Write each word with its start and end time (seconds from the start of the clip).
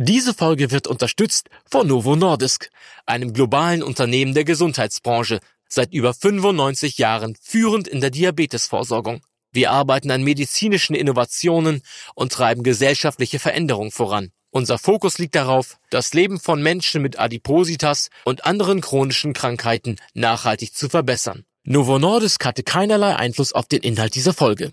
Diese 0.00 0.32
Folge 0.32 0.70
wird 0.70 0.86
unterstützt 0.86 1.48
von 1.68 1.88
Novo 1.88 2.14
Nordisk, 2.14 2.70
einem 3.04 3.32
globalen 3.32 3.82
Unternehmen 3.82 4.32
der 4.32 4.44
Gesundheitsbranche, 4.44 5.40
seit 5.68 5.92
über 5.92 6.14
95 6.14 6.98
Jahren 6.98 7.34
führend 7.42 7.88
in 7.88 8.00
der 8.00 8.10
Diabetesvorsorgung. 8.10 9.22
Wir 9.50 9.72
arbeiten 9.72 10.12
an 10.12 10.22
medizinischen 10.22 10.94
Innovationen 10.94 11.82
und 12.14 12.30
treiben 12.30 12.62
gesellschaftliche 12.62 13.40
Veränderung 13.40 13.90
voran. 13.90 14.30
Unser 14.50 14.78
Fokus 14.78 15.18
liegt 15.18 15.34
darauf, 15.34 15.78
das 15.90 16.14
Leben 16.14 16.38
von 16.38 16.62
Menschen 16.62 17.02
mit 17.02 17.18
Adipositas 17.18 18.10
und 18.24 18.46
anderen 18.46 18.80
chronischen 18.80 19.32
Krankheiten 19.32 19.96
nachhaltig 20.14 20.76
zu 20.76 20.88
verbessern. 20.88 21.42
Novo 21.64 21.98
Nordisk 21.98 22.44
hatte 22.44 22.62
keinerlei 22.62 23.16
Einfluss 23.16 23.52
auf 23.52 23.66
den 23.66 23.80
Inhalt 23.80 24.14
dieser 24.14 24.32
Folge. 24.32 24.72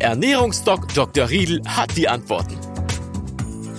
Ernährungsdoc 0.00 0.94
Dr. 0.94 1.28
Riedel 1.28 1.60
hat 1.66 1.96
die 1.96 2.08
Antworten. 2.08 2.56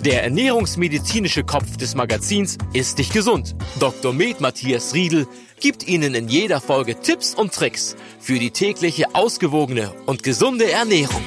Der 0.04 0.24
ernährungsmedizinische 0.24 1.46
Kopf 1.46 1.78
des 1.78 1.96
Magazins 1.96 2.58
ist 2.74 3.00
dich 3.00 3.12
gesund. 3.12 3.56
Dr. 3.80 4.12
Med 4.12 4.42
Matthias 4.42 4.94
Riedel 4.94 5.28
gibt 5.62 5.88
Ihnen 5.88 6.14
in 6.16 6.28
jeder 6.28 6.60
Folge 6.60 7.00
Tipps 7.00 7.34
und 7.34 7.54
Tricks 7.54 7.96
für 8.20 8.38
die 8.38 8.52
tägliche 8.52 9.16
ausgewogene 9.16 9.94
und 10.08 10.22
gesunde 10.22 10.70
Ernährung. 10.70 11.24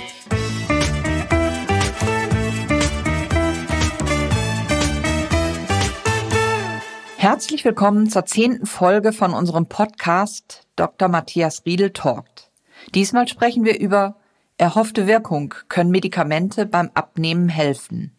Herzlich 7.16 7.64
willkommen 7.64 8.10
zur 8.10 8.26
zehnten 8.26 8.66
Folge 8.66 9.14
von 9.14 9.32
unserem 9.32 9.66
Podcast 9.66 10.66
Dr. 10.76 11.08
Matthias 11.08 11.62
Riedel 11.64 11.94
talkt. 11.94 12.50
Diesmal 12.94 13.26
sprechen 13.26 13.64
wir 13.64 13.80
über 13.80 14.16
Erhoffte 14.62 15.08
Wirkung 15.08 15.56
können 15.68 15.90
Medikamente 15.90 16.66
beim 16.66 16.92
Abnehmen 16.94 17.48
helfen. 17.48 18.12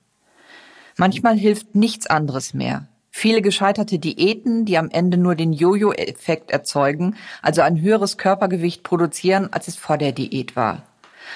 Manchmal 0.98 1.38
hilft 1.38 1.74
nichts 1.74 2.06
anderes 2.06 2.54
mehr. 2.54 2.90
Viele 3.12 3.42
gescheiterte 3.42 3.98
Diäten, 3.98 4.66
die 4.66 4.78
am 4.78 4.90
Ende 4.90 5.18
nur 5.18 5.36
den 5.36 5.54
Jojo-Effekt 5.54 6.52
erzeugen, 6.52 7.16
also 7.42 7.62
ein 7.62 7.80
höheres 7.80 8.18
Körpergewicht 8.18 8.84
produzieren, 8.84 9.54
als 9.54 9.70
es 9.70 9.78
vor 9.78 9.98
der 9.98 10.12
Diät 10.12 10.58
war. 10.58 10.84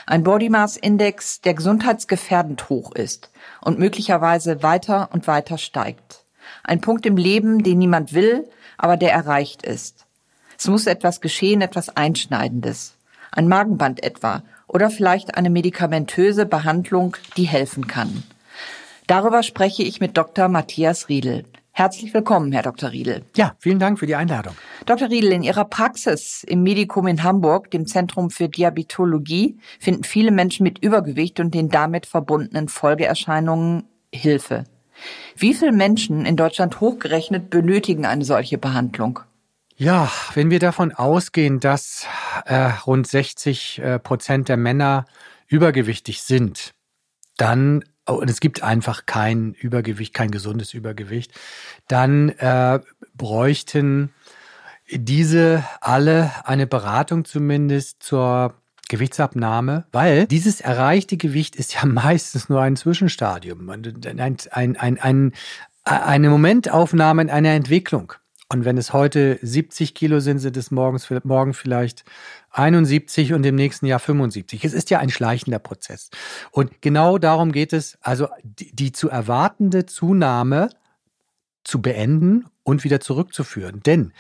Ein 0.06 0.24
Body 0.24 0.50
Mass 0.50 0.76
Index, 0.76 1.40
der 1.40 1.54
gesundheitsgefährdend 1.54 2.68
hoch 2.68 2.94
ist 2.94 3.32
und 3.62 3.80
möglicherweise 3.80 4.62
weiter 4.62 5.08
und 5.14 5.26
weiter 5.26 5.58
steigt. 5.58 6.26
Ein 6.66 6.82
Punkt 6.82 7.06
im 7.06 7.16
Leben, 7.16 7.64
den 7.64 7.78
niemand 7.78 8.12
will, 8.12 8.50
aber 8.78 8.98
der 8.98 9.14
erreicht 9.14 9.66
ist. 9.66 10.06
Es 10.58 10.68
muss 10.68 10.86
etwas 10.86 11.22
geschehen, 11.22 11.62
etwas 11.62 11.96
Einschneidendes. 11.96 12.98
Ein 13.32 13.48
Magenband 13.48 14.04
etwa 14.04 14.44
oder 14.68 14.90
vielleicht 14.90 15.36
eine 15.36 15.50
medikamentöse 15.50 16.46
Behandlung, 16.46 17.16
die 17.36 17.48
helfen 17.48 17.88
kann. 17.88 18.24
Darüber 19.08 19.42
spreche 19.44 19.84
ich 19.84 20.00
mit 20.00 20.18
Dr. 20.18 20.50
Matthias 20.50 21.10
Riedel. 21.10 21.46
Herzlich 21.72 22.14
willkommen, 22.14 22.52
Herr 22.52 22.64
Dr. 22.64 22.92
Riedel. 22.92 23.24
Ja, 23.36 23.56
vielen 23.60 23.78
Dank 23.78 24.00
für 24.00 24.08
die 24.08 24.16
Einladung. 24.16 24.56
Dr. 24.88 25.10
Riedel, 25.10 25.32
in 25.32 25.44
Ihrer 25.44 25.64
Praxis 25.64 26.44
im 26.44 26.64
Medikum 26.64 27.06
in 27.06 27.24
Hamburg, 27.24 27.70
dem 27.70 27.86
Zentrum 27.86 28.32
für 28.32 28.50
Diabetologie, 28.50 29.60
finden 29.80 30.04
viele 30.04 30.32
Menschen 30.32 30.64
mit 30.64 30.80
Übergewicht 30.80 31.40
und 31.40 31.54
den 31.54 31.70
damit 31.70 32.08
verbundenen 32.08 32.68
Folgeerscheinungen 32.68 33.84
Hilfe. 34.12 34.64
Wie 35.36 35.54
viele 35.54 35.72
Menschen 35.72 36.26
in 36.26 36.36
Deutschland 36.36 36.82
hochgerechnet 36.82 37.52
benötigen 37.52 38.06
eine 38.06 38.26
solche 38.26 38.58
Behandlung? 38.58 39.20
Ja, 39.80 40.12
wenn 40.34 40.50
wir 40.50 40.58
davon 40.58 40.92
ausgehen, 40.92 41.60
dass 41.60 42.08
äh, 42.46 42.72
rund 42.88 43.06
60 43.06 43.78
äh, 43.78 44.00
Prozent 44.00 44.50
der 44.50 44.58
Männer 44.58 45.06
übergewichtig 45.46 46.24
sind, 46.24 46.74
dann 47.38 47.84
oh, 48.08 48.14
und 48.14 48.28
es 48.28 48.40
gibt 48.40 48.64
einfach 48.64 49.06
kein 49.06 49.54
Übergewicht, 49.54 50.16
kein 50.16 50.32
gesundes 50.32 50.74
Übergewicht, 50.74 51.32
dann 51.88 52.30
äh, 52.30 52.80
bräuchten 53.14 54.12
diese 54.90 55.64
alle 55.80 56.32
eine 56.44 56.66
Beratung 56.66 57.24
zumindest 57.24 58.02
zur 58.02 58.56
Gewichtsabnahme, 58.90 59.86
weil 59.92 60.26
dieses 60.26 60.60
erreichte 60.60 61.18
Gewicht 61.18 61.56
ist 61.56 61.76
ja 61.76 61.86
meistens 61.86 62.50
nur 62.50 62.62
ein 62.62 62.78
Zwischenstadium, 62.78 63.70
ein, 63.70 64.40
ein, 64.50 64.76
ein, 64.76 65.00
ein, 65.00 65.34
eine 65.84 66.30
Momentaufnahme 66.32 67.22
in 67.22 67.30
einer 67.30 67.52
Entwicklung. 67.52 68.14
Und 68.50 68.64
wenn 68.64 68.78
es 68.78 68.94
heute 68.94 69.40
70 69.42 69.94
Kilo 69.94 70.22
sind, 70.22 70.40
sind 70.40 70.56
es 70.56 70.72
morgens, 70.72 71.10
morgen 71.24 71.54
vielleicht 71.54 72.06
71 72.52 73.34
und 73.34 73.46
im 73.46 73.56
nächsten 73.56 73.86
Jahr 73.86 74.00
75. 74.00 74.64
Es 74.64 74.74
ist 74.74 74.90
ja 74.90 75.00
ein 75.00 75.10
schleichender 75.10 75.60
Prozess. 75.60 76.10
Und 76.52 76.82
genau 76.82 77.18
darum 77.18 77.52
geht 77.52 77.74
es, 77.74 77.98
also 78.02 78.30
die, 78.44 78.74
die 78.74 78.92
zu 78.94 79.10
erwartende 79.10 79.86
Zunahme 79.86 80.70
zu 81.66 81.82
beenden 81.82 82.46
und 82.64 82.86
wieder 82.86 83.02
zurückzuführen. 83.02 83.82
Denn 83.86 84.14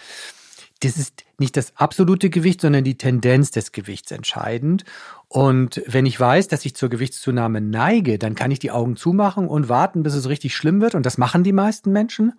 das 0.79 0.97
ist 0.97 1.23
nicht 1.37 1.57
das 1.57 1.75
absolute 1.75 2.29
Gewicht, 2.29 2.61
sondern 2.61 2.83
die 2.83 2.97
Tendenz 2.97 3.51
des 3.51 3.71
Gewichts 3.71 4.11
entscheidend. 4.11 4.83
Und 5.27 5.81
wenn 5.87 6.05
ich 6.05 6.19
weiß, 6.19 6.47
dass 6.47 6.65
ich 6.65 6.75
zur 6.75 6.89
Gewichtszunahme 6.89 7.61
neige, 7.61 8.17
dann 8.17 8.35
kann 8.35 8.51
ich 8.51 8.59
die 8.59 8.71
Augen 8.71 8.95
zumachen 8.95 9.47
und 9.47 9.69
warten, 9.69 10.03
bis 10.03 10.13
es 10.13 10.29
richtig 10.29 10.55
schlimm 10.55 10.81
wird. 10.81 10.95
Und 10.95 11.05
das 11.05 11.17
machen 11.17 11.43
die 11.43 11.53
meisten 11.53 11.91
Menschen. 11.91 12.33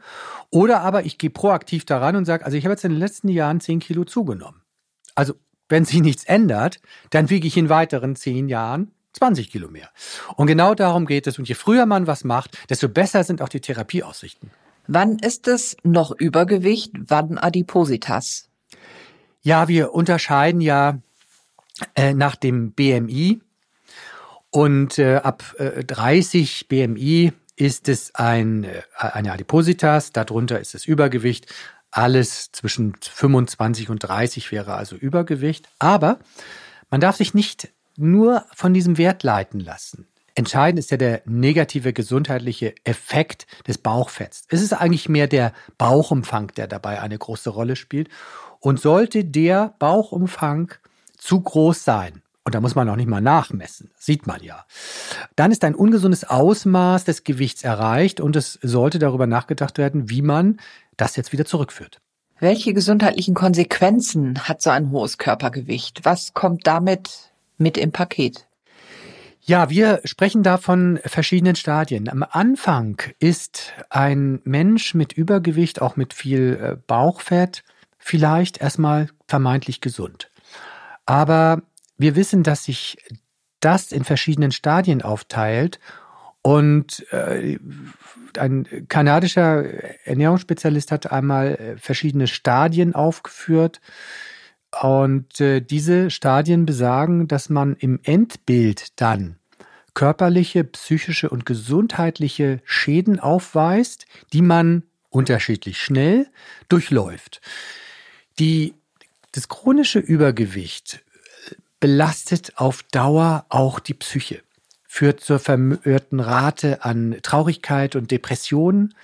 Oder 0.51 0.81
aber 0.81 1.05
ich 1.05 1.19
gehe 1.19 1.31
proaktiv 1.31 1.85
daran 1.85 2.17
und 2.17 2.25
sage, 2.25 2.45
also 2.45 2.57
ich 2.57 2.65
habe 2.65 2.73
jetzt 2.73 2.85
in 2.85 2.93
den 2.93 3.01
letzten 3.01 3.29
Jahren 3.29 3.61
10 3.61 3.81
Kilo 3.81 4.05
zugenommen. 4.05 4.63
Also 5.15 5.35
wenn 5.69 5.85
sich 5.85 6.01
nichts 6.01 6.25
ändert, 6.25 6.81
dann 7.11 7.31
wiege 7.31 7.47
ich 7.47 7.57
in 7.57 7.69
weiteren 7.69 8.17
10 8.17 8.49
Jahren 8.49 8.93
20 9.13 9.51
Kilo 9.51 9.69
mehr. 9.69 9.91
Und 10.37 10.47
genau 10.47 10.75
darum 10.75 11.07
geht 11.07 11.27
es. 11.27 11.39
Und 11.39 11.49
je 11.49 11.55
früher 11.55 11.87
man 11.87 12.07
was 12.07 12.25
macht, 12.25 12.57
desto 12.71 12.89
besser 12.89 13.25
sind 13.25 13.43
auch 13.43 13.49
die 13.49 13.61
Therapieaussichten. 13.61 14.51
Wann 14.91 15.19
ist 15.19 15.49
es 15.49 15.77
noch 15.83 16.13
Übergewicht, 16.13 16.93
wann 17.09 17.37
Adipositas? 17.37 18.49
Ja, 19.43 19.69
wir 19.69 19.93
unterscheiden 19.93 20.63
ja 20.63 20.99
äh, 21.95 22.15
nach 22.15 22.37
dem 22.37 22.73
BMI 22.73 23.43
und 24.49 24.99
äh, 24.99 25.17
ab 25.17 25.45
äh, 25.59 25.85
30 25.85 26.69
BMI 26.69 27.35
ist 27.55 27.91
es 27.91 28.15
ein, 28.15 28.65
äh, 28.65 28.81
eine 28.97 29.33
Adipositas, 29.33 30.13
darunter 30.13 30.59
ist 30.59 30.75
es 30.75 30.87
Übergewicht. 30.87 31.53
Alles 31.91 32.51
zwischen 32.53 32.95
25 32.99 33.91
und 33.91 33.99
30 33.99 34.51
wäre 34.53 34.75
also 34.75 34.97
Übergewicht. 34.97 35.69
Aber 35.79 36.19
man 36.89 37.03
darf 37.03 37.17
sich 37.17 37.35
nicht 37.35 37.69
nur 37.99 38.47
von 38.55 38.73
diesem 38.73 38.97
Wert 38.97 39.23
leiten 39.23 39.61
lassen. 39.61 40.09
Entscheidend 40.39 40.79
ist 40.79 40.93
ja 40.93 40.97
der 40.97 41.23
negative 41.25 41.93
gesundheitliche 41.93 42.73
Effekt 42.85 43.49
des 43.67 43.77
Bauchfetts. 43.77 44.45
Es 44.49 44.63
ist 44.63 44.73
eigentlich 44.73 45.09
mehr 45.09 45.27
der 45.27 45.53
Bauchumfang, 45.79 46.53
der 46.57 46.69
dabei 46.69 47.03
eine 47.03 47.19
große 47.19 47.51
Rolle 47.51 47.75
spielt. 47.75 48.09
Und 48.61 48.79
sollte 48.79 49.25
der 49.25 49.75
Bauchumfang 49.81 50.75
zu 51.17 51.41
groß 51.41 51.83
sein, 51.83 52.23
und 52.45 52.55
da 52.55 52.61
muss 52.61 52.77
man 52.77 52.89
auch 52.89 52.95
nicht 52.95 53.09
mal 53.09 53.21
nachmessen, 53.21 53.91
sieht 53.99 54.29
man 54.29 54.41
ja, 54.41 54.65
dann 55.35 55.51
ist 55.51 55.65
ein 55.65 55.75
ungesundes 55.75 56.23
Ausmaß 56.23 57.03
des 57.03 57.25
Gewichts 57.25 57.65
erreicht 57.65 58.21
und 58.21 58.37
es 58.37 58.61
sollte 58.63 59.01
darüber 59.01 59.27
nachgedacht 59.27 59.77
werden, 59.77 60.09
wie 60.09 60.23
man 60.23 60.61
das 60.97 61.17
jetzt 61.17 61.33
wieder 61.33 61.47
zurückführt. 61.47 62.01
Welche 62.39 62.75
gesundheitlichen 62.75 63.35
Konsequenzen 63.35 64.47
hat 64.47 64.63
so 64.63 64.71
ein 64.71 64.93
hohes 64.93 65.19
Körpergewicht? 65.19 66.05
Was 66.05 66.33
kommt 66.33 66.65
damit 66.69 67.33
mit 67.57 67.77
im 67.77 67.91
Paket? 67.91 68.48
Ja, 69.49 69.71
wir 69.71 70.03
sprechen 70.05 70.43
da 70.43 70.59
von 70.59 71.01
verschiedenen 71.07 71.57
Stadien. 71.57 72.11
Am 72.11 72.23
Anfang 72.23 73.01
ist 73.19 73.73
ein 73.89 74.43
Mensch 74.45 74.93
mit 74.93 75.15
Übergewicht, 75.15 75.81
auch 75.81 75.97
mit 75.97 76.13
viel 76.13 76.61
äh, 76.63 76.77
Bauchfett, 76.87 77.65
vielleicht 77.97 78.61
erstmal 78.61 79.09
vermeintlich 79.27 79.81
gesund. 79.81 80.31
Aber 81.07 81.63
wir 81.97 82.15
wissen, 82.15 82.43
dass 82.43 82.65
sich 82.65 82.99
das 83.61 83.91
in 83.91 84.05
verschiedenen 84.05 84.53
Stadien 84.53 85.01
aufteilt 85.01 85.81
und 86.43 87.11
äh, 87.11 87.59
ein 88.39 88.87
kanadischer 88.91 89.65
Ernährungsspezialist 90.05 90.93
hat 90.93 91.11
einmal 91.11 91.55
äh, 91.55 91.79
verschiedene 91.79 92.27
Stadien 92.27 92.95
aufgeführt. 92.95 93.81
Und 94.83 95.41
äh, 95.41 95.61
diese 95.61 96.11
Stadien 96.11 96.67
besagen, 96.67 97.27
dass 97.27 97.49
man 97.49 97.75
im 97.77 98.01
Endbild 98.03 99.01
dann 99.01 99.37
körperliche, 99.95 100.63
psychische 100.65 101.31
und 101.31 101.47
gesundheitliche 101.47 102.61
Schäden 102.65 103.19
aufweist, 103.19 104.07
die 104.33 104.43
man 104.43 104.85
unterschiedlich 105.11 105.81
schnell 105.81 106.29
durchläuft. 106.69 107.41
Die, 108.39 108.75
das 109.33 109.49
chronische 109.49 109.99
Übergewicht 109.99 111.05
belastet 111.81 112.53
auf 112.57 112.83
Dauer 112.85 113.47
auch 113.49 113.81
die 113.81 113.95
Psyche, 113.95 114.43
führt 114.87 115.21
zur 115.21 115.39
vermehrten 115.39 116.21
Rate 116.21 116.85
an 116.85 117.17
Traurigkeit 117.23 117.97
und 117.97 118.11
Depressionen, 118.11 118.95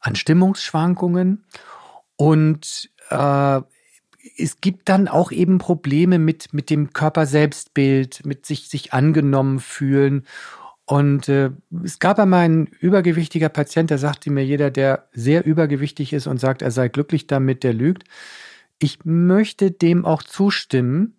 an 0.00 0.16
Stimmungsschwankungen 0.16 1.44
und 2.16 2.90
äh, 3.10 3.60
es 4.36 4.60
gibt 4.60 4.88
dann 4.88 5.08
auch 5.08 5.32
eben 5.32 5.58
Probleme 5.58 6.18
mit, 6.18 6.52
mit 6.52 6.70
dem 6.70 6.92
Körperselbstbild, 6.92 8.24
mit 8.26 8.46
sich, 8.46 8.68
sich 8.68 8.92
angenommen 8.92 9.60
fühlen. 9.60 10.26
Und 10.84 11.28
äh, 11.28 11.50
es 11.84 11.98
gab 11.98 12.18
einmal 12.18 12.44
einen 12.44 12.66
übergewichtiger 12.66 13.48
Patient, 13.48 13.90
der 13.90 13.98
sagte 13.98 14.30
mir, 14.30 14.44
jeder, 14.44 14.70
der 14.70 15.08
sehr 15.12 15.44
übergewichtig 15.46 16.12
ist 16.12 16.26
und 16.26 16.38
sagt, 16.38 16.62
er 16.62 16.70
sei 16.70 16.88
glücklich 16.88 17.26
damit, 17.26 17.62
der 17.62 17.72
lügt. 17.74 18.04
Ich 18.78 19.04
möchte 19.04 19.70
dem 19.70 20.04
auch 20.04 20.22
zustimmen, 20.22 21.16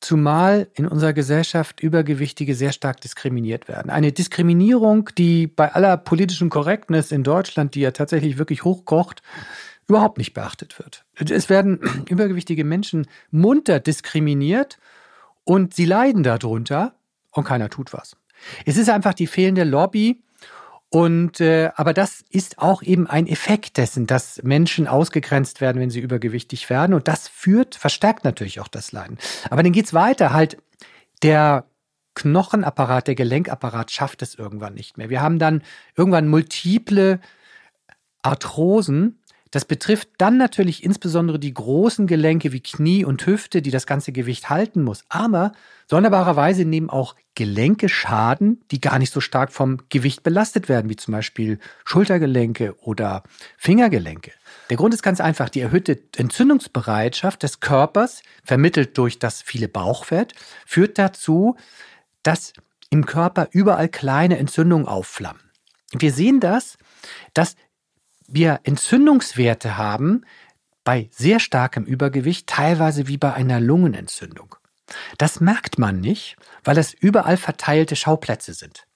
zumal 0.00 0.68
in 0.74 0.86
unserer 0.86 1.12
Gesellschaft 1.12 1.80
Übergewichtige 1.80 2.54
sehr 2.54 2.72
stark 2.72 3.00
diskriminiert 3.00 3.68
werden. 3.68 3.90
Eine 3.90 4.12
Diskriminierung, 4.12 5.10
die 5.16 5.46
bei 5.46 5.72
aller 5.72 5.96
politischen 5.96 6.50
Korrektness 6.50 7.12
in 7.12 7.22
Deutschland, 7.22 7.74
die 7.74 7.80
ja 7.80 7.92
tatsächlich 7.92 8.38
wirklich 8.38 8.64
hochkocht, 8.64 9.22
überhaupt 9.88 10.18
nicht 10.18 10.34
beachtet 10.34 10.78
wird. 10.78 11.04
Es 11.14 11.48
werden 11.48 11.80
übergewichtige 12.08 12.64
Menschen 12.64 13.06
munter 13.30 13.80
diskriminiert 13.80 14.78
und 15.44 15.74
sie 15.74 15.84
leiden 15.84 16.22
darunter 16.22 16.94
und 17.30 17.44
keiner 17.44 17.70
tut 17.70 17.92
was. 17.92 18.16
Es 18.64 18.76
ist 18.76 18.90
einfach 18.90 19.14
die 19.14 19.26
fehlende 19.26 19.64
Lobby 19.64 20.22
und 20.88 21.40
äh, 21.40 21.70
aber 21.74 21.92
das 21.92 22.24
ist 22.30 22.58
auch 22.58 22.82
eben 22.82 23.06
ein 23.06 23.26
Effekt 23.26 23.76
dessen, 23.76 24.06
dass 24.06 24.42
Menschen 24.42 24.86
ausgegrenzt 24.86 25.60
werden, 25.60 25.80
wenn 25.80 25.90
sie 25.90 26.00
übergewichtig 26.00 26.68
werden 26.70 26.94
und 26.94 27.08
das 27.08 27.28
führt 27.28 27.74
verstärkt 27.74 28.24
natürlich 28.24 28.60
auch 28.60 28.68
das 28.68 28.92
Leiden. 28.92 29.18
Aber 29.50 29.62
dann 29.62 29.72
geht's 29.72 29.94
weiter 29.94 30.32
halt 30.32 30.58
der 31.22 31.64
Knochenapparat, 32.14 33.08
der 33.08 33.14
Gelenkapparat 33.14 33.90
schafft 33.90 34.22
es 34.22 34.34
irgendwann 34.34 34.74
nicht 34.74 34.96
mehr. 34.96 35.10
Wir 35.10 35.20
haben 35.20 35.38
dann 35.38 35.62
irgendwann 35.96 36.28
multiple 36.28 37.20
Arthrosen, 38.22 39.20
das 39.50 39.64
betrifft 39.64 40.08
dann 40.18 40.36
natürlich 40.36 40.82
insbesondere 40.82 41.38
die 41.38 41.54
großen 41.54 42.06
Gelenke 42.06 42.52
wie 42.52 42.60
Knie 42.60 43.04
und 43.04 43.24
Hüfte, 43.26 43.62
die 43.62 43.70
das 43.70 43.86
ganze 43.86 44.12
Gewicht 44.12 44.50
halten 44.50 44.82
muss. 44.82 45.04
Aber 45.08 45.52
sonderbarerweise 45.86 46.64
nehmen 46.64 46.90
auch 46.90 47.14
Gelenke 47.34 47.88
Schaden, 47.88 48.60
die 48.70 48.80
gar 48.80 48.98
nicht 48.98 49.12
so 49.12 49.20
stark 49.20 49.52
vom 49.52 49.78
Gewicht 49.88 50.22
belastet 50.22 50.68
werden, 50.68 50.90
wie 50.90 50.96
zum 50.96 51.12
Beispiel 51.12 51.58
Schultergelenke 51.84 52.74
oder 52.80 53.22
Fingergelenke. 53.56 54.32
Der 54.70 54.76
Grund 54.76 54.94
ist 54.94 55.02
ganz 55.02 55.20
einfach, 55.20 55.48
die 55.48 55.60
erhöhte 55.60 55.98
Entzündungsbereitschaft 56.16 57.42
des 57.42 57.60
Körpers, 57.60 58.22
vermittelt 58.42 58.98
durch 58.98 59.18
das 59.18 59.42
viele 59.42 59.68
Bauchfett, 59.68 60.32
führt 60.64 60.98
dazu, 60.98 61.56
dass 62.22 62.52
im 62.90 63.06
Körper 63.06 63.48
überall 63.52 63.88
kleine 63.88 64.38
Entzündungen 64.38 64.88
aufflammen. 64.88 65.42
Wir 65.92 66.12
sehen 66.12 66.40
das, 66.40 66.78
dass 67.34 67.54
wir 68.28 68.60
Entzündungswerte 68.64 69.76
haben 69.76 70.24
bei 70.84 71.08
sehr 71.10 71.40
starkem 71.40 71.84
Übergewicht, 71.84 72.46
teilweise 72.46 73.08
wie 73.08 73.16
bei 73.16 73.32
einer 73.32 73.60
Lungenentzündung. 73.60 74.56
Das 75.18 75.40
merkt 75.40 75.78
man 75.78 76.00
nicht, 76.00 76.36
weil 76.64 76.78
es 76.78 76.94
überall 76.94 77.36
verteilte 77.36 77.96
Schauplätze 77.96 78.54
sind. 78.54 78.86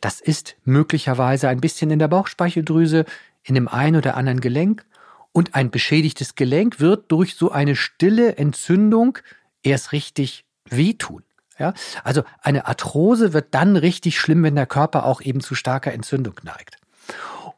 Das 0.00 0.20
ist 0.20 0.56
möglicherweise 0.64 1.48
ein 1.48 1.60
bisschen 1.60 1.90
in 1.90 1.98
der 1.98 2.08
Bauchspeicheldrüse, 2.08 3.04
in 3.44 3.54
dem 3.54 3.68
einen 3.68 3.96
oder 3.96 4.16
anderen 4.16 4.40
Gelenk 4.40 4.84
und 5.32 5.54
ein 5.54 5.70
beschädigtes 5.70 6.34
Gelenk 6.34 6.80
wird 6.80 7.10
durch 7.12 7.36
so 7.36 7.50
eine 7.50 7.76
stille 7.76 8.36
Entzündung 8.36 9.18
erst 9.62 9.92
richtig 9.92 10.44
wehtun. 10.68 11.22
Ja? 11.58 11.74
Also 12.04 12.22
eine 12.40 12.66
Arthrose 12.66 13.32
wird 13.32 13.54
dann 13.54 13.76
richtig 13.76 14.18
schlimm, 14.18 14.42
wenn 14.42 14.54
der 14.54 14.66
Körper 14.66 15.04
auch 15.04 15.20
eben 15.20 15.40
zu 15.40 15.54
starker 15.54 15.92
Entzündung 15.92 16.34
neigt. 16.42 16.78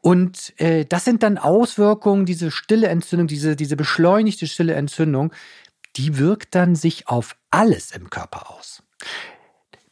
Und 0.01 0.59
äh, 0.59 0.85
das 0.85 1.05
sind 1.05 1.23
dann 1.23 1.37
Auswirkungen, 1.37 2.25
diese 2.25 2.51
stille 2.51 2.87
Entzündung, 2.87 3.27
diese, 3.27 3.55
diese 3.55 3.75
beschleunigte 3.75 4.47
stille 4.47 4.73
Entzündung, 4.73 5.31
die 5.95 6.17
wirkt 6.17 6.55
dann 6.55 6.75
sich 6.75 7.07
auf 7.07 7.35
alles 7.51 7.91
im 7.91 8.09
Körper 8.09 8.49
aus. 8.51 8.83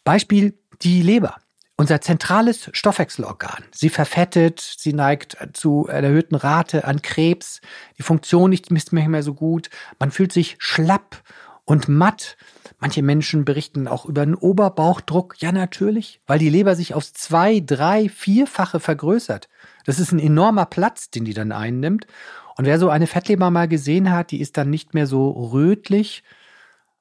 Beispiel 0.04 0.58
die 0.82 1.02
Leber. 1.02 1.36
Unser 1.78 2.02
zentrales 2.02 2.70
Stoffwechselorgan. 2.74 3.64
Sie 3.72 3.90
verfettet, 3.90 4.60
sie 4.60 4.92
neigt 4.92 5.38
zu 5.54 5.88
einer 5.88 6.08
erhöhten 6.08 6.36
Rate 6.36 6.84
an 6.84 7.02
Krebs, 7.02 7.62
die 7.98 8.04
Funktion 8.04 8.50
nicht 8.50 8.70
mehr 8.70 9.24
so 9.24 9.34
gut, 9.34 9.70
man 9.98 10.12
fühlt 10.12 10.34
sich 10.34 10.58
schlapp 10.60 11.24
und 11.64 11.88
matt. 11.88 12.36
Manche 12.80 13.02
Menschen 13.02 13.46
berichten 13.46 13.88
auch 13.88 14.06
über 14.06 14.24
einen 14.24 14.36
Oberbauchdruck. 14.36 15.36
Ja, 15.40 15.52
natürlich, 15.52 16.20
weil 16.28 16.40
die 16.40 16.50
Leber 16.50 16.76
sich 16.76 16.96
aufs 16.96 17.14
zwei, 17.14 17.62
drei, 17.66 18.10
vierfache 18.10 18.80
vergrößert. 18.80 19.48
Das 19.86 20.00
ist 20.00 20.12
ein 20.12 20.20
enormer 20.20 20.66
Platz, 20.66 21.10
den 21.10 21.26
die 21.26 21.34
dann 21.34 21.52
einnimmt. 21.52 22.08
Und 22.58 22.66
wer 22.66 22.80
so 22.80 22.90
eine 22.90 23.08
Fettleber 23.08 23.52
mal 23.52 23.68
gesehen 23.68 24.12
hat, 24.12 24.31
die 24.31 24.42
ist 24.42 24.58
dann 24.58 24.70
nicht 24.70 24.94
mehr 24.94 25.08
so 25.08 25.30
rötlich, 25.30 26.24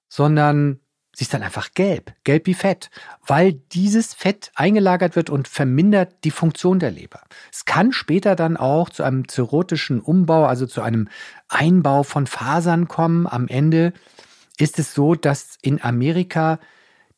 sondern 0.08 0.80
sie 1.14 1.24
ist 1.24 1.34
dann 1.34 1.42
einfach 1.42 1.72
gelb, 1.74 2.14
gelb 2.22 2.46
wie 2.46 2.54
Fett, 2.54 2.90
weil 3.26 3.54
dieses 3.54 4.14
Fett 4.14 4.52
eingelagert 4.54 5.16
wird 5.16 5.30
und 5.30 5.48
vermindert 5.48 6.22
die 6.22 6.30
Funktion 6.30 6.78
der 6.78 6.92
Leber. 6.92 7.22
Es 7.52 7.64
kann 7.64 7.92
später 7.92 8.36
dann 8.36 8.56
auch 8.56 8.88
zu 8.88 9.02
einem 9.02 9.28
zirrhotischen 9.28 10.00
Umbau, 10.00 10.44
also 10.44 10.66
zu 10.66 10.80
einem 10.80 11.08
Einbau 11.48 12.04
von 12.04 12.28
Fasern 12.28 12.86
kommen. 12.86 13.26
Am 13.26 13.48
Ende 13.48 13.92
ist 14.58 14.78
es 14.78 14.94
so, 14.94 15.16
dass 15.16 15.58
in 15.60 15.82
Amerika 15.82 16.60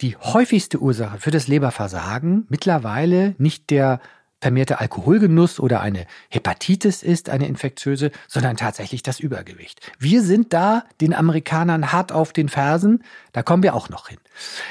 die 0.01 0.17
häufigste 0.17 0.79
Ursache 0.79 1.19
für 1.19 1.31
das 1.31 1.47
Leberversagen 1.47 2.47
mittlerweile 2.49 3.35
nicht 3.37 3.69
der 3.69 4.01
vermehrter 4.41 4.81
Alkoholgenuss 4.81 5.61
oder 5.61 5.81
eine 5.81 6.07
Hepatitis 6.31 7.03
ist, 7.03 7.29
eine 7.29 7.47
infektiöse, 7.47 8.11
sondern 8.27 8.57
tatsächlich 8.57 9.03
das 9.03 9.21
Übergewicht. 9.21 9.93
Wir 9.99 10.23
sind 10.23 10.53
da 10.53 10.85
den 11.01 11.15
Amerikanern 11.15 11.93
hart 11.93 12.13
auf 12.13 12.33
den 12.33 12.49
Fersen, 12.49 13.05
da 13.33 13.43
kommen 13.43 13.63
wir 13.63 13.75
auch 13.75 13.89
noch 13.89 14.09
hin. 14.09 14.19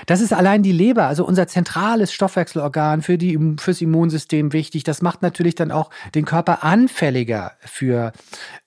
Das 0.07 0.21
ist 0.21 0.33
allein 0.33 0.63
die 0.63 0.71
Leber, 0.71 1.05
also 1.05 1.25
unser 1.25 1.47
zentrales 1.47 2.11
Stoffwechselorgan 2.11 3.01
für 3.01 3.17
die, 3.17 3.37
fürs 3.59 3.81
Immunsystem 3.81 4.53
wichtig. 4.53 4.83
Das 4.83 5.01
macht 5.01 5.21
natürlich 5.21 5.55
dann 5.55 5.71
auch 5.71 5.91
den 6.15 6.25
Körper 6.25 6.63
anfälliger 6.63 7.53
für 7.59 8.11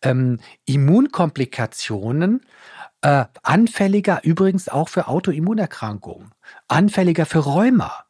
ähm, 0.02 0.38
Immunkomplikationen. 0.66 2.42
Äh, 3.04 3.24
anfälliger 3.42 4.20
übrigens 4.22 4.68
auch 4.68 4.88
für 4.88 5.08
Autoimmunerkrankungen, 5.08 6.30
anfälliger 6.68 7.26
für 7.26 7.40
Rheuma 7.40 8.01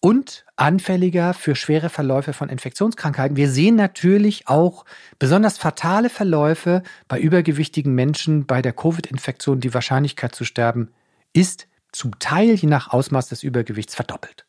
und 0.00 0.46
anfälliger 0.56 1.34
für 1.34 1.54
schwere 1.54 1.90
Verläufe 1.90 2.32
von 2.32 2.48
Infektionskrankheiten. 2.48 3.36
Wir 3.36 3.50
sehen 3.50 3.76
natürlich 3.76 4.48
auch 4.48 4.84
besonders 5.18 5.58
fatale 5.58 6.08
Verläufe 6.08 6.82
bei 7.06 7.20
übergewichtigen 7.20 7.94
Menschen 7.94 8.46
bei 8.46 8.62
der 8.62 8.72
Covid-Infektion. 8.72 9.60
Die 9.60 9.74
Wahrscheinlichkeit 9.74 10.34
zu 10.34 10.44
sterben 10.44 10.90
ist 11.32 11.68
zum 11.92 12.18
Teil 12.18 12.54
je 12.54 12.68
nach 12.68 12.92
Ausmaß 12.92 13.28
des 13.28 13.42
Übergewichts 13.42 13.94
verdoppelt. 13.94 14.46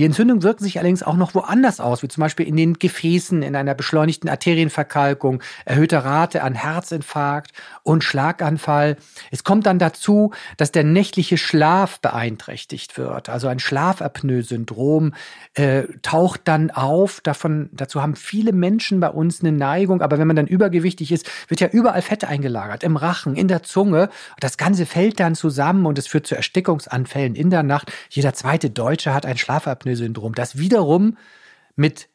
Die 0.00 0.04
Entzündungen 0.04 0.42
wirken 0.42 0.64
sich 0.64 0.78
allerdings 0.78 1.04
auch 1.04 1.14
noch 1.14 1.36
woanders 1.36 1.78
aus, 1.78 2.02
wie 2.02 2.08
zum 2.08 2.20
Beispiel 2.20 2.48
in 2.48 2.56
den 2.56 2.74
Gefäßen, 2.80 3.42
in 3.42 3.54
einer 3.54 3.76
beschleunigten 3.76 4.28
Arterienverkalkung, 4.28 5.40
erhöhter 5.66 6.04
Rate 6.04 6.42
an 6.42 6.54
Herzinfarkt 6.54 7.52
und 7.84 8.02
Schlaganfall. 8.02 8.96
Es 9.30 9.44
kommt 9.44 9.66
dann 9.66 9.78
dazu, 9.78 10.32
dass 10.56 10.72
der 10.72 10.82
nächtliche 10.82 11.38
Schlaf 11.38 12.00
beeinträchtigt 12.00 12.98
wird. 12.98 13.28
Also 13.28 13.46
ein 13.46 13.60
Schlafapnoe-Syndrom 13.60 15.14
äh, 15.54 15.84
taucht 16.02 16.40
dann 16.46 16.72
auf. 16.72 17.20
Davon, 17.20 17.70
dazu 17.72 18.02
haben 18.02 18.16
viele 18.16 18.52
Menschen 18.52 18.98
bei 18.98 19.10
uns 19.10 19.42
eine 19.42 19.52
Neigung. 19.52 20.02
Aber 20.02 20.18
wenn 20.18 20.26
man 20.26 20.34
dann 20.34 20.48
übergewichtig 20.48 21.12
ist, 21.12 21.30
wird 21.46 21.60
ja 21.60 21.68
überall 21.68 22.02
Fett 22.02 22.24
eingelagert, 22.24 22.82
im 22.82 22.96
Rachen, 22.96 23.36
in 23.36 23.46
der 23.46 23.62
Zunge. 23.62 24.08
Das 24.40 24.58
Ganze 24.58 24.86
fällt 24.86 25.20
dann 25.20 25.36
zusammen 25.36 25.86
und 25.86 26.00
es 26.00 26.08
führt 26.08 26.26
zu 26.26 26.34
Erstickungsanfällen 26.34 27.36
in 27.36 27.50
der 27.50 27.62
Nacht. 27.62 27.92
Jeder 28.10 28.34
zweite 28.34 28.70
Deutsche 28.70 29.14
hat 29.14 29.24
ein 29.24 29.38
Schlafapnoe 29.38 29.83
Schlafapnoe-Syndrom, 29.84 30.34
das 30.34 30.58
wiederum 30.58 31.16
mit 31.76 32.08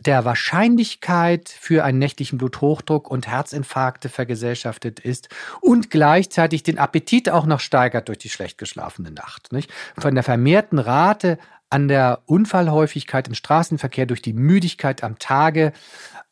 der 0.00 0.24
Wahrscheinlichkeit 0.24 1.48
für 1.48 1.84
einen 1.84 1.98
nächtlichen 1.98 2.38
Bluthochdruck 2.38 3.08
und 3.08 3.28
Herzinfarkte 3.28 4.08
vergesellschaftet 4.08 4.98
ist 4.98 5.28
und 5.60 5.90
gleichzeitig 5.90 6.64
den 6.64 6.78
Appetit 6.78 7.30
auch 7.30 7.46
noch 7.46 7.60
steigert 7.60 8.08
durch 8.08 8.18
die 8.18 8.30
schlecht 8.30 8.58
geschlafene 8.58 9.12
Nacht. 9.12 9.52
Nicht? 9.52 9.70
Von 9.96 10.14
der 10.14 10.24
vermehrten 10.24 10.80
Rate 10.80 11.38
an 11.70 11.86
der 11.86 12.22
Unfallhäufigkeit 12.26 13.28
im 13.28 13.34
Straßenverkehr 13.34 14.06
durch 14.06 14.22
die 14.22 14.32
Müdigkeit 14.32 15.04
am 15.04 15.18
Tage 15.18 15.72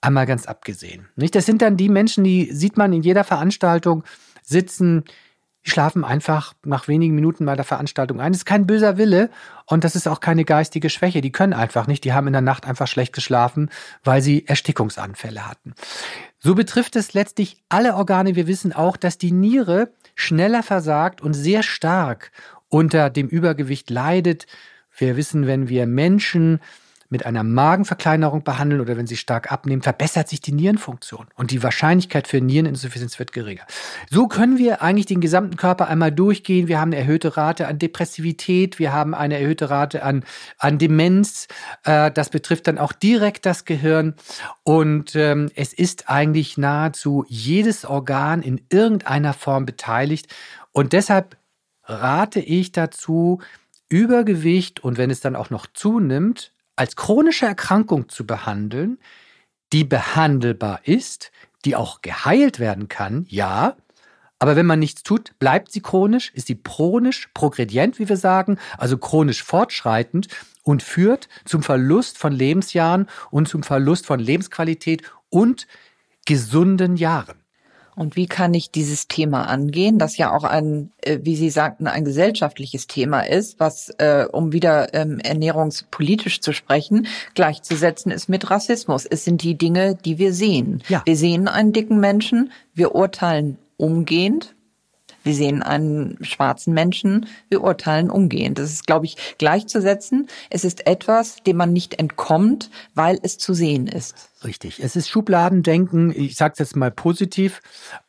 einmal 0.01 0.27
ganz 0.27 0.47
abgesehen. 0.47 1.09
Nicht? 1.15 1.37
Das 1.37 1.47
sind 1.47 1.63
dann 1.63 1.77
die 1.77 1.89
Menschen, 1.89 2.25
die 2.25 2.53
sieht 2.53 2.77
man 2.77 2.93
in 2.93 3.03
jeder 3.03 3.23
Veranstaltung 3.23 4.03
sitzen, 4.43 5.05
die 5.65 5.71
schlafen 5.71 6.05
einfach 6.05 6.55
nach 6.65 6.89
wenigen 6.89 7.15
Minuten 7.15 7.45
bei 7.45 7.55
der 7.55 7.65
Veranstaltung 7.65 8.21
ein. 8.21 8.33
Das 8.33 8.41
ist 8.41 8.47
kein 8.47 8.67
böser 8.67 8.97
Wille 8.97 9.31
und 9.67 9.85
das 9.85 9.95
ist 9.95 10.09
auch 10.09 10.21
keine 10.21 10.45
geistige 10.45 10.89
Schwäche. 10.89 11.21
Die 11.21 11.33
können 11.33 11.53
einfach 11.53 11.87
nicht. 11.87 12.05
Die 12.05 12.13
haben 12.13 12.27
in 12.27 12.33
der 12.33 12.43
Nacht 12.43 12.67
einfach 12.67 12.89
schlecht 12.89 13.13
geschlafen, 13.13 13.71
weil 14.03 14.23
sie 14.23 14.47
Erstickungsanfälle 14.47 15.47
hatten. 15.47 15.75
So 16.39 16.55
betrifft 16.55 16.97
es 16.97 17.13
letztlich 17.13 17.63
alle 17.69 17.95
Organe. 17.95 18.37
Wir 18.37 18.47
wissen 18.47 18.73
auch, 18.73 18.97
dass 18.97 19.19
die 19.19 19.33
Niere 19.33 19.93
schneller 20.15 20.63
versagt 20.63 21.21
und 21.21 21.35
sehr 21.35 21.63
stark 21.63 22.33
unter 22.69 23.11
dem 23.11 23.29
Übergewicht 23.29 23.91
leidet. 23.91 24.47
Wir 24.97 25.17
wissen, 25.17 25.47
wenn 25.47 25.69
wir 25.69 25.87
Menschen 25.87 26.61
mit 27.11 27.27
einer 27.27 27.43
Magenverkleinerung 27.43 28.45
behandeln 28.45 28.81
oder 28.81 28.97
wenn 28.97 29.07
sie 29.07 29.17
stark 29.17 29.53
abnehmen, 29.53 29.83
verbessert 29.83 30.29
sich 30.29 30.41
die 30.41 30.53
Nierenfunktion 30.53 31.27
und 31.35 31.51
die 31.51 31.63
Wahrscheinlichkeit 31.63 32.29
für 32.29 32.41
Niereninsuffizienz 32.41 33.19
wird 33.19 33.33
geringer. 33.33 33.67
So 34.09 34.29
können 34.29 34.59
wir 34.59 34.81
eigentlich 34.81 35.07
den 35.07 35.21
gesamten 35.21 35.57
Körper 35.57 35.89
einmal 35.89 36.13
durchgehen. 36.13 36.69
Wir 36.69 36.81
haben 36.81 36.93
eine 36.93 37.01
erhöhte 37.03 37.37
Rate 37.37 37.67
an 37.67 37.79
Depressivität, 37.79 38.79
wir 38.79 38.93
haben 38.93 39.15
eine 39.15 39.39
erhöhte 39.39 39.71
Rate 39.71 40.03
an, 40.03 40.25
an 40.57 40.79
Demenz. 40.79 41.49
Äh, 41.85 42.11
das 42.13 42.31
betrifft 42.31 42.69
dann 42.69 42.79
auch 42.79 42.93
direkt 42.93 43.45
das 43.45 43.65
Gehirn 43.65 44.15
und 44.63 45.17
ähm, 45.17 45.51
es 45.57 45.73
ist 45.73 46.09
eigentlich 46.09 46.57
nahezu 46.57 47.25
jedes 47.29 47.85
Organ 47.85 48.41
in 48.43 48.61
irgendeiner 48.71 49.35
Form 49.35 49.67
beteiligt 49.67 50.33
und 50.73 50.93
deshalb 50.93 51.37
rate 51.85 52.41
ich 52.41 52.73
dazu, 52.73 53.41
Übergewicht 53.89 54.81
und 54.81 54.99
wenn 54.99 55.11
es 55.11 55.21
dann 55.21 55.35
auch 55.35 55.51
noch 55.51 55.67
zunimmt, 55.67 56.53
als 56.81 56.97
chronische 56.97 57.45
Erkrankung 57.45 58.09
zu 58.09 58.27
behandeln, 58.27 58.97
die 59.71 59.85
behandelbar 59.85 60.81
ist, 60.85 61.31
die 61.67 61.77
auch 61.77 62.01
geheilt 62.01 62.59
werden 62.59 62.89
kann, 62.89 63.27
ja. 63.29 63.77
Aber 64.39 64.57
wenn 64.57 64.65
man 64.65 64.79
nichts 64.79 65.03
tut, 65.03 65.39
bleibt 65.39 65.71
sie 65.71 65.83
chronisch, 65.83 66.33
ist 66.33 66.47
sie 66.47 66.57
chronisch, 66.57 67.29
progredient, 67.35 67.99
wie 67.99 68.09
wir 68.09 68.17
sagen, 68.17 68.59
also 68.79 68.97
chronisch 68.97 69.43
fortschreitend 69.43 70.29
und 70.63 70.83
führt 70.83 71.29
zum 71.45 71.63
Verlust 71.63 72.17
von 72.17 72.33
Lebensjahren 72.33 73.09
und 73.31 73.47
zum 73.47 73.63
Verlust 73.63 74.07
von 74.07 74.19
Lebensqualität 74.19 75.03
und 75.29 75.67
gesunden 76.25 76.97
Jahren. 76.97 77.40
Und 78.01 78.17
wie 78.17 78.27
kann 78.27 78.55
ich 78.55 78.71
dieses 78.71 79.09
Thema 79.09 79.43
angehen, 79.43 79.99
das 79.99 80.17
ja 80.17 80.35
auch 80.35 80.45
ein, 80.45 80.91
äh, 81.03 81.19
wie 81.21 81.37
Sie 81.37 81.51
sagten, 81.51 81.87
ein 81.87 82.07
gesellschaftliches 82.07 82.87
Thema 82.87 83.21
ist, 83.21 83.61
was, 83.61 83.91
äh, 83.99 84.25
um 84.33 84.55
wieder 84.55 84.95
ähm, 84.95 85.19
ernährungspolitisch 85.19 86.41
zu 86.41 86.55
sprechen, 86.55 87.09
gleichzusetzen 87.35 88.11
ist 88.11 88.31
mit 88.31 88.51
Rassismus. 88.51 89.05
Es 89.05 89.27
sind 89.27 89.43
die 89.43 89.55
Dinge, 89.55 89.99
die 90.03 90.17
wir 90.17 90.33
sehen. 90.33 90.83
Ja. 90.89 91.03
Wir 91.05 91.15
sehen 91.15 91.47
einen 91.47 91.75
dicken 91.75 92.01
Menschen, 92.01 92.53
wir 92.73 92.95
urteilen 92.95 93.59
umgehend, 93.77 94.55
wir 95.23 95.35
sehen 95.35 95.63
einen 95.63 96.17
schwarzen 96.23 96.73
Menschen, 96.73 97.27
wir 97.51 97.63
urteilen 97.63 98.09
umgehend. 98.09 98.59
Das 98.59 98.71
ist, 98.71 98.87
glaube 98.87 99.05
ich, 99.05 99.17
gleichzusetzen. 99.37 100.29
Es 100.49 100.65
ist 100.65 100.87
etwas, 100.87 101.43
dem 101.47 101.59
man 101.59 101.75
nicht 101.75 101.99
entkommt, 101.99 102.71
weil 102.95 103.19
es 103.23 103.37
zu 103.37 103.53
sehen 103.53 103.89
ist. 103.89 104.30
Richtig. 104.43 104.83
Es 104.83 104.97
ist 104.97 105.11
Schubladendenken. 105.11 106.15
Ich 106.17 106.37
sage 106.37 106.55
es 106.55 106.61
jetzt 106.61 106.77
mal 106.77 106.91
positiv. 106.91 107.61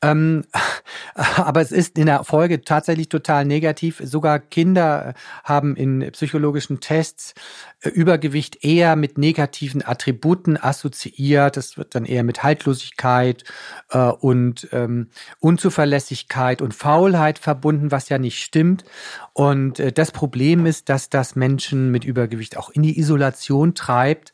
Ähm, 0.02 0.46
aber 1.14 1.60
es 1.60 1.74
ist 1.74 1.98
in 1.98 2.06
der 2.06 2.24
Folge 2.24 2.62
tatsächlich 2.62 3.10
total 3.10 3.44
negativ. 3.44 4.02
Sogar 4.02 4.40
Kinder 4.40 5.14
haben 5.44 5.76
in 5.76 6.10
psychologischen 6.14 6.80
Tests 6.80 7.34
äh, 7.82 7.90
Übergewicht 7.90 8.64
eher 8.64 8.96
mit 8.96 9.18
negativen 9.18 9.86
Attributen 9.86 10.56
assoziiert. 10.56 11.58
Das 11.58 11.78
wird 11.78 11.96
dann 11.96 12.06
eher 12.06 12.24
mit 12.24 12.44
Haltlosigkeit 12.44 13.44
äh, 13.90 13.98
und 13.98 14.70
ähm, 14.72 15.10
Unzuverlässigkeit 15.40 16.62
und 16.62 16.74
Faulheit 16.74 17.40
verbunden, 17.40 17.92
was 17.92 18.08
ja 18.08 18.18
nicht 18.18 18.42
stimmt. 18.42 18.86
Und 19.34 19.82
äh, 19.82 19.92
das 19.92 20.12
Problem 20.12 20.66
ist, 20.66 20.88
dass 20.88 21.10
das 21.10 21.36
Menschen 21.36 21.92
mit 21.92 22.06
Übergewicht 22.06 22.56
auch 22.56 22.70
in 22.70 22.84
die 22.84 22.98
Isolation 22.98 23.76
treibt 23.76 24.32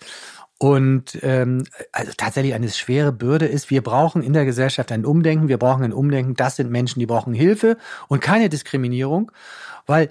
und 0.59 1.19
ähm, 1.21 1.65
also 1.91 2.11
tatsächlich 2.17 2.53
eine 2.53 2.69
schwere 2.69 3.11
Bürde 3.11 3.45
ist, 3.45 3.69
wir 3.69 3.83
brauchen 3.83 4.23
in 4.23 4.33
der 4.33 4.45
Gesellschaft 4.45 4.91
ein 4.91 5.05
Umdenken, 5.05 5.47
wir 5.47 5.57
brauchen 5.57 5.83
ein 5.83 5.93
Umdenken, 5.93 6.33
das 6.33 6.55
sind 6.55 6.71
Menschen, 6.71 6.99
die 6.99 7.05
brauchen 7.05 7.33
Hilfe 7.33 7.77
und 8.07 8.21
keine 8.21 8.49
Diskriminierung, 8.49 9.31
weil 9.85 10.09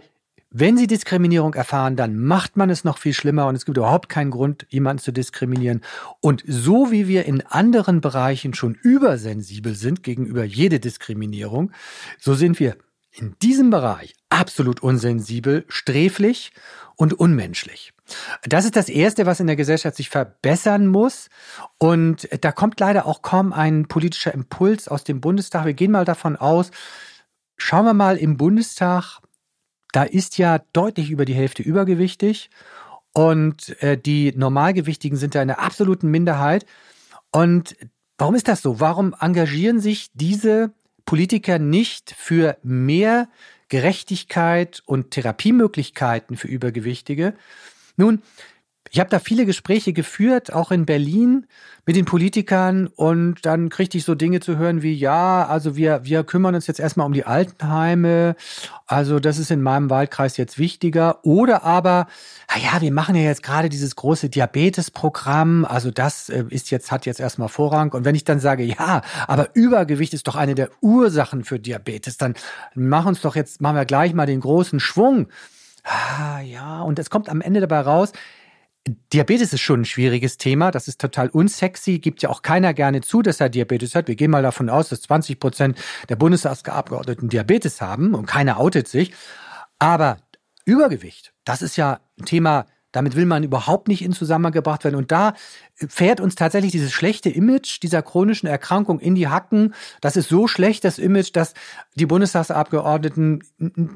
wenn 0.51 0.77
sie 0.77 0.87
Diskriminierung 0.87 1.55
erfahren, 1.55 1.97
dann 1.97 2.17
macht 2.17 2.57
man 2.57 2.71
es 2.71 2.85
noch 2.85 2.99
viel 2.99 3.13
schlimmer 3.13 3.47
und 3.47 3.57
es 3.57 3.67
gibt 3.67 3.77
überhaupt 3.77 4.09
keinen 4.09 4.31
Grund, 4.31 4.67
jemanden 4.71 5.03
zu 5.03 5.13
diskriminieren. 5.13 5.83
Und 6.21 6.45
so 6.47 6.91
wie 6.91 7.09
wir 7.09 7.27
in 7.27 7.45
anderen 7.45 8.01
Bereichen 8.01 8.55
schon 8.55 8.75
übersensibel 8.75 9.75
sind 9.75 10.03
gegenüber 10.03 10.45
jede 10.45 10.81
Diskriminierung, 10.81 11.73
so 12.19 12.35
sind 12.35 12.61
wir 12.61 12.77
in 13.11 13.35
diesem 13.43 13.71
Bereich 13.71 14.15
absolut 14.31 14.83
unsensibel, 14.83 15.65
sträflich 15.69 16.53
und 16.95 17.13
unmenschlich. 17.15 17.93
Das 18.45 18.65
ist 18.65 18.77
das 18.77 18.89
Erste, 18.89 19.27
was 19.27 19.41
in 19.41 19.47
der 19.47 19.57
Gesellschaft 19.57 19.97
sich 19.97 20.11
verbessern 20.11 20.87
muss. 20.87 21.29
Und 21.79 22.29
da 22.41 22.53
kommt 22.53 22.79
leider 22.81 23.07
auch 23.07 23.23
kaum 23.23 23.53
ein 23.53 23.87
politischer 23.89 24.33
Impuls 24.33 24.89
aus 24.89 25.05
dem 25.05 25.21
Bundestag. 25.21 25.67
Wir 25.67 25.75
gehen 25.75 25.91
mal 25.91 26.05
davon 26.05 26.37
aus, 26.37 26.71
schauen 27.57 27.85
wir 27.85 27.95
mal 27.95 28.17
im 28.17 28.37
Bundestag, 28.37 29.21
da 29.93 30.03
ist 30.03 30.39
ja 30.39 30.59
deutlich 30.73 31.11
über 31.11 31.25
die 31.25 31.35
Hälfte 31.35 31.63
übergewichtig 31.63 32.51
und 33.13 33.83
äh, 33.83 33.97
die 33.97 34.33
Normalgewichtigen 34.37 35.17
sind 35.17 35.35
da 35.35 35.41
in 35.41 35.49
der 35.49 35.61
absoluten 35.61 36.11
Minderheit. 36.11 36.67
Und 37.33 37.77
warum 38.19 38.35
ist 38.35 38.47
das 38.47 38.61
so? 38.61 38.79
Warum 38.79 39.15
engagieren 39.19 39.81
sich 39.81 40.11
diese 40.13 40.73
Politiker 41.07 41.59
nicht 41.59 42.15
für 42.15 42.59
mehr 42.63 43.29
Gerechtigkeit 43.69 44.83
und 44.85 45.13
Therapiemöglichkeiten 45.13 46.37
für 46.37 46.49
Übergewichtige? 46.49 47.35
Nun, 47.97 48.23
ich 48.91 49.01
habe 49.01 49.11
da 49.11 49.19
viele 49.19 49.47
Gespräche 49.47 49.93
geführt, 49.93 50.53
auch 50.53 50.71
in 50.71 50.87
Berlin 50.87 51.47
mit 51.87 51.97
den 51.97 52.05
Politikern 52.05 52.87
und 52.87 53.45
dann 53.45 53.69
kriegte 53.69 53.99
ich 53.99 54.05
so 54.05 54.15
Dinge 54.15 54.41
zu 54.41 54.57
hören 54.57 54.83
wie, 54.83 54.95
ja, 54.95 55.47
also 55.47 55.77
wir, 55.77 56.05
wir 56.05 56.25
kümmern 56.25 56.55
uns 56.55 56.67
jetzt 56.67 56.81
erstmal 56.81 57.07
um 57.07 57.13
die 57.13 57.25
Altenheime, 57.25 58.37
also 58.87 59.21
das 59.21 59.39
ist 59.39 59.51
in 59.51 59.63
meinem 59.63 59.91
Wahlkreis 59.91 60.37
jetzt 60.37 60.59
wichtiger. 60.59 61.25
Oder 61.25 61.65
aber, 61.65 62.07
ja, 62.61 62.81
wir 62.81 62.93
machen 62.93 63.15
ja 63.15 63.23
jetzt 63.23 63.43
gerade 63.43 63.69
dieses 63.69 63.97
große 63.97 64.29
Diabetesprogramm, 64.29 65.65
also 65.65 65.91
das 65.91 66.29
äh, 66.29 66.45
ist 66.51 66.71
jetzt, 66.71 66.91
hat 66.91 67.07
jetzt 67.07 67.21
erstmal 67.21 67.49
Vorrang. 67.49 67.93
Und 67.93 68.05
wenn 68.05 68.15
ich 68.15 68.25
dann 68.25 68.41
sage, 68.41 68.65
ja, 68.65 69.03
aber 69.27 69.51
Übergewicht 69.55 70.15
ist 70.15 70.27
doch 70.27 70.37
eine 70.37 70.55
der 70.55 70.71
Ursachen 70.81 71.45
für 71.45 71.59
Diabetes, 71.59 72.17
dann 72.19 72.35
machen 72.75 73.09
uns 73.09 73.21
doch 73.21 73.37
jetzt, 73.37 73.61
machen 73.61 73.77
wir 73.77 73.85
gleich 73.85 74.15
mal 74.15 74.27
den 74.27 74.41
großen 74.41 74.81
Schwung 74.81 75.29
ah, 75.87 76.41
ja, 76.41 76.83
und 76.83 76.99
es 76.99 77.11
kommt 77.11 77.29
am 77.29 77.41
Ende 77.41 77.61
dabei 77.61 77.81
raus, 77.81 78.13
Diabetes 79.13 79.53
ist 79.53 79.61
schon 79.61 79.81
ein 79.81 79.85
schwieriges 79.85 80.39
Thema. 80.39 80.71
Das 80.71 80.87
ist 80.87 81.01
total 81.01 81.29
unsexy. 81.29 81.99
Gibt 81.99 82.23
ja 82.23 82.29
auch 82.29 82.43
keiner 82.43 82.73
gerne 82.73 83.01
zu, 83.01 83.23
dass 83.23 83.41
er 83.41 83.49
Diabetes 83.49 83.95
hat. 83.95 84.07
Wir 84.07 84.15
gehen 84.15 84.31
mal 84.31 84.43
davon 84.43 84.71
aus, 84.71 84.91
dass 84.91 85.03
20 85.03 85.41
Prozent 85.41 85.79
der 86.09 86.17
Bundestagsabgeordneten 86.17 87.29
Diabetes 87.29 87.81
haben 87.81 88.15
und 88.15 88.27
keiner 88.27 88.61
outet 88.61 88.87
sich. 88.87 89.13
Aber 89.79 90.19
Übergewicht, 90.65 91.33
das 91.45 91.63
ist 91.63 91.77
ja 91.77 92.01
ein 92.19 92.27
Thema, 92.27 92.67
damit 92.97 93.15
will 93.15 93.27
man 93.27 93.43
überhaupt 93.43 93.89
nicht 93.89 94.03
in 94.03 94.13
Zusammenhang 94.13 94.55
gebracht 94.55 94.83
werden. 94.83 94.97
Und 94.97 95.13
da 95.13 95.35
fährt 95.75 96.19
uns 96.19 96.35
tatsächlich 96.35 96.73
dieses 96.73 96.93
schlechte 96.93 97.29
Image 97.29 97.83
dieser 97.83 98.01
chronischen 98.01 98.47
Erkrankung 98.47 99.01
in 99.01 99.15
die 99.15 99.29
Hacken. 99.29 99.75
Das 100.01 100.17
ist 100.17 100.31
so 100.31 100.49
schlecht, 100.49 100.83
das 100.83 100.99
Image, 100.99 101.31
dass 101.35 101.53
die 101.95 102.07
Bundestagsabgeordneten 102.07 103.45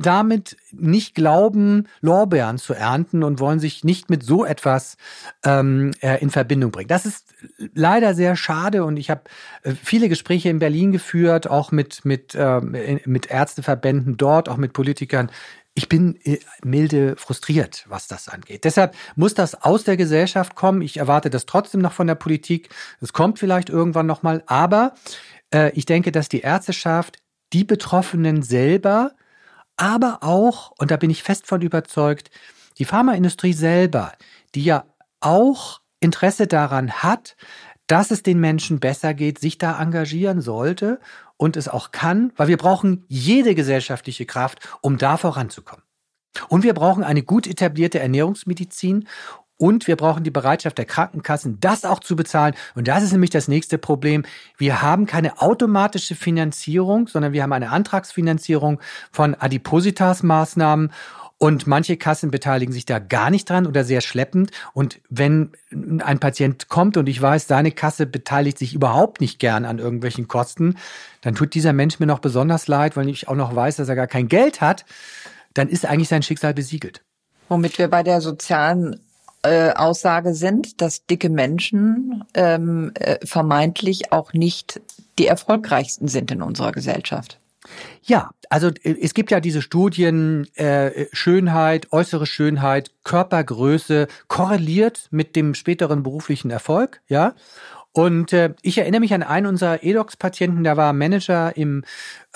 damit 0.03 0.59
nicht 0.71 1.15
glauben, 1.15 1.89
Lorbeeren 2.03 2.59
zu 2.59 2.75
ernten 2.75 3.25
und 3.25 3.41
wollen 3.41 3.59
sich 3.59 3.85
nicht 3.85 4.11
mit 4.11 4.23
so 4.23 4.45
etwas 4.45 4.99
ähm, 5.47 5.93
äh, 6.03 6.21
in 6.21 6.29
Verbindung 6.29 6.71
bringen. 6.71 6.89
Das 6.89 7.07
ist 7.07 7.33
leider 7.73 8.15
sehr 8.15 8.37
schade 8.37 8.85
und 8.85 8.99
ich 8.99 9.09
habe 9.09 9.23
äh, 9.63 9.73
viele 9.73 10.11
Gespräche 10.11 10.51
in 10.51 10.59
Berlin 10.59 10.93
geführt, 10.93 11.49
auch 11.49 11.73
mit, 11.73 12.05
mit, 12.05 12.35
äh, 12.35 12.61
mit 12.61 13.31
Ärzteverbänden 13.31 14.19
dort, 14.19 14.51
auch 14.51 14.59
mit 14.59 14.75
Politikern 14.75 15.31
ich 15.75 15.89
bin 15.89 16.19
äh, 16.25 16.39
milde 16.65 17.17
frustriert, 17.17 17.85
was 17.89 18.09
das 18.09 18.29
angeht. 18.29 18.65
Deshalb 18.65 18.95
muss 19.17 19.35
das 19.35 19.63
aus 19.63 19.85
der 19.85 19.97
Gesellschaft 19.97 20.55
kommen. 20.55 20.83
Ich 20.83 20.97
erwarte 20.97 21.31
das 21.31 21.47
trotzdem 21.47 21.81
noch 21.81 21.93
von 21.93 22.07
der 22.07 22.17
Politik. 22.17 22.71
Es 23.01 23.13
kommt 23.13 23.39
vielleicht 23.39 23.69
irgendwann 23.69 24.07
noch 24.07 24.23
mal, 24.23 24.43
aber 24.47 24.95
äh, 25.55 25.71
ich 25.73 25.87
denke, 25.87 26.13
dass 26.13 26.29
die 26.29 26.41
Ärzteschaft, 26.41 27.19
die 27.53 27.65
Betroffenen 27.65 28.43
selber, 28.43 29.13
aber 29.77 30.19
auch, 30.23 30.73
und 30.79 30.91
da 30.91 30.97
bin 30.97 31.11
ich 31.11 31.23
fest 31.23 31.47
von 31.47 31.63
überzeugt, 31.63 32.31
die 32.79 32.85
Pharmaindustrie 32.85 33.53
selber, 33.53 34.13
die 34.55 34.65
ja 34.65 34.85
auch 35.21 35.81
Interesse 36.01 36.47
daran 36.47 36.93
hat, 37.03 37.37
dass 37.87 38.11
es 38.11 38.23
den 38.23 38.41
Menschen 38.41 38.81
besser 38.81 39.15
geht, 39.15 39.39
sich 39.39 39.59
da 39.59 39.81
engagieren 39.81 40.41
sollte 40.41 41.01
und 41.41 41.57
es 41.57 41.69
auch 41.69 41.91
kann, 41.91 42.33
weil 42.37 42.49
wir 42.49 42.59
brauchen 42.59 43.07
jede 43.09 43.55
gesellschaftliche 43.55 44.27
Kraft, 44.27 44.59
um 44.83 44.99
da 44.99 45.17
voranzukommen. 45.17 45.83
Und 46.49 46.65
wir 46.65 46.75
brauchen 46.75 47.03
eine 47.03 47.23
gut 47.23 47.47
etablierte 47.47 47.99
Ernährungsmedizin 47.99 49.07
Und 49.61 49.87
wir 49.87 49.97
brauchen 49.97 50.25
die 50.25 50.31
Bereitschaft 50.31 50.79
der 50.79 50.87
Krankenkassen, 50.87 51.61
das 51.61 51.85
auch 51.85 52.01
zu 52.01 52.17
bezahlen. 52.17 52.55
Und 52.75 52.89
das 52.89 53.03
ist 53.03 53.13
nämlich 53.13 53.29
das 53.29 53.47
nächste 53.47 53.77
Problem. 53.77 54.25
Wir 54.57 54.81
haben 54.81 55.05
keine 55.05 55.43
automatische 55.43 56.15
Finanzierung, 56.15 57.09
sondern 57.09 57.35
wir 57.35 57.43
haben 57.43 57.53
eine 57.53 57.69
Antragsfinanzierung 57.69 58.81
von 59.13 59.35
Adipositas-Maßnahmen. 59.35 60.93
Und 61.43 61.67
manche 61.67 61.97
Kassen 61.97 62.31
beteiligen 62.31 62.71
sich 62.71 62.85
da 62.85 62.99
gar 62.99 63.31
nicht 63.31 63.49
dran 63.49 63.67
oder 63.67 63.83
sehr 63.83 64.03
schleppend. 64.03 64.51
Und 64.75 65.01
wenn 65.09 65.53
ein 66.05 66.19
Patient 66.19 66.69
kommt 66.69 66.99
und 66.99 67.09
ich 67.09 67.21
weiß, 67.21 67.47
seine 67.49 67.73
Kasse 67.73 68.05
beteiligt 68.05 68.59
sich 68.59 68.75
überhaupt 68.75 69.23
nicht 69.23 69.39
gern 69.39 69.65
an 69.65 69.79
irgendwelchen 69.79 70.29
Kosten, 70.29 70.77
dann 71.23 71.35
tut 71.35 71.55
dieser 71.55 71.73
Mensch 71.73 71.99
mir 71.99 72.05
noch 72.05 72.19
besonders 72.19 72.69
leid, 72.69 72.95
weil 72.95 73.09
ich 73.09 73.29
auch 73.29 73.37
noch 73.37 73.57
weiß, 73.57 73.77
dass 73.77 73.89
er 73.89 73.97
gar 73.97 74.07
kein 74.07 74.29
Geld 74.29 74.61
hat. 74.61 74.85
Dann 75.55 75.71
ist 75.71 75.87
eigentlich 75.87 76.11
sein 76.11 76.23
Schicksal 76.23 76.53
besiegelt. 76.53 77.01
Womit 77.49 77.79
wir 77.79 77.89
bei 77.89 78.03
der 78.03 78.21
sozialen 78.21 79.01
äh, 79.43 79.71
Aussage 79.71 80.35
sind, 80.35 80.83
dass 80.83 81.07
dicke 81.07 81.31
Menschen 81.31 82.23
ähm, 82.35 82.93
äh, 82.97 83.17
vermeintlich 83.27 84.13
auch 84.13 84.35
nicht 84.35 84.83
die 85.19 85.27
erfolgreichsten 85.27 86.07
sind 86.07 86.31
in 86.31 86.43
unserer 86.43 86.73
Gesellschaft. 86.73 87.41
Ja, 88.03 88.31
also 88.49 88.69
äh, 88.69 88.97
es 89.01 89.15
gibt 89.15 89.31
ja 89.31 89.41
diese 89.41 89.63
Studien, 89.63 90.47
äh, 90.55 91.07
Schönheit, 91.13 91.93
äußere 91.93 92.27
Schönheit, 92.27 92.91
Körpergröße 93.05 94.09
korreliert 94.29 95.09
mit 95.11 95.37
dem 95.37 95.55
späteren 95.55 96.03
beruflichen 96.03 96.51
Erfolg, 96.51 97.01
ja. 97.07 97.35
Und 97.93 98.33
äh, 98.33 98.55
ich 98.63 98.79
erinnere 98.79 99.01
mich 99.01 99.15
an 99.15 99.23
einen 99.23 99.47
unserer 99.47 99.83
EDOX-Patienten, 99.83 100.63
der 100.63 100.77
war 100.77 100.93
Manager 100.93 101.57
im, 101.57 101.85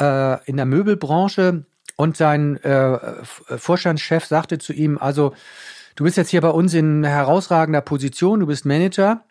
äh, 0.00 0.45
in 0.47 0.57
der 0.57 0.67
Möbelbranche 0.67 1.64
und 1.97 2.17
sein 2.17 2.57
äh, 2.64 2.99
Vorstandschef 3.25 4.25
sagte 4.25 4.59
zu 4.59 4.73
ihm, 4.73 4.99
also 4.99 5.33
du 5.95 6.05
bist 6.05 6.17
jetzt 6.17 6.31
hier 6.31 6.41
bei 6.41 6.50
uns 6.50 6.75
in 6.75 7.05
herausragender 7.05 7.83
Position, 7.83 8.41
du 8.41 8.47
bist 8.47 8.64
Manager, 8.64 9.25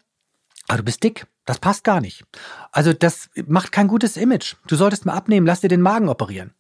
aber 0.68 0.78
du 0.78 0.84
bist 0.86 1.04
dick. 1.04 1.26
Das 1.46 1.60
passt 1.60 1.84
gar 1.84 2.00
nicht. 2.00 2.24
Also 2.72 2.94
das 2.94 3.30
macht 3.48 3.72
kein 3.72 3.88
gutes 3.88 4.16
Image. 4.16 4.56
Du 4.68 4.76
solltest 4.76 5.06
mal 5.06 5.14
abnehmen, 5.14 5.46
lass 5.46 5.62
dir 5.62 5.68
den 5.68 5.82
Magen 5.82 6.08
operieren. 6.08 6.54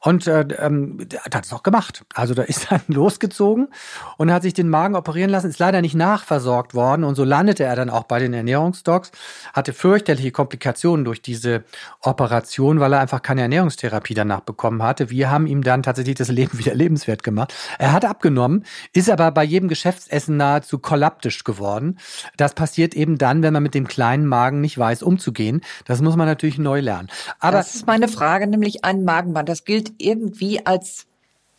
Und 0.00 0.26
äh, 0.26 0.40
ähm, 0.58 0.98
hat 1.32 1.44
es 1.44 1.52
auch 1.52 1.62
gemacht. 1.62 2.04
Also 2.14 2.34
da 2.34 2.42
ist 2.42 2.66
dann 2.70 2.82
losgezogen 2.86 3.68
und 4.16 4.32
hat 4.32 4.42
sich 4.42 4.54
den 4.54 4.68
Magen 4.68 4.94
operieren 4.94 5.30
lassen, 5.30 5.50
ist 5.50 5.58
leider 5.58 5.80
nicht 5.80 5.94
nachversorgt 5.94 6.74
worden 6.74 7.04
und 7.04 7.14
so 7.14 7.24
landete 7.24 7.64
er 7.64 7.76
dann 7.76 7.90
auch 7.90 8.04
bei 8.04 8.18
den 8.18 8.32
Ernährungsdocs, 8.32 9.10
hatte 9.52 9.72
fürchterliche 9.72 10.30
Komplikationen 10.30 11.04
durch 11.04 11.22
diese 11.22 11.64
Operation, 12.00 12.80
weil 12.80 12.92
er 12.92 13.00
einfach 13.00 13.22
keine 13.22 13.42
Ernährungstherapie 13.42 14.14
danach 14.14 14.40
bekommen 14.40 14.82
hatte. 14.82 15.10
Wir 15.10 15.30
haben 15.30 15.46
ihm 15.46 15.62
dann 15.62 15.82
tatsächlich 15.82 16.16
das 16.16 16.28
Leben 16.28 16.58
wieder 16.58 16.74
lebenswert 16.74 17.22
gemacht. 17.22 17.54
Er 17.78 17.92
hat 17.92 18.04
abgenommen, 18.04 18.64
ist 18.92 19.10
aber 19.10 19.30
bei 19.32 19.44
jedem 19.44 19.68
Geschäftsessen 19.68 20.36
nahezu 20.36 20.78
kollaptisch 20.78 21.44
geworden. 21.44 21.98
Das 22.36 22.54
passiert 22.54 22.94
eben 22.94 23.18
dann, 23.18 23.42
wenn 23.42 23.52
man 23.52 23.62
mit 23.62 23.74
dem 23.74 23.88
kleinen 23.88 24.26
Magen 24.26 24.60
nicht 24.60 24.78
weiß, 24.78 25.02
umzugehen. 25.02 25.62
Das 25.84 26.00
muss 26.00 26.16
man 26.16 26.26
natürlich 26.26 26.58
neu 26.58 26.80
lernen. 26.80 27.08
Aber 27.40 27.56
das 27.56 27.74
ist 27.74 27.86
meine 27.86 28.08
Frage, 28.08 28.46
nämlich 28.46 28.84
ein 28.84 29.04
Magenband. 29.04 29.48
Das 29.48 29.64
gilt 29.64 29.87
irgendwie 29.98 30.64
als 30.66 31.06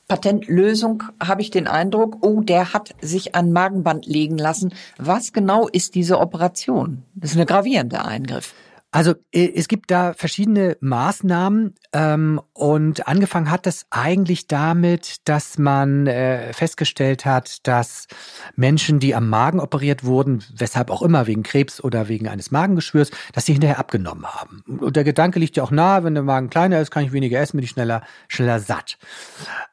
Patentlösung 0.07 1.03
habe 1.23 1.41
ich 1.41 1.51
den 1.51 1.67
Eindruck, 1.67 2.17
oh, 2.21 2.41
der 2.41 2.73
hat 2.73 2.95
sich 2.99 3.35
ein 3.35 3.51
Magenband 3.51 4.07
legen 4.07 4.37
lassen. 4.37 4.73
Was 4.97 5.33
genau 5.33 5.67
ist 5.67 5.95
diese 5.95 6.19
Operation? 6.19 7.03
Das 7.13 7.31
ist 7.31 7.39
ein 7.39 7.45
gravierender 7.45 8.05
Eingriff. 8.05 8.53
Also 8.91 9.13
äh, 9.31 9.51
es 9.55 9.67
gibt 9.67 9.91
da 9.91 10.13
verschiedene 10.13 10.75
Maßnahmen 10.81 11.75
ähm, 11.93 12.41
und 12.53 13.07
angefangen 13.07 13.51
hat 13.51 13.67
es 13.67 13.85
eigentlich 13.91 14.47
damit, 14.47 15.17
dass 15.25 15.59
man 15.59 16.07
äh, 16.07 16.53
festgestellt 16.53 17.23
hat, 17.23 17.67
dass 17.67 18.07
Menschen, 18.55 18.99
die 18.99 19.13
am 19.13 19.29
Magen 19.29 19.59
operiert 19.59 20.03
wurden, 20.03 20.43
weshalb 20.55 20.89
auch 20.89 21.03
immer, 21.03 21.27
wegen 21.27 21.43
Krebs 21.43 21.83
oder 21.83 22.07
wegen 22.07 22.27
eines 22.27 22.49
Magengeschwürs, 22.49 23.11
dass 23.33 23.45
sie 23.45 23.53
hinterher 23.53 23.77
abgenommen 23.77 24.25
haben. 24.25 24.63
Und 24.67 24.95
der 24.95 25.03
Gedanke 25.03 25.37
liegt 25.37 25.55
ja 25.55 25.63
auch 25.63 25.71
nahe, 25.71 26.03
wenn 26.03 26.15
der 26.15 26.23
Magen 26.23 26.49
kleiner 26.49 26.81
ist, 26.81 26.89
kann 26.89 27.03
ich 27.03 27.11
weniger 27.11 27.39
essen, 27.39 27.57
bin 27.57 27.65
ich 27.65 27.71
schneller, 27.71 28.01
schneller 28.27 28.59
satt. 28.59 28.97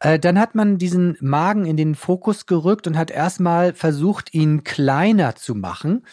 Äh, 0.00 0.18
dann 0.18 0.38
hat 0.38 0.54
man 0.54 0.76
diesen 0.76 1.16
Magen 1.20 1.64
in 1.64 1.78
den 1.78 1.94
Fokus 1.94 2.44
gerückt 2.44 2.86
und 2.86 2.98
hat 2.98 3.10
erstmal 3.10 3.72
versucht, 3.72 4.34
ihn 4.34 4.62
kleiner 4.62 5.36
zu 5.36 5.54
machen, 5.54 6.04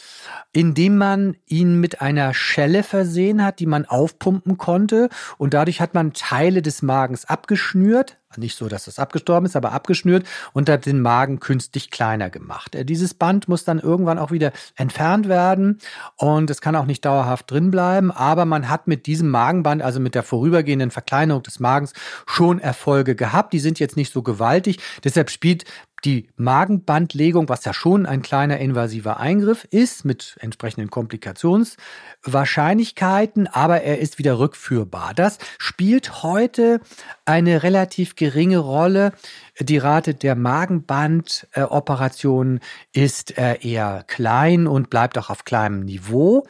indem 0.53 0.97
man 0.97 1.35
ihn 1.47 1.81
mit 1.81 1.99
einer 1.99 2.33
Schelle 2.33 2.83
versehen 2.93 3.43
hat, 3.43 3.57
die 3.57 3.65
man 3.65 3.85
aufpumpen 3.85 4.59
konnte. 4.59 5.09
Und 5.39 5.55
dadurch 5.55 5.81
hat 5.81 5.95
man 5.95 6.13
Teile 6.13 6.61
des 6.61 6.83
Magens 6.83 7.25
abgeschnürt. 7.25 8.19
Nicht 8.37 8.57
so, 8.57 8.67
dass 8.67 8.85
das 8.85 8.99
abgestorben 8.99 9.45
ist, 9.45 9.55
aber 9.55 9.71
abgeschnürt 9.71 10.25
und 10.53 10.69
hat 10.69 10.85
den 10.85 11.01
Magen 11.01 11.39
künstlich 11.39 11.91
kleiner 11.91 12.29
gemacht. 12.29 12.75
Äh, 12.75 12.85
dieses 12.85 13.13
Band 13.13 13.47
muss 13.47 13.65
dann 13.65 13.79
irgendwann 13.79 14.19
auch 14.19 14.31
wieder 14.31 14.51
entfernt 14.75 15.27
werden 15.27 15.79
und 16.15 16.49
es 16.49 16.61
kann 16.61 16.75
auch 16.75 16.85
nicht 16.85 17.05
dauerhaft 17.05 17.51
drin 17.51 17.71
bleiben. 17.71 18.11
Aber 18.11 18.45
man 18.45 18.69
hat 18.69 18.87
mit 18.87 19.05
diesem 19.05 19.29
Magenband, 19.29 19.81
also 19.81 19.99
mit 19.99 20.15
der 20.15 20.23
vorübergehenden 20.23 20.91
Verkleinerung 20.91 21.43
des 21.43 21.59
Magens, 21.59 21.93
schon 22.25 22.59
Erfolge 22.59 23.15
gehabt. 23.15 23.53
Die 23.53 23.59
sind 23.59 23.79
jetzt 23.79 23.97
nicht 23.97 24.11
so 24.11 24.21
gewaltig. 24.21 24.79
Deshalb 25.03 25.29
spielt 25.29 25.65
die 26.05 26.29
Magenbandlegung, 26.35 27.49
was 27.49 27.65
ja 27.65 27.73
schon 27.73 28.05
ein 28.05 28.21
kleiner 28.21 28.59
invasiver 28.59 29.19
Eingriff 29.19 29.65
ist, 29.69 30.05
mit 30.05 30.37
entsprechenden 30.39 30.89
Komplikationswahrscheinlichkeiten, 30.89 33.47
aber 33.47 33.81
er 33.81 33.99
ist 33.99 34.17
wieder 34.19 34.39
rückführbar. 34.39 35.13
Das 35.13 35.39
spielt 35.57 36.23
heute 36.23 36.79
eine 37.25 37.63
relativ 37.63 38.15
geringe 38.23 38.59
Rolle. 38.59 39.11
Die 39.59 39.77
Rate 39.77 40.13
der 40.13 40.35
Magenbandoperationen 40.35 42.61
ist 42.93 43.37
äh, 43.37 43.57
eher 43.61 44.05
klein 44.07 44.67
und 44.67 44.89
bleibt 44.89 45.17
auch 45.17 45.29
auf 45.29 45.43
kleinem 45.43 45.81
Niveau. 45.81 46.47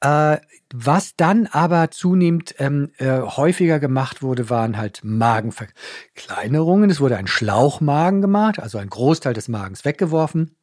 Äh, 0.00 0.38
was 0.74 1.14
dann 1.16 1.46
aber 1.46 1.92
zunehmend 1.92 2.56
ähm, 2.58 2.90
äh, 2.98 3.20
häufiger 3.20 3.78
gemacht 3.78 4.22
wurde, 4.22 4.50
waren 4.50 4.76
halt 4.76 5.02
Magenverkleinerungen. 5.04 6.90
Es 6.90 6.98
wurde 7.00 7.16
ein 7.16 7.28
Schlauchmagen 7.28 8.20
gemacht, 8.20 8.58
also 8.58 8.78
ein 8.78 8.90
Großteil 8.90 9.32
des 9.32 9.46
Magens 9.46 9.84
weggeworfen 9.84 10.56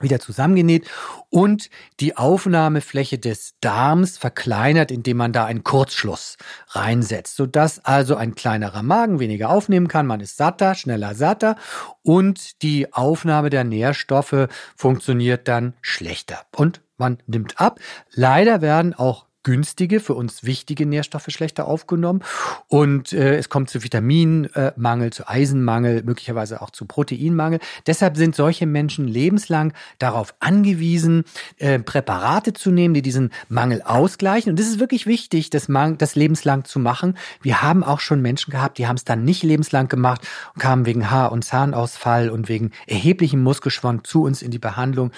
wieder 0.00 0.20
zusammengenäht 0.20 0.88
und 1.28 1.70
die 2.00 2.16
Aufnahmefläche 2.16 3.18
des 3.18 3.54
Darms 3.60 4.18
verkleinert, 4.18 4.90
indem 4.90 5.18
man 5.18 5.32
da 5.32 5.44
einen 5.44 5.64
Kurzschluss 5.64 6.36
reinsetzt, 6.68 7.36
sodass 7.36 7.84
also 7.84 8.16
ein 8.16 8.34
kleinerer 8.34 8.82
Magen 8.82 9.20
weniger 9.20 9.50
aufnehmen 9.50 9.88
kann. 9.88 10.06
Man 10.06 10.20
ist 10.20 10.36
satter, 10.36 10.74
schneller 10.74 11.14
satter 11.14 11.56
und 12.02 12.62
die 12.62 12.92
Aufnahme 12.92 13.50
der 13.50 13.64
Nährstoffe 13.64 14.48
funktioniert 14.76 15.48
dann 15.48 15.74
schlechter 15.80 16.40
und 16.56 16.80
man 16.96 17.18
nimmt 17.26 17.60
ab. 17.60 17.80
Leider 18.12 18.60
werden 18.60 18.94
auch 18.94 19.26
günstige, 19.42 20.00
für 20.00 20.14
uns 20.14 20.44
wichtige 20.44 20.86
Nährstoffe 20.86 21.26
schlechter 21.28 21.66
aufgenommen. 21.66 22.22
Und 22.68 23.12
äh, 23.12 23.36
es 23.36 23.48
kommt 23.48 23.70
zu 23.70 23.82
Vitaminmangel, 23.82 25.12
zu 25.12 25.28
Eisenmangel, 25.28 26.02
möglicherweise 26.02 26.60
auch 26.60 26.70
zu 26.70 26.84
Proteinmangel. 26.84 27.60
Deshalb 27.86 28.16
sind 28.16 28.34
solche 28.36 28.66
Menschen 28.66 29.08
lebenslang 29.08 29.72
darauf 29.98 30.34
angewiesen, 30.40 31.24
äh, 31.58 31.78
Präparate 31.78 32.52
zu 32.52 32.70
nehmen, 32.70 32.94
die 32.94 33.02
diesen 33.02 33.30
Mangel 33.48 33.82
ausgleichen. 33.82 34.52
Und 34.52 34.60
es 34.60 34.68
ist 34.68 34.80
wirklich 34.80 35.06
wichtig, 35.06 35.50
das, 35.50 35.68
Mang 35.68 35.96
das 35.96 36.14
lebenslang 36.14 36.64
zu 36.64 36.78
machen. 36.78 37.16
Wir 37.40 37.62
haben 37.62 37.82
auch 37.82 38.00
schon 38.00 38.20
Menschen 38.20 38.50
gehabt, 38.50 38.78
die 38.78 38.86
haben 38.86 38.96
es 38.96 39.04
dann 39.04 39.24
nicht 39.24 39.42
lebenslang 39.42 39.88
gemacht 39.88 40.26
und 40.54 40.60
kamen 40.60 40.84
wegen 40.84 41.10
Haar- 41.10 41.32
und 41.32 41.44
Zahnausfall 41.44 42.28
und 42.30 42.48
wegen 42.48 42.72
erheblichem 42.86 43.42
Muskelschwund 43.42 44.06
zu 44.06 44.22
uns 44.22 44.42
in 44.42 44.50
die 44.50 44.58
Behandlung. 44.58 45.12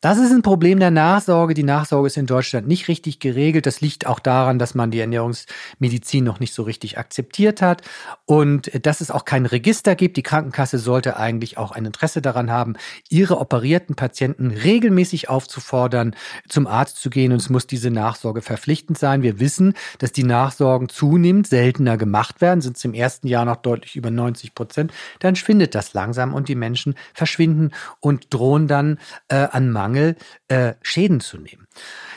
Das 0.00 0.18
ist 0.18 0.30
ein 0.30 0.42
Problem 0.42 0.78
der 0.78 0.90
Nachsorge. 0.90 1.54
Die 1.54 1.64
Nachsorge 1.64 2.06
ist 2.06 2.16
in 2.16 2.26
Deutschland 2.26 2.68
nicht 2.68 2.86
richtig 2.86 3.18
geregelt. 3.18 3.65
Das 3.66 3.80
liegt 3.80 4.06
auch 4.06 4.20
daran, 4.20 4.58
dass 4.58 4.74
man 4.74 4.90
die 4.90 5.00
Ernährungsmedizin 5.00 6.24
noch 6.24 6.40
nicht 6.40 6.54
so 6.54 6.62
richtig 6.62 6.98
akzeptiert 6.98 7.62
hat 7.62 7.82
und 8.24 8.70
dass 8.86 9.00
es 9.00 9.10
auch 9.10 9.24
kein 9.24 9.46
Register 9.46 9.94
gibt. 9.96 10.16
Die 10.16 10.22
Krankenkasse 10.22 10.78
sollte 10.78 11.16
eigentlich 11.16 11.58
auch 11.58 11.72
ein 11.72 11.84
Interesse 11.84 12.22
daran 12.22 12.50
haben, 12.50 12.74
ihre 13.08 13.38
operierten 13.38 13.96
Patienten 13.96 14.50
regelmäßig 14.50 15.28
aufzufordern, 15.28 16.14
zum 16.48 16.66
Arzt 16.66 16.98
zu 16.98 17.10
gehen 17.10 17.32
und 17.32 17.38
es 17.40 17.50
muss 17.50 17.66
diese 17.66 17.90
Nachsorge 17.90 18.42
verpflichtend 18.42 18.98
sein. 18.98 19.22
Wir 19.22 19.40
wissen, 19.40 19.74
dass 19.98 20.12
die 20.12 20.24
Nachsorgen 20.24 20.88
zunehmend 20.88 21.46
seltener 21.46 21.96
gemacht 21.96 22.40
werden, 22.40 22.60
sind 22.60 22.76
es 22.76 22.84
im 22.84 22.94
ersten 22.94 23.26
Jahr 23.26 23.44
noch 23.44 23.56
deutlich 23.56 23.96
über 23.96 24.10
90 24.10 24.54
Prozent. 24.54 24.92
Dann 25.18 25.36
schwindet 25.36 25.74
das 25.74 25.94
langsam 25.94 26.34
und 26.34 26.48
die 26.48 26.54
Menschen 26.54 26.94
verschwinden 27.12 27.72
und 28.00 28.32
drohen 28.32 28.68
dann 28.68 28.98
äh, 29.28 29.36
an 29.50 29.70
Mangel 29.70 29.96
Mangel 29.96 30.16
äh, 30.48 30.74
Schäden 30.82 31.20
zu 31.20 31.38
nehmen. 31.38 31.66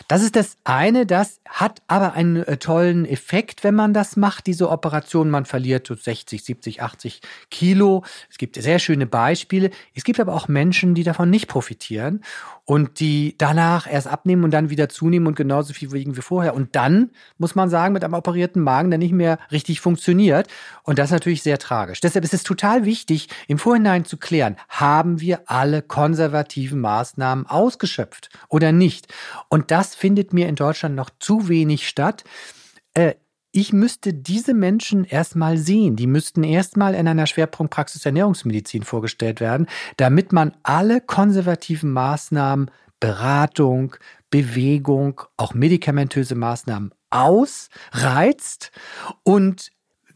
Das 0.10 0.24
ist 0.24 0.36
das 0.36 0.58
eine, 0.64 1.06
das 1.06 1.40
hat 1.48 1.84
aber 1.86 2.14
einen 2.14 2.38
äh, 2.38 2.58
tollen 2.58 3.06
Effekt, 3.06 3.64
wenn 3.64 3.76
man 3.76 3.94
das 3.94 4.18
macht, 4.18 4.48
diese 4.48 4.72
Operation. 4.72 5.30
Man 5.30 5.46
verliert 5.46 5.86
so 5.86 5.94
60, 5.94 6.44
70, 6.44 6.82
80 6.82 7.22
Kilo. 7.52 8.04
Es 8.28 8.40
gibt 8.40 8.56
sehr 8.56 8.80
schöne 8.80 9.06
Beispiele. 9.06 9.70
Es 9.94 10.04
gibt 10.04 10.20
aber 10.20 10.34
auch 10.34 10.48
Menschen, 10.48 10.96
die 10.96 11.04
davon 11.04 11.30
nicht 11.30 11.48
profitieren. 11.48 12.24
Und 12.70 13.00
die 13.00 13.34
danach 13.40 13.92
erst 13.92 14.06
abnehmen 14.06 14.44
und 14.44 14.52
dann 14.52 14.70
wieder 14.70 14.90
zunehmen 14.90 15.26
und 15.26 15.36
genauso 15.36 15.74
viel 15.74 15.92
wiegen 15.92 16.16
wie 16.16 16.22
vorher. 16.22 16.54
Und 16.54 16.76
dann, 16.76 17.10
muss 17.40 17.56
man 17.56 17.68
sagen, 17.68 17.96
mit 17.96 18.04
einem 18.04 18.14
operierten 18.14 18.62
Magen, 18.62 18.92
der 18.92 19.00
nicht 19.00 19.12
mehr 19.12 19.40
richtig 19.52 19.82
funktioniert. 19.82 20.48
Und 20.84 21.00
das 21.00 21.08
ist 21.08 21.14
natürlich 21.14 21.42
sehr 21.42 21.58
tragisch. 21.58 22.00
Deshalb 22.00 22.24
ist 22.24 22.36
es 22.36 22.44
total 22.44 22.86
wichtig, 22.86 23.28
im 23.48 23.58
Vorhinein 23.58 24.06
zu 24.06 24.18
klären, 24.18 24.56
haben 24.68 25.20
wir 25.20 25.42
alle 25.48 25.82
konservativen 25.82 26.80
Maßnahmen 26.80 27.48
ausgeschöpft 27.48 28.30
oder 28.50 28.72
nicht? 28.72 29.12
Und 29.48 29.72
das 29.72 29.96
findet 29.96 30.32
mir 30.32 30.48
in 30.48 30.54
Deutschland 30.54 30.94
noch 30.94 31.10
zu 31.18 31.50
wenig 31.50 31.90
statt. 31.90 32.24
Äh, 32.94 33.16
ich 33.52 33.74
müsste 33.74 34.14
diese 34.14 34.54
Menschen 34.54 35.06
erstmal 35.06 35.58
sehen. 35.58 35.96
Die 35.96 36.08
müssten 36.08 36.44
erstmal 36.44 36.94
in 36.94 37.08
einer 37.08 37.28
Schwerpunktpraxis 37.28 38.06
Ernährungsmedizin 38.06 38.84
vorgestellt 38.84 39.40
werden, 39.40 39.68
damit 39.98 40.32
man 40.32 40.54
alle 40.64 41.02
konservativen 41.02 41.92
Maßnahmen, 41.92 42.70
Beratung, 43.00 43.96
Bewegung, 44.30 45.22
auch 45.38 45.54
medikamentöse 45.54 46.36
Maßnahmen 46.36 46.94
ausreizt 47.10 48.72
und 49.24 49.72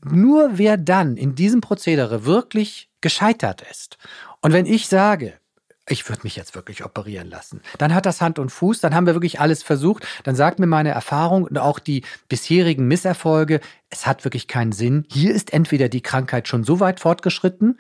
nur 0.06 0.58
wer 0.58 0.78
dann 0.78 1.18
in 1.18 1.34
diesem 1.34 1.62
Prozedere 1.62 2.26
wirklich 2.26 2.90
gescheitert 3.02 3.64
ist 3.72 3.98
und 4.42 4.52
wenn 4.52 4.66
ich 4.66 4.88
sage, 4.88 5.40
ich 5.88 6.08
würde 6.08 6.22
mich 6.24 6.36
jetzt 6.36 6.56
wirklich 6.56 6.86
operieren 6.86 7.30
lassen. 7.30 7.62
Dann 7.78 7.94
hat 7.94 8.06
das 8.06 8.22
Hand 8.22 8.40
und 8.40 8.50
Fuß, 8.50 8.80
dann 8.80 8.96
haben 8.96 9.06
wir 9.06 9.16
wirklich 9.16 9.40
alles 9.40 9.64
versucht, 9.64 10.08
dann 10.24 10.36
sagt 10.36 10.60
mir 10.60 10.68
meine 10.68 10.90
Erfahrung 10.90 11.44
und 11.44 11.58
auch 11.58 11.80
die 11.80 12.04
bisherigen 12.30 12.88
Misserfolge, 12.88 13.60
es 13.90 14.08
hat 14.08 14.24
wirklich 14.24 14.48
keinen 14.48 14.72
Sinn. 14.72 15.06
Hier 15.12 15.34
ist 15.34 15.54
entweder 15.54 15.90
die 15.90 16.02
Krankheit 16.02 16.48
schon 16.48 16.64
so 16.64 16.80
weit 16.80 17.00
fortgeschritten, 17.00 17.78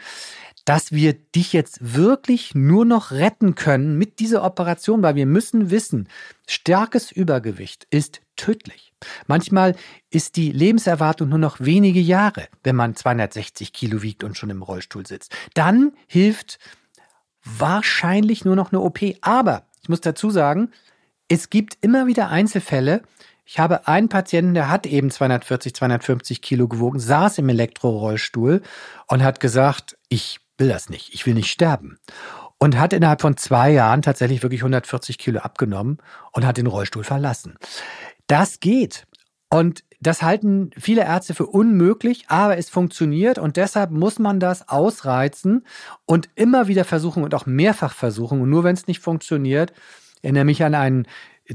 dass 0.65 0.91
wir 0.91 1.13
dich 1.13 1.53
jetzt 1.53 1.93
wirklich 1.93 2.55
nur 2.55 2.85
noch 2.85 3.11
retten 3.11 3.55
können 3.55 3.97
mit 3.97 4.19
dieser 4.19 4.43
Operation, 4.43 5.01
weil 5.01 5.15
wir 5.15 5.25
müssen 5.25 5.71
wissen, 5.71 6.07
starkes 6.47 7.11
Übergewicht 7.11 7.87
ist 7.89 8.21
tödlich. 8.35 8.93
Manchmal 9.27 9.75
ist 10.09 10.37
die 10.37 10.51
Lebenserwartung 10.51 11.29
nur 11.29 11.37
noch 11.37 11.59
wenige 11.59 11.99
Jahre, 11.99 12.47
wenn 12.63 12.75
man 12.75 12.95
260 12.95 13.73
Kilo 13.73 14.01
wiegt 14.01 14.23
und 14.23 14.37
schon 14.37 14.49
im 14.49 14.61
Rollstuhl 14.61 15.05
sitzt. 15.05 15.35
Dann 15.53 15.91
hilft 16.07 16.59
wahrscheinlich 17.43 18.45
nur 18.45 18.55
noch 18.55 18.71
eine 18.71 18.81
OP. 18.81 18.99
Aber 19.21 19.63
ich 19.81 19.89
muss 19.89 20.01
dazu 20.01 20.29
sagen, 20.29 20.71
es 21.27 21.49
gibt 21.49 21.77
immer 21.81 22.07
wieder 22.07 22.29
Einzelfälle. 22.29 23.03
Ich 23.45 23.59
habe 23.59 23.87
einen 23.87 24.09
Patienten, 24.09 24.53
der 24.53 24.69
hat 24.69 24.85
eben 24.85 25.11
240, 25.11 25.75
250 25.75 26.41
Kilo 26.41 26.67
gewogen, 26.67 26.99
saß 26.99 27.39
im 27.39 27.49
Elektrorollstuhl 27.49 28.61
und 29.07 29.23
hat 29.23 29.39
gesagt, 29.39 29.97
ich 30.09 30.39
will 30.57 30.69
das 30.69 30.89
nicht, 30.89 31.13
ich 31.13 31.25
will 31.25 31.33
nicht 31.33 31.51
sterben. 31.51 31.97
Und 32.57 32.79
hat 32.79 32.93
innerhalb 32.93 33.19
von 33.19 33.35
zwei 33.35 33.71
Jahren 33.71 34.01
tatsächlich 34.01 34.41
wirklich 34.41 34.61
140 34.61 35.17
Kilo 35.17 35.41
abgenommen 35.41 35.97
und 36.31 36.45
hat 36.45 36.55
den 36.55 36.67
Rollstuhl 36.67 37.03
verlassen. 37.03 37.57
Das 38.27 38.61
geht. 38.61 39.05
Und 39.49 39.83
das 40.07 40.21
halten 40.21 40.71
viele 40.77 41.03
Ärzte 41.03 41.33
für 41.33 41.45
unmöglich, 41.45 42.25
aber 42.27 42.57
es 42.57 42.69
funktioniert 42.69 43.37
und 43.37 43.57
deshalb 43.57 43.91
muss 43.91 44.19
man 44.19 44.39
das 44.39 44.69
ausreizen 44.69 45.65
und 46.05 46.29
immer 46.35 46.67
wieder 46.67 46.85
versuchen 46.85 47.23
und 47.23 47.35
auch 47.35 47.45
mehrfach 47.45 47.93
versuchen. 47.93 48.41
Und 48.41 48.49
nur 48.49 48.63
wenn 48.63 48.75
es 48.75 48.87
nicht 48.87 48.99
funktioniert, 48.99 49.73
erinnere 50.21 50.45
mich 50.45 50.63
an 50.63 50.75
einen 50.75 51.07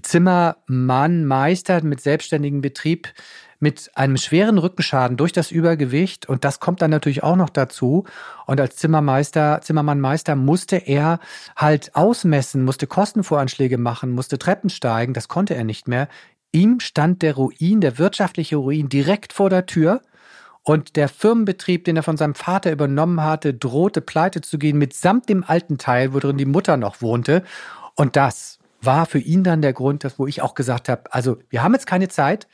Zimmermann, 0.02 1.24
Meister 1.24 1.82
mit 1.82 2.00
selbstständigem 2.00 2.60
Betrieb, 2.60 3.12
mit 3.60 3.90
einem 3.94 4.16
schweren 4.16 4.58
Rückenschaden 4.58 5.16
durch 5.16 5.32
das 5.32 5.50
Übergewicht 5.50 6.28
und 6.28 6.44
das 6.44 6.60
kommt 6.60 6.80
dann 6.80 6.90
natürlich 6.90 7.24
auch 7.24 7.34
noch 7.34 7.50
dazu. 7.50 8.04
Und 8.46 8.60
als 8.60 8.76
Zimmermeister, 8.76 9.60
Zimmermannmeister 9.62 10.36
musste 10.36 10.76
er 10.76 11.18
halt 11.56 11.96
ausmessen, 11.96 12.64
musste 12.64 12.86
Kostenvoranschläge 12.86 13.78
machen, 13.78 14.10
musste 14.10 14.38
Treppen 14.38 14.70
steigen, 14.70 15.12
das 15.12 15.26
konnte 15.26 15.56
er 15.56 15.64
nicht 15.64 15.88
mehr. 15.88 16.08
Ihm 16.52 16.80
stand 16.80 17.22
der 17.22 17.34
Ruin, 17.34 17.80
der 17.80 17.98
wirtschaftliche 17.98 18.56
Ruin 18.56 18.88
direkt 18.88 19.32
vor 19.32 19.50
der 19.50 19.66
Tür. 19.66 20.02
Und 20.62 20.96
der 20.96 21.08
Firmenbetrieb, 21.08 21.84
den 21.84 21.96
er 21.96 22.02
von 22.02 22.16
seinem 22.16 22.34
Vater 22.34 22.70
übernommen 22.70 23.22
hatte, 23.22 23.54
drohte 23.54 24.00
pleite 24.00 24.40
zu 24.40 24.58
gehen, 24.58 24.76
mitsamt 24.76 25.28
dem 25.28 25.44
alten 25.44 25.78
Teil, 25.78 26.12
worin 26.12 26.36
die 26.36 26.44
Mutter 26.44 26.76
noch 26.76 27.00
wohnte. 27.00 27.42
Und 27.94 28.16
das 28.16 28.58
war 28.80 29.06
für 29.06 29.18
ihn 29.18 29.44
dann 29.44 29.62
der 29.62 29.72
Grund, 29.72 30.06
wo 30.18 30.26
ich 30.26 30.42
auch 30.42 30.54
gesagt 30.54 30.88
habe, 30.88 31.12
also 31.12 31.38
wir 31.48 31.62
haben 31.62 31.72
jetzt 31.72 31.86
keine 31.86 32.08
Zeit. 32.08 32.46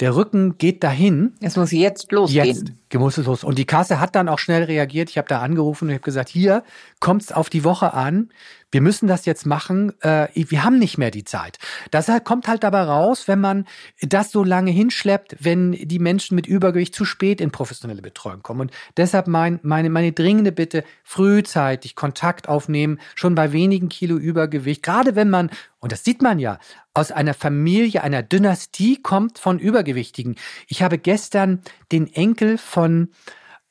Der 0.00 0.14
Rücken 0.14 0.58
geht 0.58 0.84
dahin. 0.84 1.34
Es 1.40 1.56
muss 1.56 1.72
jetzt 1.72 2.12
losgehen. 2.12 2.44
Jetzt 2.44 2.72
muss 2.98 3.18
es 3.18 3.26
los. 3.26 3.44
Und 3.44 3.58
die 3.58 3.66
Kasse 3.66 4.00
hat 4.00 4.14
dann 4.14 4.28
auch 4.28 4.38
schnell 4.38 4.64
reagiert. 4.64 5.10
Ich 5.10 5.18
habe 5.18 5.28
da 5.28 5.40
angerufen 5.40 5.88
und 5.88 5.94
habe 5.94 6.02
gesagt, 6.02 6.28
hier 6.28 6.62
kommt 7.00 7.22
es 7.22 7.32
auf 7.32 7.50
die 7.50 7.64
Woche 7.64 7.94
an 7.94 8.30
wir 8.76 8.80
müssen 8.80 9.06
das 9.06 9.24
jetzt 9.26 9.46
machen, 9.46 9.98
äh, 10.02 10.28
wir 10.34 10.64
haben 10.64 10.78
nicht 10.78 10.98
mehr 10.98 11.10
die 11.10 11.24
Zeit. 11.24 11.58
Das 11.90 12.10
kommt 12.24 12.48
halt 12.48 12.62
dabei 12.64 12.82
raus, 12.82 13.28
wenn 13.28 13.40
man 13.40 13.64
das 14.00 14.30
so 14.30 14.44
lange 14.44 14.70
hinschleppt, 14.70 15.36
wenn 15.40 15.72
die 15.72 15.98
Menschen 15.98 16.34
mit 16.34 16.46
Übergewicht 16.46 16.94
zu 16.94 17.04
spät 17.04 17.40
in 17.40 17.50
professionelle 17.50 18.02
Betreuung 18.02 18.42
kommen. 18.42 18.60
Und 18.62 18.72
deshalb 18.96 19.28
mein, 19.28 19.60
meine, 19.62 19.88
meine 19.88 20.12
dringende 20.12 20.52
Bitte, 20.52 20.84
frühzeitig 21.04 21.94
Kontakt 21.94 22.48
aufnehmen, 22.48 23.00
schon 23.14 23.34
bei 23.34 23.52
wenigen 23.52 23.88
Kilo 23.88 24.16
Übergewicht, 24.16 24.82
gerade 24.82 25.14
wenn 25.14 25.30
man, 25.30 25.50
und 25.80 25.92
das 25.92 26.04
sieht 26.04 26.20
man 26.20 26.38
ja, 26.38 26.58
aus 26.92 27.12
einer 27.12 27.34
Familie, 27.34 28.02
einer 28.02 28.22
Dynastie 28.22 29.00
kommt 29.00 29.38
von 29.38 29.58
Übergewichtigen. 29.58 30.36
Ich 30.66 30.82
habe 30.82 30.98
gestern 30.98 31.60
den 31.92 32.12
Enkel 32.12 32.58
von 32.58 32.85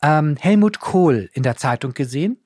ähm, 0.01 0.37
Helmut 0.39 0.79
Kohl 0.79 1.29
in 1.33 1.43
der 1.43 1.57
Zeitung 1.57 1.93
gesehen. 1.93 2.41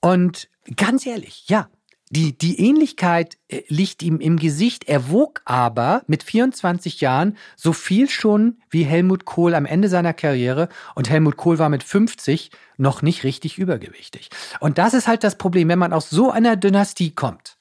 Und 0.00 0.48
ganz 0.76 1.06
ehrlich, 1.06 1.48
ja, 1.48 1.68
die, 2.12 2.36
die 2.36 2.58
Ähnlichkeit 2.66 3.38
äh, 3.48 3.62
liegt 3.68 4.02
ihm 4.02 4.18
im 4.18 4.36
Gesicht. 4.36 4.88
Er 4.88 5.10
wog 5.10 5.42
aber 5.44 6.02
mit 6.08 6.24
24 6.24 7.00
Jahren 7.00 7.36
so 7.56 7.72
viel 7.72 8.10
schon 8.10 8.58
wie 8.68 8.82
Helmut 8.82 9.24
Kohl 9.24 9.54
am 9.54 9.64
Ende 9.64 9.88
seiner 9.88 10.12
Karriere. 10.12 10.68
Und 10.96 11.08
Helmut 11.08 11.36
Kohl 11.36 11.60
war 11.60 11.68
mit 11.68 11.84
50 11.84 12.50
noch 12.78 13.02
nicht 13.02 13.22
richtig 13.22 13.58
übergewichtig. 13.58 14.30
Und 14.58 14.78
das 14.78 14.92
ist 14.92 15.06
halt 15.06 15.22
das 15.22 15.38
Problem, 15.38 15.68
wenn 15.68 15.78
man 15.78 15.92
aus 15.92 16.10
so 16.10 16.32
einer 16.32 16.56
Dynastie 16.56 17.12
kommt, 17.12 17.56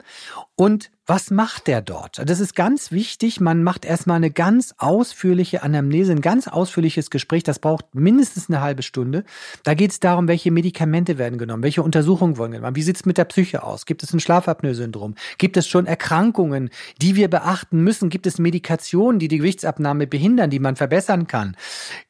und 0.54 0.90
was 1.10 1.32
macht 1.32 1.66
der 1.66 1.82
dort? 1.82 2.22
Das 2.24 2.38
ist 2.38 2.54
ganz 2.54 2.92
wichtig. 2.92 3.40
Man 3.40 3.64
macht 3.64 3.84
erstmal 3.84 4.18
eine 4.18 4.30
ganz 4.30 4.76
ausführliche 4.78 5.64
Anamnese, 5.64 6.12
ein 6.12 6.20
ganz 6.20 6.46
ausführliches 6.46 7.10
Gespräch. 7.10 7.42
Das 7.42 7.58
braucht 7.58 7.96
mindestens 7.96 8.48
eine 8.48 8.60
halbe 8.60 8.84
Stunde. 8.84 9.24
Da 9.64 9.74
geht 9.74 9.90
es 9.90 9.98
darum, 9.98 10.28
welche 10.28 10.52
Medikamente 10.52 11.18
werden 11.18 11.36
genommen, 11.36 11.64
welche 11.64 11.82
Untersuchungen 11.82 12.36
wurden 12.36 12.52
genommen, 12.52 12.76
wie 12.76 12.82
sieht 12.82 12.94
es 12.94 13.06
mit 13.06 13.18
der 13.18 13.24
Psyche 13.24 13.64
aus? 13.64 13.86
Gibt 13.86 14.04
es 14.04 14.14
ein 14.14 14.20
Schlafapnoe-Syndrom? 14.20 15.16
Gibt 15.38 15.56
es 15.56 15.66
schon 15.66 15.86
Erkrankungen, 15.86 16.70
die 17.02 17.16
wir 17.16 17.26
beachten 17.26 17.82
müssen? 17.82 18.08
Gibt 18.08 18.28
es 18.28 18.38
Medikationen, 18.38 19.18
die 19.18 19.26
die 19.26 19.38
Gewichtsabnahme 19.38 20.06
behindern, 20.06 20.48
die 20.50 20.60
man 20.60 20.76
verbessern 20.76 21.26
kann? 21.26 21.56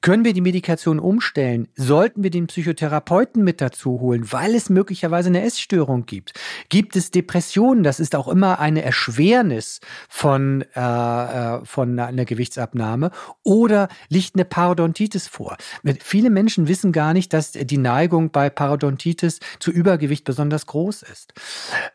Können 0.02 0.26
wir 0.26 0.34
die 0.34 0.42
Medikation 0.42 0.98
umstellen? 0.98 1.68
Sollten 1.74 2.22
wir 2.22 2.30
den 2.30 2.48
Psychotherapeuten 2.48 3.42
mit 3.42 3.62
dazu 3.62 3.98
holen, 3.98 4.30
weil 4.30 4.54
es 4.54 4.68
möglicherweise 4.68 5.30
eine 5.30 5.42
Essstörung 5.42 6.04
gibt? 6.04 6.34
Gibt 6.68 6.96
es 6.96 7.10
Depressionen? 7.10 7.82
Das 7.82 7.98
ist 7.98 8.14
auch 8.14 8.28
immer 8.28 8.58
eine 8.58 8.89
Erschwernis 8.90 9.78
von, 10.08 10.64
äh, 10.74 10.80
äh, 10.80 11.64
von 11.64 11.96
einer 11.96 12.24
Gewichtsabnahme 12.24 13.12
oder 13.44 13.88
liegt 14.08 14.34
eine 14.34 14.44
Parodontitis 14.44 15.28
vor? 15.28 15.56
Viele 16.00 16.28
Menschen 16.28 16.66
wissen 16.66 16.90
gar 16.90 17.12
nicht, 17.12 17.32
dass 17.32 17.52
die 17.52 17.78
Neigung 17.78 18.32
bei 18.32 18.50
Parodontitis 18.50 19.38
zu 19.60 19.70
Übergewicht 19.70 20.24
besonders 20.24 20.66
groß 20.66 21.02
ist. 21.02 21.34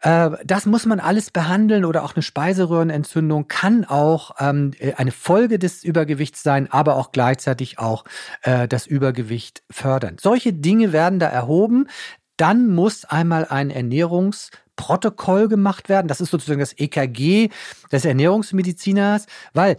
Äh, 0.02 0.32
das 0.46 0.66
muss 0.66 0.86
man 0.86 1.02
alles 1.02 1.32
behandeln 1.32 1.84
oder 1.84 2.06
auch 2.06 2.16
eine 2.16 2.24
Speiseröhrenentzündung 2.24 3.50
kann 3.50 3.84
auch 3.84 4.32
ähm, 4.40 4.72
eine 4.96 5.12
Folge 5.12 5.60
des 5.60 5.84
Übergewichts 5.84 6.44
sein, 6.44 6.72
aber 6.72 6.96
auch 6.96 7.12
gleichzeitig 7.12 7.78
auch 7.78 8.06
äh, 8.44 8.70
das 8.70 8.88
Übergewicht 8.88 9.64
fördern. 9.70 10.16
Solche 10.18 10.54
Dinge 10.54 10.94
werden 10.94 11.20
da 11.20 11.28
erhoben. 11.28 11.88
Dann 12.38 12.68
muss 12.68 13.06
einmal 13.06 13.46
ein 13.46 13.70
Ernährungs 13.70 14.52
Protokoll 14.76 15.48
gemacht 15.48 15.90
werden. 15.90 16.08
Das 16.08 16.22
ist 16.22 16.32
sozusagen 16.32 16.60
das 16.60 16.74
EKG 16.78 17.50
des 17.92 18.06
Ernährungsmediziners, 18.06 19.26
weil 19.54 19.78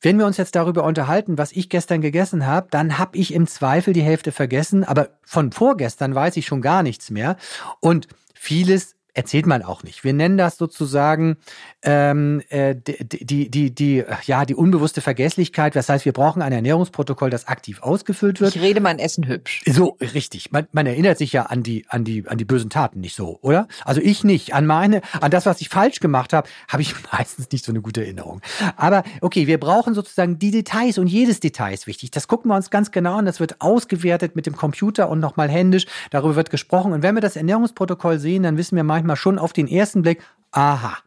wenn 0.00 0.18
wir 0.18 0.26
uns 0.26 0.36
jetzt 0.36 0.54
darüber 0.54 0.84
unterhalten, 0.84 1.38
was 1.38 1.52
ich 1.52 1.70
gestern 1.70 2.02
gegessen 2.02 2.46
habe, 2.46 2.68
dann 2.70 2.98
habe 2.98 3.16
ich 3.16 3.32
im 3.32 3.46
Zweifel 3.46 3.94
die 3.94 4.02
Hälfte 4.02 4.32
vergessen, 4.32 4.84
aber 4.84 5.08
von 5.24 5.50
vorgestern 5.50 6.14
weiß 6.14 6.36
ich 6.36 6.44
schon 6.46 6.60
gar 6.60 6.82
nichts 6.82 7.10
mehr. 7.10 7.36
Und 7.80 8.08
vieles 8.34 8.96
erzählt 9.14 9.46
man 9.46 9.62
auch 9.62 9.84
nicht. 9.84 10.04
Wir 10.04 10.12
nennen 10.12 10.36
das 10.36 10.58
sozusagen 10.58 11.36
ähm, 11.82 12.42
äh, 12.48 12.74
die, 12.74 13.24
die, 13.24 13.50
die, 13.50 13.70
die, 13.70 14.04
ja, 14.24 14.44
die 14.44 14.54
unbewusste 14.54 15.00
Vergesslichkeit. 15.00 15.76
Das 15.76 15.88
heißt, 15.88 16.04
wir 16.04 16.12
brauchen 16.12 16.42
ein 16.42 16.52
Ernährungsprotokoll, 16.52 17.30
das 17.30 17.46
aktiv 17.46 17.80
ausgefüllt 17.82 18.40
wird. 18.40 18.56
Ich 18.56 18.60
rede 18.60 18.80
mein 18.80 18.98
Essen 18.98 19.26
hübsch. 19.26 19.62
So, 19.66 19.96
richtig. 20.00 20.50
Man, 20.50 20.66
man 20.72 20.86
erinnert 20.86 21.18
sich 21.18 21.32
ja 21.32 21.44
an 21.44 21.62
die, 21.62 21.86
an 21.88 22.04
die, 22.04 22.26
an 22.26 22.38
die 22.38 22.44
bösen 22.44 22.70
Taten 22.70 23.00
nicht 23.00 23.14
so, 23.14 23.38
oder? 23.40 23.68
Also 23.84 24.00
ich 24.00 24.24
nicht. 24.24 24.52
An 24.52 24.66
meine, 24.66 25.00
an 25.20 25.30
das, 25.30 25.46
was 25.46 25.60
ich 25.60 25.68
falsch 25.68 26.00
gemacht 26.00 26.32
habe, 26.32 26.48
habe 26.68 26.82
ich 26.82 26.94
meistens 27.12 27.50
nicht 27.52 27.64
so 27.64 27.70
eine 27.70 27.80
gute 27.80 28.02
Erinnerung. 28.02 28.40
Aber 28.76 29.04
okay, 29.20 29.46
wir 29.46 29.58
brauchen 29.58 29.94
sozusagen 29.94 30.40
die 30.40 30.50
Details 30.50 30.98
und 30.98 31.06
jedes 31.06 31.38
Detail 31.38 31.72
ist 31.72 31.86
wichtig. 31.86 32.10
Das 32.10 32.26
gucken 32.26 32.50
wir 32.50 32.56
uns 32.56 32.70
ganz 32.70 32.90
genau 32.90 33.16
an. 33.16 33.26
Das 33.26 33.38
wird 33.38 33.60
ausgewertet 33.60 34.34
mit 34.34 34.46
dem 34.46 34.56
Computer 34.56 35.08
und 35.08 35.20
nochmal 35.20 35.48
händisch. 35.48 35.86
Darüber 36.10 36.34
wird 36.34 36.50
gesprochen. 36.50 36.92
Und 36.92 37.04
wenn 37.04 37.14
wir 37.14 37.20
das 37.20 37.36
Ernährungsprotokoll 37.36 38.18
sehen, 38.18 38.42
dann 38.42 38.56
wissen 38.56 38.74
wir 38.74 38.82
manchmal, 38.82 39.03
manchmal 39.04 39.16
schon 39.16 39.38
auf 39.38 39.52
den 39.52 39.68
ersten 39.68 40.02
Blick, 40.02 40.22
aha, 40.50 40.98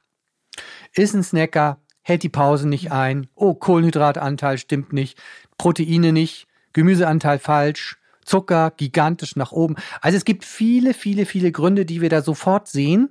ist 0.93 1.13
ein 1.13 1.23
Snacker, 1.23 1.79
hält 2.01 2.23
die 2.23 2.29
Pause 2.29 2.67
nicht 2.67 2.91
ein, 2.91 3.27
oh, 3.35 3.53
Kohlenhydratanteil 3.53 4.57
stimmt 4.57 4.93
nicht, 4.93 5.21
Proteine 5.57 6.13
nicht, 6.13 6.47
Gemüseanteil 6.73 7.39
falsch, 7.39 7.97
Zucker 8.27 8.71
gigantisch 8.77 9.35
nach 9.35 9.51
oben. 9.51 9.75
Also 10.01 10.17
es 10.17 10.25
gibt 10.25 10.45
viele, 10.45 10.93
viele, 10.93 11.25
viele 11.25 11.51
Gründe, 11.51 11.85
die 11.85 12.01
wir 12.01 12.09
da 12.09 12.21
sofort 12.21 12.67
sehen. 12.67 13.09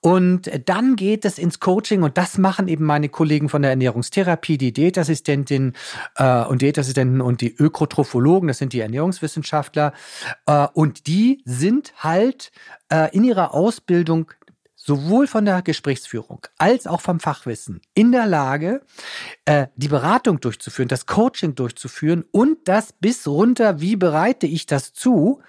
Und 0.00 0.50
dann 0.66 0.96
geht 0.96 1.24
es 1.24 1.38
ins 1.38 1.60
Coaching 1.60 2.02
und 2.02 2.16
das 2.16 2.38
machen 2.38 2.68
eben 2.68 2.84
meine 2.84 3.08
Kollegen 3.08 3.48
von 3.48 3.62
der 3.62 3.72
Ernährungstherapie, 3.72 4.56
die 4.56 4.72
Diätassistentin 4.72 5.74
äh, 6.16 6.44
und 6.44 6.62
Diätassistenten 6.62 7.20
und 7.20 7.40
die 7.42 7.54
Ökotrophologen, 7.54 8.48
das 8.48 8.58
sind 8.58 8.72
die 8.72 8.80
Ernährungswissenschaftler. 8.80 9.92
Äh, 10.46 10.68
und 10.72 11.06
die 11.06 11.42
sind 11.44 11.92
halt 11.98 12.50
äh, 12.90 13.14
in 13.14 13.24
ihrer 13.24 13.52
Ausbildung 13.52 14.32
sowohl 14.82 15.26
von 15.26 15.44
der 15.44 15.60
Gesprächsführung 15.60 16.46
als 16.56 16.86
auch 16.86 17.02
vom 17.02 17.20
Fachwissen 17.20 17.82
in 17.92 18.12
der 18.12 18.26
Lage, 18.26 18.80
äh, 19.44 19.66
die 19.76 19.88
Beratung 19.88 20.40
durchzuführen, 20.40 20.88
das 20.88 21.04
Coaching 21.04 21.54
durchzuführen 21.54 22.24
und 22.32 22.66
das 22.66 22.94
bis 22.94 23.26
runter, 23.26 23.80
wie 23.80 23.96
bereite 23.96 24.46
ich 24.46 24.64
das 24.64 24.94
zu, 24.94 25.42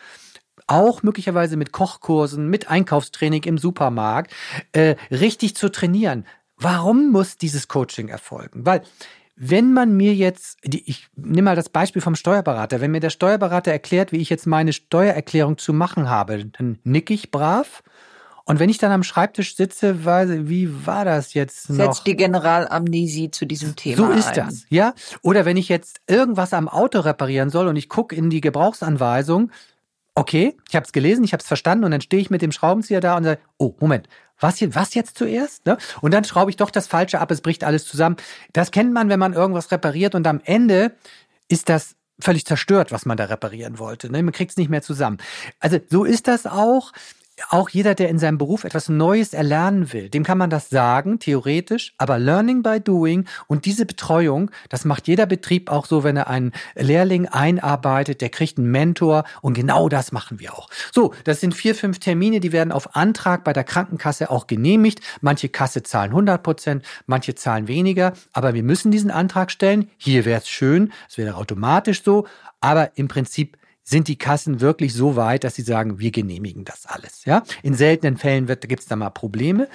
auch 0.67 1.01
möglicherweise 1.01 1.55
mit 1.55 1.71
Kochkursen, 1.71 2.49
mit 2.49 2.69
Einkaufstraining 2.69 3.43
im 3.43 3.57
Supermarkt, 3.57 4.33
äh, 4.73 4.95
richtig 5.09 5.55
zu 5.55 5.69
trainieren. 5.69 6.25
Warum 6.57 7.11
muss 7.11 7.37
dieses 7.37 7.69
Coaching 7.69 8.09
erfolgen? 8.09 8.65
Weil 8.65 8.81
wenn 9.37 9.73
man 9.73 9.95
mir 9.95 10.13
jetzt, 10.13 10.59
ich 10.61 11.07
nehme 11.15 11.45
mal 11.45 11.55
das 11.55 11.69
Beispiel 11.69 12.01
vom 12.01 12.15
Steuerberater, 12.15 12.81
wenn 12.81 12.91
mir 12.91 12.99
der 12.99 13.09
Steuerberater 13.09 13.71
erklärt, 13.71 14.11
wie 14.11 14.17
ich 14.17 14.29
jetzt 14.29 14.45
meine 14.45 14.73
Steuererklärung 14.73 15.57
zu 15.57 15.73
machen 15.73 16.09
habe, 16.09 16.45
dann 16.45 16.79
nick 16.83 17.09
ich 17.09 17.31
brav 17.31 17.81
und 18.51 18.59
wenn 18.59 18.69
ich 18.69 18.79
dann 18.79 18.91
am 18.91 19.03
Schreibtisch 19.03 19.55
sitze, 19.55 20.03
weiß, 20.03 20.29
wie 20.49 20.85
war 20.85 21.05
das 21.05 21.33
jetzt 21.33 21.69
noch? 21.69 21.77
Setzt 21.77 22.05
die 22.05 22.17
Generalamnesie 22.17 23.31
zu 23.31 23.45
diesem 23.45 23.77
Thema 23.77 23.95
So 23.95 24.11
ist 24.11 24.27
ein. 24.27 24.33
das, 24.33 24.65
ja. 24.67 24.93
Oder 25.21 25.45
wenn 25.45 25.55
ich 25.55 25.69
jetzt 25.69 26.01
irgendwas 26.05 26.51
am 26.51 26.67
Auto 26.67 26.99
reparieren 26.99 27.49
soll 27.49 27.69
und 27.69 27.77
ich 27.77 27.87
gucke 27.87 28.13
in 28.13 28.29
die 28.29 28.41
Gebrauchsanweisung, 28.41 29.51
okay, 30.15 30.57
ich 30.67 30.75
habe 30.75 30.85
es 30.85 30.91
gelesen, 30.91 31.23
ich 31.23 31.31
habe 31.31 31.39
es 31.39 31.47
verstanden 31.47 31.85
und 31.85 31.91
dann 31.91 32.01
stehe 32.01 32.21
ich 32.21 32.29
mit 32.29 32.41
dem 32.41 32.51
Schraubenzieher 32.51 32.99
da 32.99 33.15
und 33.15 33.23
sage, 33.23 33.39
oh, 33.57 33.73
Moment, 33.79 34.09
was, 34.37 34.57
hier, 34.57 34.75
was 34.75 34.95
jetzt 34.95 35.17
zuerst? 35.17 35.65
Ne? 35.65 35.77
Und 36.01 36.13
dann 36.13 36.25
schraube 36.25 36.51
ich 36.51 36.57
doch 36.57 36.71
das 36.71 36.87
Falsche 36.87 37.21
ab, 37.21 37.31
es 37.31 37.39
bricht 37.39 37.63
alles 37.63 37.85
zusammen. 37.85 38.17
Das 38.51 38.71
kennt 38.71 38.91
man, 38.91 39.07
wenn 39.07 39.19
man 39.19 39.31
irgendwas 39.31 39.71
repariert 39.71 40.13
und 40.13 40.27
am 40.27 40.41
Ende 40.43 40.91
ist 41.47 41.69
das 41.69 41.95
völlig 42.19 42.45
zerstört, 42.45 42.91
was 42.91 43.05
man 43.05 43.15
da 43.15 43.23
reparieren 43.23 43.79
wollte. 43.79 44.11
Ne? 44.11 44.21
Man 44.21 44.33
kriegt 44.33 44.51
es 44.51 44.57
nicht 44.57 44.69
mehr 44.69 44.81
zusammen. 44.81 45.19
Also 45.61 45.79
so 45.89 46.03
ist 46.03 46.27
das 46.27 46.45
auch 46.45 46.91
auch 47.49 47.69
jeder, 47.69 47.95
der 47.95 48.09
in 48.09 48.19
seinem 48.19 48.37
Beruf 48.37 48.63
etwas 48.63 48.89
Neues 48.89 49.33
erlernen 49.33 49.93
will, 49.93 50.09
dem 50.09 50.23
kann 50.23 50.37
man 50.37 50.49
das 50.49 50.69
sagen, 50.69 51.19
theoretisch, 51.19 51.93
aber 51.97 52.19
Learning 52.19 52.63
by 52.63 52.79
Doing 52.79 53.25
und 53.47 53.65
diese 53.65 53.85
Betreuung, 53.85 54.51
das 54.69 54.85
macht 54.85 55.07
jeder 55.07 55.25
Betrieb 55.25 55.69
auch 55.71 55.85
so, 55.85 56.03
wenn 56.03 56.17
er 56.17 56.27
einen 56.27 56.51
Lehrling 56.75 57.27
einarbeitet, 57.27 58.21
der 58.21 58.29
kriegt 58.29 58.57
einen 58.57 58.71
Mentor 58.71 59.23
und 59.41 59.53
genau 59.53 59.89
das 59.89 60.11
machen 60.11 60.39
wir 60.39 60.53
auch. 60.53 60.69
So, 60.93 61.13
das 61.23 61.39
sind 61.39 61.55
vier, 61.55 61.75
fünf 61.75 61.99
Termine, 61.99 62.39
die 62.39 62.51
werden 62.51 62.71
auf 62.71 62.95
Antrag 62.95 63.43
bei 63.43 63.53
der 63.53 63.63
Krankenkasse 63.63 64.29
auch 64.29 64.47
genehmigt. 64.47 65.01
Manche 65.21 65.49
Kasse 65.49 65.83
zahlen 65.83 66.11
100 66.11 66.43
Prozent, 66.43 66.85
manche 67.05 67.35
zahlen 67.35 67.67
weniger, 67.67 68.13
aber 68.33 68.53
wir 68.53 68.63
müssen 68.63 68.91
diesen 68.91 69.11
Antrag 69.11 69.51
stellen. 69.51 69.89
Hier 69.97 70.25
wäre 70.25 70.41
es 70.41 70.49
schön, 70.49 70.91
es 71.09 71.17
wäre 71.17 71.35
automatisch 71.35 72.03
so, 72.03 72.27
aber 72.59 72.91
im 72.95 73.07
Prinzip 73.07 73.57
sind 73.91 74.07
die 74.07 74.17
Kassen 74.17 74.61
wirklich 74.61 74.93
so 74.93 75.15
weit, 75.15 75.43
dass 75.43 75.55
sie 75.55 75.61
sagen, 75.61 75.99
wir 75.99 76.11
genehmigen 76.11 76.63
das 76.63 76.85
alles. 76.85 77.25
Ja, 77.25 77.43
in 77.61 77.75
seltenen 77.75 78.17
Fällen 78.17 78.47
gibt 78.47 78.81
es 78.81 78.87
da 78.87 78.95
mal 78.95 79.09
Probleme. 79.09 79.67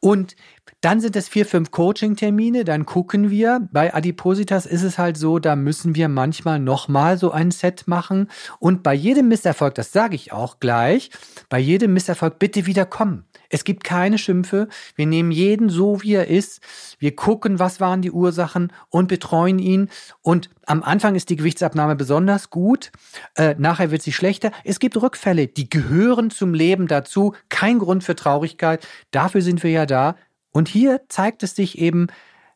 Und 0.00 0.34
dann 0.80 1.00
sind 1.00 1.14
es 1.14 1.28
vier, 1.28 1.46
fünf 1.46 1.70
Coaching-Termine. 1.70 2.64
Dann 2.64 2.86
gucken 2.86 3.30
wir. 3.30 3.68
Bei 3.72 3.94
Adipositas 3.94 4.66
ist 4.66 4.82
es 4.82 4.98
halt 4.98 5.16
so, 5.16 5.38
da 5.38 5.54
müssen 5.54 5.94
wir 5.94 6.08
manchmal 6.08 6.58
nochmal 6.58 7.18
so 7.18 7.30
ein 7.30 7.50
Set 7.52 7.86
machen. 7.86 8.28
Und 8.58 8.82
bei 8.82 8.94
jedem 8.94 9.28
Misserfolg, 9.28 9.74
das 9.76 9.92
sage 9.92 10.16
ich 10.16 10.32
auch 10.32 10.58
gleich, 10.58 11.10
bei 11.48 11.58
jedem 11.58 11.92
Misserfolg 11.92 12.38
bitte 12.38 12.66
wieder 12.66 12.84
kommen. 12.84 13.24
Es 13.48 13.64
gibt 13.64 13.84
keine 13.84 14.18
Schimpfe. 14.18 14.68
Wir 14.96 15.06
nehmen 15.06 15.30
jeden 15.30 15.68
so, 15.68 16.02
wie 16.02 16.14
er 16.14 16.28
ist. 16.28 16.60
Wir 16.98 17.14
gucken, 17.14 17.58
was 17.58 17.80
waren 17.80 18.00
die 18.00 18.10
Ursachen 18.10 18.72
und 18.88 19.08
betreuen 19.08 19.58
ihn. 19.58 19.88
Und 20.22 20.48
am 20.66 20.82
Anfang 20.82 21.14
ist 21.14 21.28
die 21.28 21.36
Gewichtsabnahme 21.36 21.94
besonders 21.94 22.50
gut. 22.50 22.90
Äh, 23.36 23.54
nachher 23.58 23.90
wird 23.90 24.02
sie 24.02 24.12
schlechter. 24.12 24.52
Es 24.64 24.78
gibt 24.80 25.00
Rückfälle, 25.00 25.48
die 25.48 25.68
gehören 25.68 26.30
zum 26.30 26.54
Leben 26.54 26.86
dazu. 26.86 27.34
Kein 27.50 27.78
Grund 27.78 28.04
für 28.04 28.16
Traurigkeit. 28.16 28.86
Dafür 29.10 29.42
sind 29.42 29.62
wir 29.62 29.70
ja 29.70 29.86
da. 29.86 30.16
Und 30.52 30.68
hier 30.68 31.00
zeigt 31.08 31.42
es 31.42 31.56
sich 31.56 31.78
eben, 31.78 32.08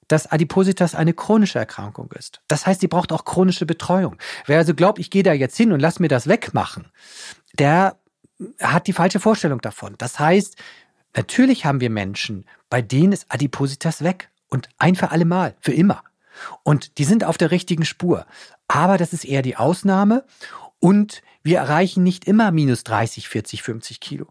dass 0.08 0.30
Adipositas 0.30 0.94
eine 0.94 1.14
chronische 1.14 1.58
Erkrankung 1.58 2.12
ist. 2.12 2.40
Das 2.46 2.66
heißt, 2.66 2.80
sie 2.80 2.88
braucht 2.88 3.10
auch 3.10 3.24
chronische 3.24 3.66
Betreuung. 3.66 4.16
Wer 4.46 4.58
also 4.58 4.74
glaubt, 4.74 4.98
ich 5.00 5.10
gehe 5.10 5.24
da 5.24 5.32
jetzt 5.32 5.56
hin 5.56 5.72
und 5.72 5.80
lass 5.80 5.98
mir 5.98 6.08
das 6.08 6.28
wegmachen, 6.28 6.92
der 7.58 7.96
hat 8.60 8.86
die 8.86 8.92
falsche 8.92 9.18
Vorstellung 9.18 9.60
davon. 9.60 9.94
Das 9.98 10.20
heißt, 10.20 10.56
Natürlich 11.16 11.64
haben 11.64 11.80
wir 11.80 11.88
Menschen, 11.88 12.44
bei 12.68 12.82
denen 12.82 13.12
ist 13.12 13.26
Adipositas 13.30 14.04
weg 14.04 14.30
und 14.48 14.68
ein 14.76 14.94
für 14.94 15.10
alle 15.10 15.24
Mal, 15.24 15.56
für 15.60 15.72
immer. 15.72 16.04
Und 16.62 16.98
die 16.98 17.04
sind 17.04 17.24
auf 17.24 17.38
der 17.38 17.50
richtigen 17.50 17.86
Spur. 17.86 18.26
Aber 18.68 18.98
das 18.98 19.14
ist 19.14 19.24
eher 19.24 19.40
die 19.40 19.56
Ausnahme 19.56 20.24
und 20.78 21.22
wir 21.42 21.58
erreichen 21.58 22.02
nicht 22.02 22.26
immer 22.26 22.50
minus 22.50 22.84
30, 22.84 23.28
40, 23.28 23.62
50 23.62 24.00
Kilo. 24.00 24.26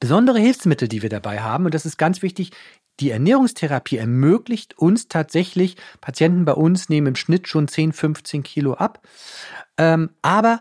Besondere 0.00 0.38
Hilfsmittel, 0.38 0.88
die 0.88 1.02
wir 1.02 1.08
dabei 1.08 1.40
haben, 1.40 1.64
und 1.64 1.74
das 1.74 1.86
ist 1.86 1.98
ganz 1.98 2.22
wichtig, 2.22 2.52
die 3.00 3.10
Ernährungstherapie 3.10 3.96
ermöglicht 3.96 4.76
uns 4.78 5.08
tatsächlich, 5.08 5.76
Patienten 6.00 6.44
bei 6.44 6.52
uns 6.52 6.88
nehmen 6.88 7.08
im 7.08 7.16
Schnitt 7.16 7.48
schon 7.48 7.68
10, 7.68 7.92
15 7.92 8.42
Kilo 8.42 8.74
ab. 8.74 9.06
Ähm, 9.76 10.10
aber 10.22 10.60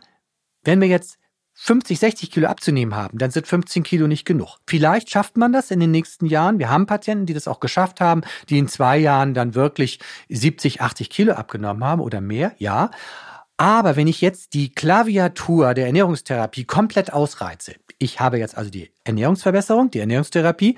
wenn 0.64 0.82
wir 0.82 0.88
jetzt 0.88 1.18
50, 1.60 1.98
60 1.98 2.32
Kilo 2.32 2.48
abzunehmen 2.48 2.96
haben, 2.96 3.18
dann 3.18 3.32
sind 3.32 3.48
15 3.48 3.82
Kilo 3.82 4.06
nicht 4.06 4.26
genug. 4.26 4.58
Vielleicht 4.68 5.10
schafft 5.10 5.38
man 5.38 5.52
das 5.52 5.72
in 5.72 5.80
den 5.80 5.90
nächsten 5.90 6.28
Jahren. 6.28 6.60
Wir 6.60 6.70
haben 6.70 6.86
Patienten, 6.86 7.26
die 7.26 7.34
das 7.34 7.48
auch 7.48 7.60
geschafft 7.60 8.00
haben, 8.00 8.22
die 8.50 8.60
in 8.60 8.68
zwei 8.68 9.00
Jahren 9.00 9.34
dann 9.34 9.56
wirklich 9.56 10.00
70, 10.30 10.82
80 10.82 11.10
Kilo 11.10 11.34
abgenommen 11.34 11.84
haben 11.84 12.02
oder 12.02 12.22
mehr, 12.22 12.54
ja. 12.60 12.92
Aber 13.58 13.96
wenn 13.96 14.08
ich 14.08 14.22
jetzt 14.22 14.54
die 14.54 14.72
Klaviatur 14.72 15.74
der 15.74 15.88
Ernährungstherapie 15.88 16.66
komplett 16.66 17.12
ausreize, 17.12 17.76
ich 17.98 18.20
habe 18.20 18.38
jetzt 18.38 18.56
also 18.56 18.70
die 18.70 18.92
Ernährungsverbesserung, 19.04 19.90
die 19.90 20.00
Ernährungstherapie, 20.00 20.78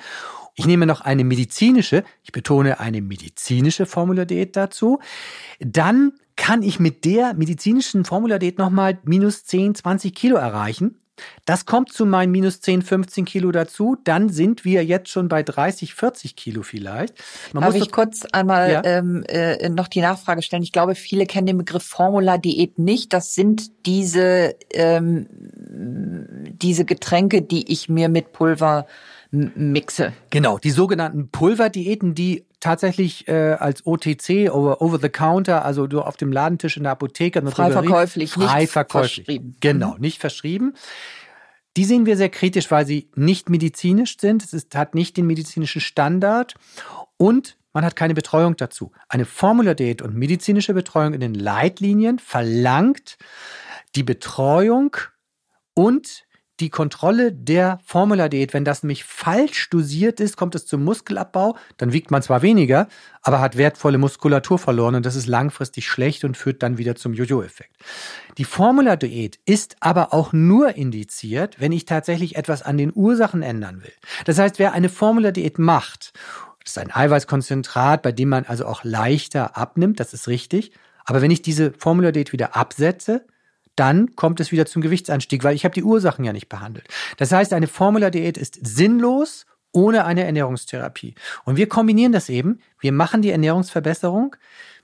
ich 0.55 0.65
nehme 0.65 0.85
noch 0.85 1.01
eine 1.01 1.23
medizinische, 1.23 2.03
ich 2.23 2.31
betone 2.31 2.79
eine 2.79 3.01
medizinische 3.01 3.85
Formuladiät 3.85 4.55
dazu, 4.55 4.99
dann 5.59 6.13
kann 6.37 6.63
ich 6.63 6.79
mit 6.79 7.03
der 7.03 7.33
medizinischen 7.33 8.05
Formuladiät 8.05 8.57
nochmal 8.57 8.97
minus 9.03 9.43
10, 9.43 9.75
20 9.75 10.15
Kilo 10.15 10.37
erreichen. 10.37 10.97
Das 11.45 11.65
kommt 11.65 11.91
zu 11.91 12.05
meinen 12.05 12.31
minus 12.31 12.61
10, 12.61 12.81
15 12.81 13.25
Kilo 13.25 13.51
dazu. 13.51 13.97
Dann 14.03 14.29
sind 14.29 14.65
wir 14.65 14.83
jetzt 14.85 15.09
schon 15.09 15.27
bei 15.27 15.43
30, 15.43 15.93
40 15.93 16.35
Kilo 16.35 16.63
vielleicht. 16.63 17.13
Man 17.53 17.63
Darf 17.63 17.75
ich 17.75 17.91
kurz 17.91 18.25
einmal 18.31 18.71
ja? 18.71 18.81
ähm, 18.83 19.23
äh, 19.27 19.69
noch 19.69 19.87
die 19.87 20.01
Nachfrage 20.01 20.41
stellen? 20.41 20.63
Ich 20.63 20.71
glaube, 20.71 20.95
viele 20.95 21.25
kennen 21.25 21.47
den 21.47 21.57
Begriff 21.57 21.83
Formula-Diät 21.83 22.79
nicht. 22.79 23.13
Das 23.13 23.35
sind 23.35 23.85
diese, 23.85 24.55
ähm, 24.73 25.27
diese 26.61 26.85
Getränke, 26.85 27.41
die 27.41 27.71
ich 27.71 27.89
mir 27.89 28.09
mit 28.09 28.31
Pulver 28.31 28.85
mixe. 29.31 30.13
Genau, 30.29 30.57
die 30.57 30.71
sogenannten 30.71 31.29
Pulverdiäten, 31.29 32.15
die 32.15 32.45
tatsächlich 32.59 33.27
äh, 33.27 33.53
als 33.53 33.85
OTC, 33.85 34.49
over, 34.51 34.81
over 34.81 34.99
the 34.99 35.09
counter, 35.09 35.63
also 35.65 35.87
du 35.87 36.01
auf 36.01 36.17
dem 36.17 36.31
Ladentisch 36.31 36.77
in 36.77 36.83
der 36.83 36.93
Apotheke. 36.93 37.41
Frei 37.51 37.71
verkäuflich, 37.71 38.31
frei 38.31 38.61
nicht 38.61 38.71
verkäuflich. 38.71 39.25
verschrieben. 39.25 39.55
Genau, 39.59 39.93
mhm. 39.93 40.01
nicht 40.01 40.19
verschrieben. 40.19 40.73
Die 41.77 41.85
sehen 41.85 42.05
wir 42.05 42.17
sehr 42.17 42.29
kritisch, 42.29 42.71
weil 42.71 42.85
sie 42.85 43.09
nicht 43.15 43.49
medizinisch 43.49 44.17
sind. 44.19 44.43
Es 44.43 44.53
ist, 44.53 44.75
hat 44.75 44.95
nicht 44.95 45.15
den 45.17 45.27
medizinischen 45.27 45.81
Standard 45.81 46.55
und 47.17 47.57
man 47.71 47.85
hat 47.85 47.95
keine 47.95 48.15
Betreuung 48.15 48.57
dazu. 48.57 48.91
Eine 49.07 49.25
Formula-Diät 49.25 50.01
und 50.01 50.15
medizinische 50.15 50.73
Betreuung 50.73 51.13
in 51.13 51.19
den 51.19 51.35
Leitlinien 51.35 52.17
verlangt 52.17 53.17
die 53.95 54.03
Betreuung 54.03 54.97
und 55.75 56.25
die 56.59 56.69
Kontrolle 56.69 57.31
der 57.31 57.79
Formula-Diät, 57.85 58.53
wenn 58.53 58.65
das 58.65 58.83
nämlich 58.83 59.03
falsch 59.03 59.69
dosiert 59.69 60.19
ist, 60.19 60.35
kommt 60.35 60.55
es 60.55 60.65
zum 60.65 60.83
Muskelabbau, 60.83 61.55
dann 61.77 61.93
wiegt 61.93 62.11
man 62.11 62.21
zwar 62.21 62.41
weniger, 62.41 62.87
aber 63.21 63.39
hat 63.39 63.57
wertvolle 63.57 63.97
Muskulatur 63.97 64.59
verloren 64.59 64.95
und 64.95 65.05
das 65.05 65.15
ist 65.15 65.27
langfristig 65.27 65.87
schlecht 65.87 66.23
und 66.23 66.35
führt 66.35 66.61
dann 66.61 66.77
wieder 66.77 66.95
zum 66.95 67.13
Jojo-Effekt. 67.13 67.75
Die 68.37 68.45
Formula-Diät 68.45 69.39
ist 69.45 69.77
aber 69.79 70.13
auch 70.13 70.33
nur 70.33 70.75
indiziert, 70.75 71.59
wenn 71.59 71.71
ich 71.71 71.85
tatsächlich 71.85 72.35
etwas 72.35 72.61
an 72.61 72.77
den 72.77 72.91
Ursachen 72.93 73.41
ändern 73.41 73.81
will. 73.83 73.93
Das 74.25 74.37
heißt, 74.37 74.59
wer 74.59 74.73
eine 74.73 74.89
Formula-Diät 74.89 75.59
macht, 75.59 76.13
das 76.63 76.71
ist 76.71 76.77
ein 76.77 76.93
Eiweißkonzentrat, 76.93 78.01
bei 78.01 78.11
dem 78.11 78.29
man 78.29 78.45
also 78.45 78.65
auch 78.65 78.83
leichter 78.83 79.57
abnimmt, 79.57 79.99
das 79.99 80.13
ist 80.13 80.27
richtig, 80.27 80.71
aber 81.05 81.21
wenn 81.21 81.31
ich 81.31 81.41
diese 81.41 81.71
Formula-Diät 81.71 82.33
wieder 82.33 82.55
absetze, 82.55 83.25
dann 83.79 84.15
kommt 84.15 84.39
es 84.39 84.51
wieder 84.51 84.65
zum 84.65 84.81
Gewichtsanstieg, 84.81 85.43
weil 85.43 85.55
ich 85.55 85.63
habe 85.63 85.73
die 85.73 85.83
Ursachen 85.83 86.25
ja 86.25 86.33
nicht 86.33 86.49
behandelt. 86.49 86.87
Das 87.17 87.31
heißt, 87.31 87.53
eine 87.53 87.67
Formula-Diät 87.67 88.37
ist 88.37 88.59
sinnlos 88.61 89.45
ohne 89.71 90.05
eine 90.05 90.23
Ernährungstherapie. 90.23 91.15
Und 91.45 91.55
wir 91.55 91.69
kombinieren 91.69 92.11
das 92.11 92.29
eben. 92.29 92.59
Wir 92.79 92.91
machen 92.91 93.21
die 93.21 93.29
Ernährungsverbesserung 93.29 94.35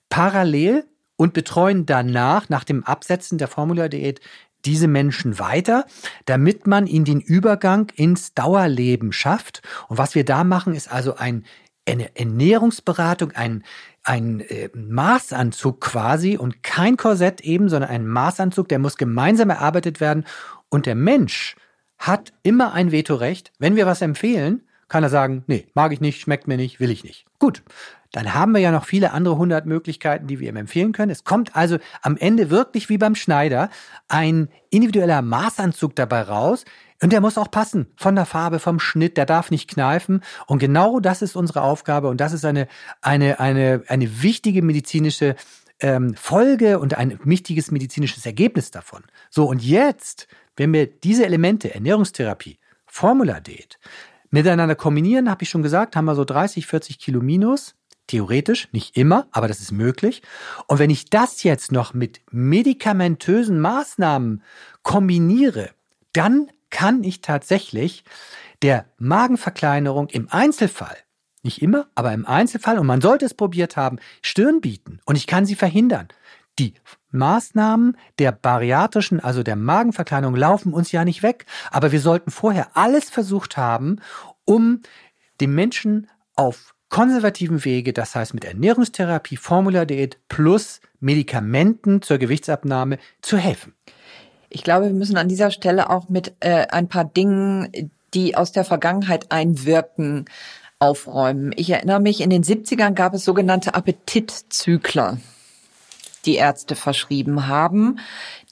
parallel 0.09 0.85
und 1.17 1.33
betreuen 1.33 1.85
danach, 1.85 2.49
nach 2.49 2.63
dem 2.63 2.83
Absetzen 2.83 3.37
der 3.37 3.47
Formula-Diät, 3.47 4.21
diese 4.65 4.87
Menschen 4.87 5.37
weiter, 5.39 5.85
damit 6.25 6.67
man 6.67 6.87
ihnen 6.87 7.05
den 7.05 7.21
Übergang 7.21 7.91
ins 7.95 8.33
Dauerleben 8.33 9.11
schafft. 9.11 9.61
Und 9.87 9.97
was 9.97 10.15
wir 10.15 10.25
da 10.25 10.43
machen, 10.43 10.73
ist 10.73 10.91
also 10.91 11.15
ein, 11.15 11.45
eine 11.87 12.15
Ernährungsberatung, 12.15 13.31
ein 13.33 13.63
ein 14.05 14.39
äh, 14.41 14.69
Maßanzug 14.73 15.81
quasi 15.81 16.37
und 16.37 16.63
kein 16.63 16.95
Korsett 16.95 17.41
eben, 17.41 17.69
sondern 17.69 17.89
ein 17.89 18.07
Maßanzug, 18.07 18.69
der 18.69 18.79
muss 18.79 18.97
gemeinsam 18.97 19.49
erarbeitet 19.49 19.99
werden. 19.99 20.25
Und 20.69 20.85
der 20.85 20.95
Mensch 20.95 21.55
hat 21.97 22.31
immer 22.43 22.73
ein 22.73 22.91
Vetorecht. 22.91 23.51
Wenn 23.59 23.75
wir 23.75 23.85
was 23.85 24.01
empfehlen, 24.01 24.61
kann 24.87 25.03
er 25.03 25.09
sagen, 25.09 25.43
nee, 25.47 25.67
mag 25.73 25.91
ich 25.91 26.01
nicht, 26.01 26.21
schmeckt 26.21 26.47
mir 26.47 26.57
nicht, 26.57 26.79
will 26.79 26.91
ich 26.91 27.03
nicht. 27.03 27.25
Gut, 27.39 27.63
dann 28.11 28.33
haben 28.33 28.53
wir 28.53 28.61
ja 28.61 28.71
noch 28.71 28.85
viele 28.85 29.11
andere 29.11 29.37
hundert 29.37 29.65
Möglichkeiten, 29.65 30.27
die 30.27 30.39
wir 30.39 30.49
ihm 30.49 30.55
empfehlen 30.55 30.91
können. 30.91 31.11
Es 31.11 31.23
kommt 31.23 31.55
also 31.55 31.79
am 32.01 32.15
Ende 32.15 32.49
wirklich 32.49 32.87
wie 32.89 32.97
beim 32.97 33.15
Schneider 33.15 33.69
ein 34.07 34.49
individueller 34.69 35.21
Maßanzug 35.21 35.95
dabei 35.95 36.21
raus, 36.21 36.63
und 37.01 37.11
der 37.11 37.21
muss 37.21 37.37
auch 37.37 37.51
passen 37.51 37.87
von 37.97 38.15
der 38.15 38.25
Farbe, 38.25 38.59
vom 38.59 38.79
Schnitt, 38.79 39.17
der 39.17 39.25
darf 39.25 39.51
nicht 39.51 39.69
kneifen. 39.69 40.21
Und 40.47 40.59
genau 40.59 40.99
das 40.99 41.21
ist 41.21 41.35
unsere 41.35 41.61
Aufgabe 41.61 42.07
und 42.07 42.21
das 42.21 42.33
ist 42.33 42.45
eine, 42.45 42.67
eine, 43.01 43.39
eine, 43.39 43.83
eine 43.87 44.23
wichtige 44.23 44.61
medizinische 44.61 45.35
ähm, 45.79 46.15
Folge 46.15 46.79
und 46.79 46.97
ein 46.97 47.19
wichtiges 47.23 47.71
medizinisches 47.71 48.25
Ergebnis 48.25 48.71
davon. 48.71 49.03
So, 49.29 49.45
und 49.45 49.61
jetzt, 49.61 50.27
wenn 50.55 50.71
wir 50.71 50.87
diese 50.87 51.25
Elemente, 51.25 51.73
Ernährungstherapie, 51.73 52.59
Formula-Diät, 52.87 53.77
miteinander 54.31 54.75
kombinieren, 54.75 55.29
habe 55.29 55.43
ich 55.43 55.49
schon 55.49 55.63
gesagt, 55.63 55.95
haben 55.95 56.05
wir 56.05 56.15
so 56.15 56.23
30, 56.23 56.65
40 56.65 56.99
Kilo 56.99 57.21
minus. 57.21 57.75
Theoretisch, 58.07 58.69
nicht 58.71 58.95
immer, 58.95 59.27
aber 59.31 59.47
das 59.47 59.61
ist 59.61 59.71
möglich. 59.71 60.21
Und 60.67 60.77
wenn 60.77 60.91
ich 60.91 61.09
das 61.09 61.41
jetzt 61.41 61.71
noch 61.71 61.95
mit 61.95 62.21
medikamentösen 62.31 63.59
Maßnahmen 63.59 64.43
kombiniere, 64.83 65.71
dann 66.13 66.47
kann 66.75 67.05
ich 67.05 67.21
tatsächlich 67.21 68.03
der 68.61 68.85
Magenverkleinerung 68.97 70.09
im 70.09 70.27
Einzelfall, 70.29 70.97
nicht 71.41 71.61
immer, 71.61 71.87
aber 71.95 72.11
im 72.11 72.25
Einzelfall, 72.25 72.79
und 72.79 72.85
man 72.85 72.99
sollte 72.99 73.23
es 73.23 73.33
probiert 73.33 73.77
haben, 73.77 73.97
Stirn 74.21 74.59
bieten. 74.59 74.99
Und 75.05 75.15
ich 75.15 75.25
kann 75.25 75.45
sie 75.45 75.55
verhindern. 75.55 76.09
Die 76.59 76.73
Maßnahmen 77.11 77.95
der 78.19 78.33
bariatrischen, 78.33 79.21
also 79.21 79.41
der 79.41 79.55
Magenverkleinerung, 79.55 80.35
laufen 80.35 80.73
uns 80.73 80.91
ja 80.91 81.05
nicht 81.05 81.23
weg. 81.23 81.45
Aber 81.71 81.93
wir 81.93 82.01
sollten 82.01 82.29
vorher 82.29 82.75
alles 82.75 83.09
versucht 83.09 83.55
haben, 83.55 84.01
um 84.43 84.81
dem 85.39 85.55
Menschen 85.55 86.09
auf 86.35 86.75
konservativen 86.89 87.63
Wege, 87.63 87.93
das 87.93 88.15
heißt 88.15 88.33
mit 88.33 88.43
Ernährungstherapie, 88.43 89.37
Formuladiät 89.37 90.19
plus 90.27 90.81
Medikamenten 90.99 92.01
zur 92.01 92.17
Gewichtsabnahme 92.17 92.97
zu 93.21 93.37
helfen. 93.37 93.75
Ich 94.55 94.63
glaube, 94.63 94.85
wir 94.85 94.93
müssen 94.93 95.17
an 95.17 95.27
dieser 95.27 95.51
Stelle 95.51 95.89
auch 95.89 96.07
mit 96.07 96.33
äh, 96.39 96.67
ein 96.69 96.87
paar 96.87 97.03
Dingen, 97.03 97.91
die 98.13 98.37
aus 98.37 98.53
der 98.53 98.63
Vergangenheit 98.63 99.29
einwirken, 99.29 100.29
aufräumen. 100.79 101.51
Ich 101.57 101.69
erinnere 101.69 101.99
mich, 101.99 102.21
in 102.21 102.29
den 102.29 102.41
70ern 102.41 102.93
gab 102.93 103.13
es 103.13 103.25
sogenannte 103.25 103.75
Appetitzykler, 103.75 105.17
die 106.23 106.35
Ärzte 106.35 106.77
verschrieben 106.77 107.47
haben, 107.47 107.99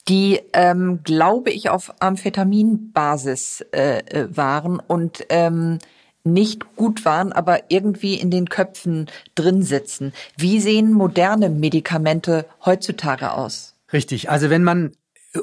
die, 0.06 0.42
ähm, 0.52 1.00
glaube 1.04 1.50
ich, 1.50 1.70
auf 1.70 1.94
Amphetaminbasis 2.00 3.64
äh, 3.72 4.00
äh, 4.00 4.28
waren 4.36 4.80
und 4.80 5.24
ähm, 5.30 5.78
nicht 6.22 6.76
gut 6.76 7.06
waren, 7.06 7.32
aber 7.32 7.70
irgendwie 7.70 8.16
in 8.16 8.30
den 8.30 8.50
Köpfen 8.50 9.06
drin 9.34 9.62
sitzen. 9.62 10.12
Wie 10.36 10.60
sehen 10.60 10.92
moderne 10.92 11.48
Medikamente 11.48 12.44
heutzutage 12.62 13.32
aus? 13.32 13.74
Richtig. 13.90 14.28
Also 14.28 14.50
wenn 14.50 14.64
man 14.64 14.92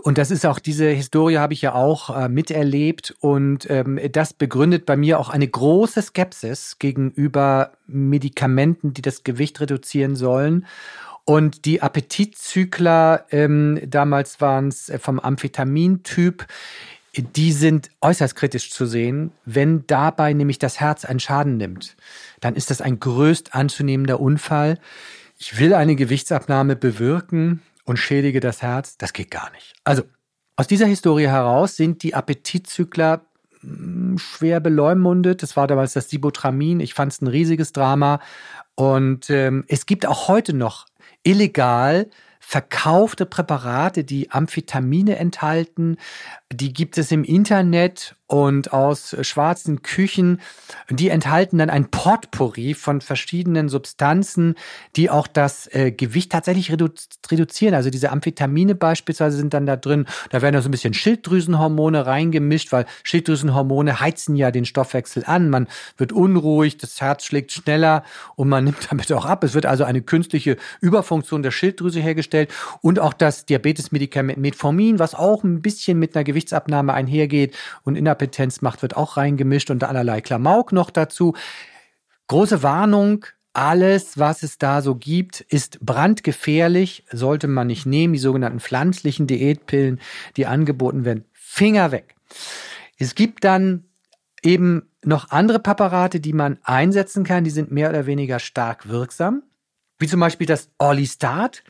und 0.03 0.17
das 0.17 0.31
ist 0.31 0.45
auch 0.45 0.59
diese 0.59 0.89
Historie 0.89 1.37
habe 1.37 1.53
ich 1.53 1.61
ja 1.61 1.73
auch 1.73 2.15
äh, 2.15 2.29
miterlebt 2.29 3.15
und 3.19 3.69
ähm, 3.69 3.99
das 4.11 4.33
begründet 4.33 4.85
bei 4.85 4.95
mir 4.95 5.19
auch 5.19 5.29
eine 5.29 5.47
große 5.47 6.01
Skepsis 6.01 6.79
gegenüber 6.79 7.73
Medikamenten, 7.87 8.93
die 8.93 9.01
das 9.01 9.23
Gewicht 9.23 9.59
reduzieren 9.59 10.15
sollen. 10.15 10.65
Und 11.25 11.65
die 11.65 11.81
Appetitzykler, 11.81 13.25
ähm, 13.31 13.79
damals 13.85 14.41
waren 14.41 14.69
es 14.69 14.89
äh, 14.89 14.97
vom 14.97 15.19
Amphetamintyp, 15.19 16.47
die 17.15 17.51
sind 17.51 17.89
äußerst 17.99 18.35
kritisch 18.35 18.71
zu 18.71 18.85
sehen. 18.85 19.31
Wenn 19.45 19.85
dabei 19.87 20.31
nämlich 20.31 20.59
das 20.59 20.79
Herz 20.79 21.03
einen 21.03 21.19
Schaden 21.19 21.57
nimmt, 21.57 21.97
dann 22.39 22.55
ist 22.55 22.69
das 22.69 22.79
ein 22.79 23.01
größt 23.01 23.53
anzunehmender 23.53 24.21
Unfall. 24.21 24.79
Ich 25.37 25.59
will 25.59 25.73
eine 25.73 25.95
Gewichtsabnahme 25.95 26.77
bewirken 26.77 27.61
und 27.85 27.97
schädige 27.97 28.39
das 28.39 28.61
Herz, 28.61 28.97
das 28.97 29.13
geht 29.13 29.31
gar 29.31 29.51
nicht. 29.51 29.73
Also, 29.83 30.03
aus 30.55 30.67
dieser 30.67 30.85
Historie 30.85 31.27
heraus 31.27 31.75
sind 31.75 32.03
die 32.03 32.13
Appetitzykler 32.13 33.21
hm, 33.61 34.17
schwer 34.17 34.59
beleumundet. 34.59 35.43
Das 35.43 35.55
war 35.57 35.67
damals 35.67 35.93
das 35.93 36.09
Sibotramin. 36.09 36.79
Ich 36.79 36.93
fand 36.93 37.11
es 37.11 37.21
ein 37.21 37.27
riesiges 37.27 37.71
Drama. 37.71 38.19
Und 38.75 39.29
ähm, 39.29 39.63
es 39.67 39.85
gibt 39.85 40.05
auch 40.05 40.27
heute 40.27 40.53
noch 40.53 40.85
illegal 41.23 42.09
verkaufte 42.39 43.25
Präparate, 43.25 44.03
die 44.03 44.31
Amphetamine 44.31 45.15
enthalten. 45.17 45.97
Die 46.51 46.73
gibt 46.73 46.97
es 46.97 47.11
im 47.11 47.23
Internet 47.23 48.15
und 48.31 48.71
aus 48.71 49.13
schwarzen 49.23 49.81
Küchen. 49.81 50.39
Die 50.89 51.09
enthalten 51.09 51.57
dann 51.57 51.69
ein 51.69 51.91
Potpourri 51.91 52.75
von 52.75 53.01
verschiedenen 53.01 53.67
Substanzen, 53.67 54.55
die 54.95 55.09
auch 55.09 55.27
das 55.27 55.67
äh, 55.73 55.91
Gewicht 55.91 56.31
tatsächlich 56.31 56.71
redu 56.71 56.87
reduzieren. 57.29 57.75
Also 57.75 57.89
diese 57.89 58.09
Amphetamine 58.09 58.73
beispielsweise 58.73 59.35
sind 59.35 59.53
dann 59.53 59.65
da 59.65 59.75
drin. 59.75 60.05
Da 60.29 60.41
werden 60.41 60.53
da 60.53 60.61
so 60.61 60.69
ein 60.69 60.71
bisschen 60.71 60.93
Schilddrüsenhormone 60.93 62.05
reingemischt, 62.05 62.71
weil 62.71 62.85
Schilddrüsenhormone 63.03 63.99
heizen 63.99 64.37
ja 64.37 64.49
den 64.51 64.63
Stoffwechsel 64.63 65.25
an. 65.25 65.49
Man 65.49 65.67
wird 65.97 66.13
unruhig, 66.13 66.77
das 66.77 67.01
Herz 67.01 67.25
schlägt 67.25 67.51
schneller 67.51 68.03
und 68.37 68.47
man 68.47 68.63
nimmt 68.63 68.87
damit 68.91 69.11
auch 69.11 69.25
ab. 69.25 69.43
Es 69.43 69.55
wird 69.55 69.65
also 69.65 69.83
eine 69.83 70.01
künstliche 70.01 70.55
Überfunktion 70.79 71.43
der 71.43 71.51
Schilddrüse 71.51 71.99
hergestellt 71.99 72.49
und 72.81 72.97
auch 72.97 73.13
das 73.13 73.45
Diabetesmedikament 73.45 74.39
Metformin, 74.39 74.99
was 74.99 75.15
auch 75.15 75.43
ein 75.43 75.61
bisschen 75.61 75.99
mit 75.99 76.15
einer 76.15 76.23
Gewichtsabnahme 76.23 76.93
einhergeht 76.93 77.57
und 77.83 77.97
in 77.97 78.05
der 78.05 78.20
Inkompetenz 78.21 78.61
macht, 78.61 78.81
wird 78.81 78.95
auch 78.95 79.17
reingemischt 79.17 79.71
und 79.71 79.83
allerlei 79.83 80.21
Klamauk 80.21 80.71
noch 80.71 80.89
dazu. 80.91 81.33
Große 82.27 82.63
Warnung, 82.63 83.25
alles, 83.53 84.17
was 84.17 84.43
es 84.43 84.57
da 84.57 84.81
so 84.81 84.95
gibt, 84.95 85.41
ist 85.41 85.79
brandgefährlich, 85.81 87.03
sollte 87.11 87.47
man 87.47 87.67
nicht 87.67 87.85
nehmen. 87.85 88.13
Die 88.13 88.19
sogenannten 88.19 88.59
pflanzlichen 88.59 89.27
Diätpillen, 89.27 89.99
die 90.37 90.45
angeboten 90.45 91.03
werden, 91.03 91.25
Finger 91.33 91.91
weg. 91.91 92.15
Es 92.97 93.15
gibt 93.15 93.43
dann 93.43 93.85
eben 94.43 94.89
noch 95.03 95.31
andere 95.31 95.59
Präparate, 95.59 96.19
die 96.19 96.33
man 96.33 96.59
einsetzen 96.63 97.23
kann, 97.23 97.43
die 97.43 97.49
sind 97.49 97.71
mehr 97.71 97.89
oder 97.89 98.05
weniger 98.05 98.39
stark 98.39 98.87
wirksam, 98.87 99.43
wie 99.99 100.07
zum 100.07 100.19
Beispiel 100.19 100.47
das 100.47 100.69
Orlistat. 100.77 101.63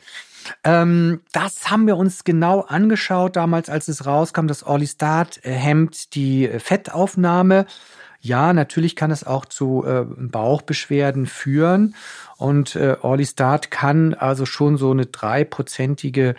Ähm, 0.64 1.20
das 1.32 1.70
haben 1.70 1.86
wir 1.86 1.96
uns 1.96 2.24
genau 2.24 2.60
angeschaut 2.60 3.36
damals, 3.36 3.68
als 3.68 3.88
es 3.88 4.06
rauskam. 4.06 4.46
Das 4.46 4.62
Orlistat 4.62 5.40
äh, 5.44 5.52
hemmt 5.52 6.14
die 6.14 6.48
äh, 6.48 6.58
Fettaufnahme. 6.58 7.66
Ja, 8.20 8.52
natürlich 8.52 8.94
kann 8.94 9.10
es 9.10 9.24
auch 9.24 9.46
zu 9.46 9.84
äh, 9.84 10.04
Bauchbeschwerden 10.04 11.26
führen. 11.26 11.96
Und 12.36 12.76
äh, 12.76 12.96
Orlistat 13.00 13.70
kann 13.70 14.14
also 14.14 14.46
schon 14.46 14.76
so 14.76 14.92
eine 14.92 15.06
dreiprozentige 15.06 16.36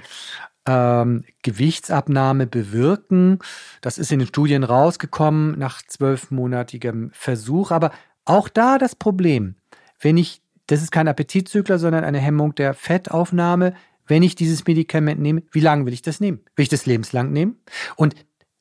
ähm, 0.66 1.26
Gewichtsabnahme 1.41 2.47
bewirken. 2.47 3.39
Das 3.82 3.97
ist 3.97 4.12
in 4.12 4.20
den 4.20 4.28
Studien 4.30 4.64
rausgekommen 4.64 5.60
nach 5.60 5.82
zwölfmonatigem 5.86 7.12
Versuch. 7.14 7.72
Aber 7.72 7.91
auch 8.26 8.47
da 8.47 8.78
das 8.78 8.95
Problem, 8.95 9.56
wenn 9.99 10.18
ich, 10.18 10.41
das 10.68 10.82
ist 10.82 10.91
kein 10.91 11.10
Appetitzügler, 11.10 11.80
sondern 11.80 12.06
eine 12.06 12.20
Hemmung 12.20 12.56
der 12.56 12.74
Fettaufnahme, 12.74 13.74
wenn 14.08 14.24
ich 14.24 14.36
dieses 14.36 14.66
Medikament 14.66 15.22
nehme, 15.22 15.43
wie 15.51 15.60
lange 15.60 15.86
will 15.86 15.93
ich 15.93 16.01
das 16.01 16.20
nehmen? 16.20 16.41
Will 16.56 16.64
ich 16.64 16.70
das 16.70 16.86
lebenslang 16.86 17.32
nehmen? 17.32 17.62
Und 17.95 18.16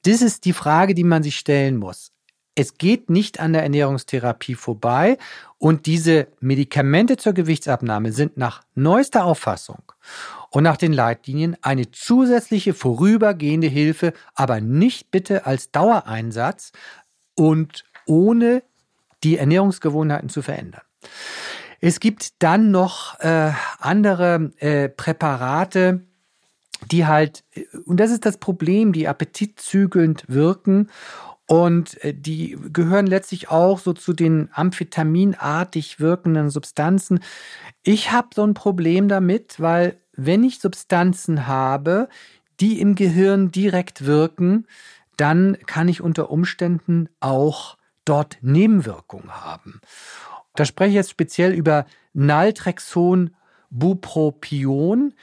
das 0.05 0.23
ist 0.23 0.45
die 0.45 0.53
Frage, 0.53 0.95
die 0.95 1.05
man 1.05 1.23
sich 1.23 1.37
stellen 1.37 1.77
muss. 1.77 2.13
Es 2.55 2.77
geht 2.77 3.09
nicht 3.09 3.41
an 3.41 3.55
der 3.55 3.63
Ernährungstherapie 3.63 4.57
vorbei 4.57 5.17
und 5.57 5.87
diese 5.87 6.29
Medikamente 6.41 7.17
zur 7.17 7.33
Gewichtsabnahme 7.33 8.13
sind 8.13 8.37
nach 8.37 8.63
neuester 8.75 9.25
Auffassung 9.25 9.83
und 10.51 10.63
nach 10.63 10.77
den 10.77 10.93
Leitlinien 10.93 11.57
eine 11.63 11.91
zusätzliche 11.93 12.75
vorübergehende 12.75 13.69
Hilfe, 13.69 14.13
aber 14.35 14.61
nicht 14.61 15.11
bitte 15.11 15.47
als 15.47 15.71
Dauereinsatz 15.71 16.73
und 17.35 17.85
ohne 18.07 18.63
die 19.25 19.39
Ernährungsgewohnheiten 19.39 20.29
zu 20.29 20.43
verändern. 20.43 20.83
Es 21.85 21.99
gibt 21.99 22.41
dann 22.41 22.71
noch 22.71 23.19
äh, 23.19 23.51
andere 23.81 24.53
äh, 24.59 24.89
Präparate, 24.89 26.01
die 26.93 27.07
halt, 27.07 27.43
äh, 27.55 27.65
und 27.87 27.99
das 27.99 28.13
ist 28.13 28.25
das 28.25 28.39
Problem, 28.39 28.93
die 28.93 29.09
appetitzügelnd 29.09 30.25
wirken 30.29 30.91
und 31.47 32.03
äh, 32.05 32.15
die 32.15 32.57
gehören 32.73 33.09
letztlich 33.09 33.51
auch 33.51 33.81
so 33.81 33.95
zu 33.95 34.13
den 34.13 34.49
amphetaminartig 34.53 35.99
wirkenden 35.99 36.51
Substanzen. 36.51 37.19
Ich 37.83 38.13
habe 38.13 38.29
so 38.33 38.45
ein 38.47 38.55
Problem 38.55 39.09
damit, 39.09 39.59
weil 39.59 39.99
wenn 40.13 40.45
ich 40.45 40.61
Substanzen 40.61 41.49
habe, 41.49 42.09
die 42.61 42.81
im 42.81 42.95
Gehirn 42.95 43.51
direkt 43.51 44.07
wirken, 44.07 44.69
dann 45.17 45.59
kann 45.67 45.89
ich 45.89 46.01
unter 46.01 46.31
Umständen 46.31 47.09
auch 47.19 47.77
dort 48.05 48.39
Nebenwirkungen 48.41 49.33
haben. 49.33 49.81
Da 50.55 50.65
spreche 50.65 50.91
ich 50.91 50.97
jetzt 50.97 51.11
speziell 51.11 51.53
über 51.53 51.87
Naltrexon 52.13 53.31
Bupropion. 53.71 55.15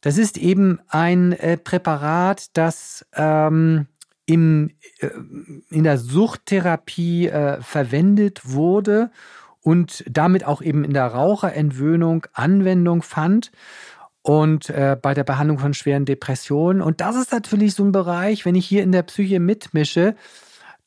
Das 0.00 0.18
ist 0.18 0.38
eben 0.38 0.78
ein 0.88 1.32
äh, 1.32 1.56
Präparat, 1.56 2.56
das 2.56 3.04
ähm, 3.14 3.86
im, 4.26 4.70
äh, 5.00 5.08
in 5.70 5.84
der 5.84 5.98
Suchttherapie 5.98 7.28
äh, 7.28 7.60
verwendet 7.60 8.42
wurde 8.44 9.10
und 9.62 10.04
damit 10.08 10.44
auch 10.44 10.62
eben 10.62 10.84
in 10.84 10.94
der 10.94 11.06
Raucherentwöhnung 11.06 12.26
Anwendung 12.32 13.02
fand 13.02 13.50
und 14.22 14.70
äh, 14.70 14.96
bei 15.00 15.14
der 15.14 15.24
Behandlung 15.24 15.58
von 15.58 15.74
schweren 15.74 16.04
Depressionen. 16.04 16.82
Und 16.82 17.00
das 17.00 17.16
ist 17.16 17.32
natürlich 17.32 17.74
so 17.74 17.84
ein 17.84 17.92
Bereich, 17.92 18.44
wenn 18.44 18.54
ich 18.54 18.66
hier 18.66 18.82
in 18.82 18.92
der 18.92 19.02
Psyche 19.02 19.40
mitmische, 19.40 20.14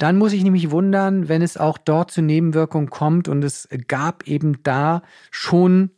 dann 0.01 0.17
muss 0.17 0.33
ich 0.33 0.43
nämlich 0.43 0.71
wundern, 0.71 1.29
wenn 1.29 1.43
es 1.43 1.57
auch 1.57 1.77
dort 1.77 2.09
zu 2.09 2.23
Nebenwirkungen 2.23 2.89
kommt 2.89 3.27
und 3.27 3.43
es 3.43 3.69
gab 3.87 4.27
eben 4.27 4.63
da 4.63 5.03
schon 5.29 5.91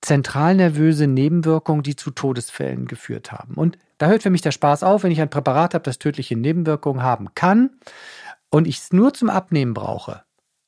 zentralnervöse 0.00 1.06
Nebenwirkungen, 1.06 1.82
die 1.82 1.96
zu 1.96 2.10
Todesfällen 2.10 2.86
geführt 2.86 3.30
haben. 3.30 3.56
Und 3.56 3.76
da 3.98 4.06
hört 4.06 4.22
für 4.22 4.30
mich 4.30 4.40
der 4.40 4.52
Spaß 4.52 4.84
auf, 4.84 5.02
wenn 5.02 5.10
ich 5.10 5.20
ein 5.20 5.28
Präparat 5.28 5.74
habe, 5.74 5.84
das 5.84 5.98
tödliche 5.98 6.36
Nebenwirkungen 6.36 7.02
haben 7.02 7.34
kann 7.34 7.78
und 8.48 8.66
ich 8.66 8.78
es 8.78 8.92
nur 8.92 9.12
zum 9.12 9.28
Abnehmen 9.28 9.74
brauche, 9.74 10.22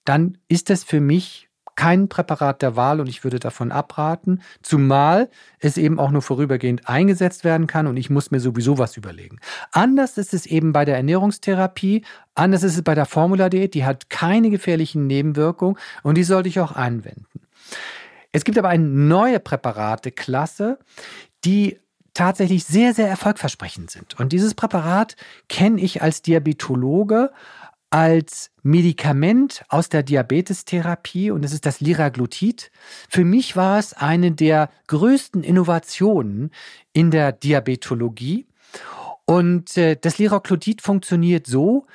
dann 0.04 0.36
ist 0.48 0.68
das 0.68 0.84
für 0.84 1.00
mich 1.00 1.49
kein 1.76 2.08
Präparat 2.08 2.62
der 2.62 2.76
Wahl 2.76 3.00
und 3.00 3.08
ich 3.08 3.24
würde 3.24 3.38
davon 3.38 3.72
abraten, 3.72 4.42
zumal 4.62 5.28
es 5.58 5.76
eben 5.76 5.98
auch 5.98 6.10
nur 6.10 6.22
vorübergehend 6.22 6.88
eingesetzt 6.88 7.44
werden 7.44 7.66
kann 7.66 7.86
und 7.86 7.96
ich 7.96 8.10
muss 8.10 8.30
mir 8.30 8.40
sowieso 8.40 8.78
was 8.78 8.96
überlegen. 8.96 9.38
Anders 9.72 10.18
ist 10.18 10.34
es 10.34 10.46
eben 10.46 10.72
bei 10.72 10.84
der 10.84 10.96
Ernährungstherapie, 10.96 12.04
anders 12.34 12.62
ist 12.62 12.76
es 12.76 12.82
bei 12.82 12.94
der 12.94 13.06
Formula-Diät, 13.06 13.74
die 13.74 13.84
hat 13.84 14.10
keine 14.10 14.50
gefährlichen 14.50 15.06
Nebenwirkungen 15.06 15.76
und 16.02 16.16
die 16.16 16.24
sollte 16.24 16.48
ich 16.48 16.60
auch 16.60 16.72
anwenden. 16.72 17.26
Es 18.32 18.44
gibt 18.44 18.58
aber 18.58 18.68
eine 18.68 18.84
neue 18.84 19.40
Präparateklasse, 19.40 20.78
die 21.44 21.78
tatsächlich 22.14 22.64
sehr, 22.64 22.94
sehr 22.94 23.08
erfolgversprechend 23.08 23.90
sind. 23.90 24.18
Und 24.18 24.32
dieses 24.32 24.54
Präparat 24.54 25.16
kenne 25.48 25.80
ich 25.80 26.02
als 26.02 26.22
Diabetologe 26.22 27.30
als 27.90 28.50
Medikament 28.62 29.64
aus 29.68 29.88
der 29.88 30.04
Diabetestherapie 30.04 31.30
und 31.32 31.44
es 31.44 31.52
ist 31.52 31.66
das 31.66 31.80
Liraglutid. 31.80 32.70
Für 33.08 33.24
mich 33.24 33.56
war 33.56 33.78
es 33.78 33.92
eine 33.92 34.30
der 34.30 34.70
größten 34.86 35.42
Innovationen 35.42 36.52
in 36.92 37.10
der 37.10 37.32
Diabetologie. 37.32 38.46
Und 39.24 39.76
äh, 39.76 39.96
das 40.00 40.18
Liraglutid 40.18 40.82
funktioniert 40.82 41.46
so, 41.46 41.86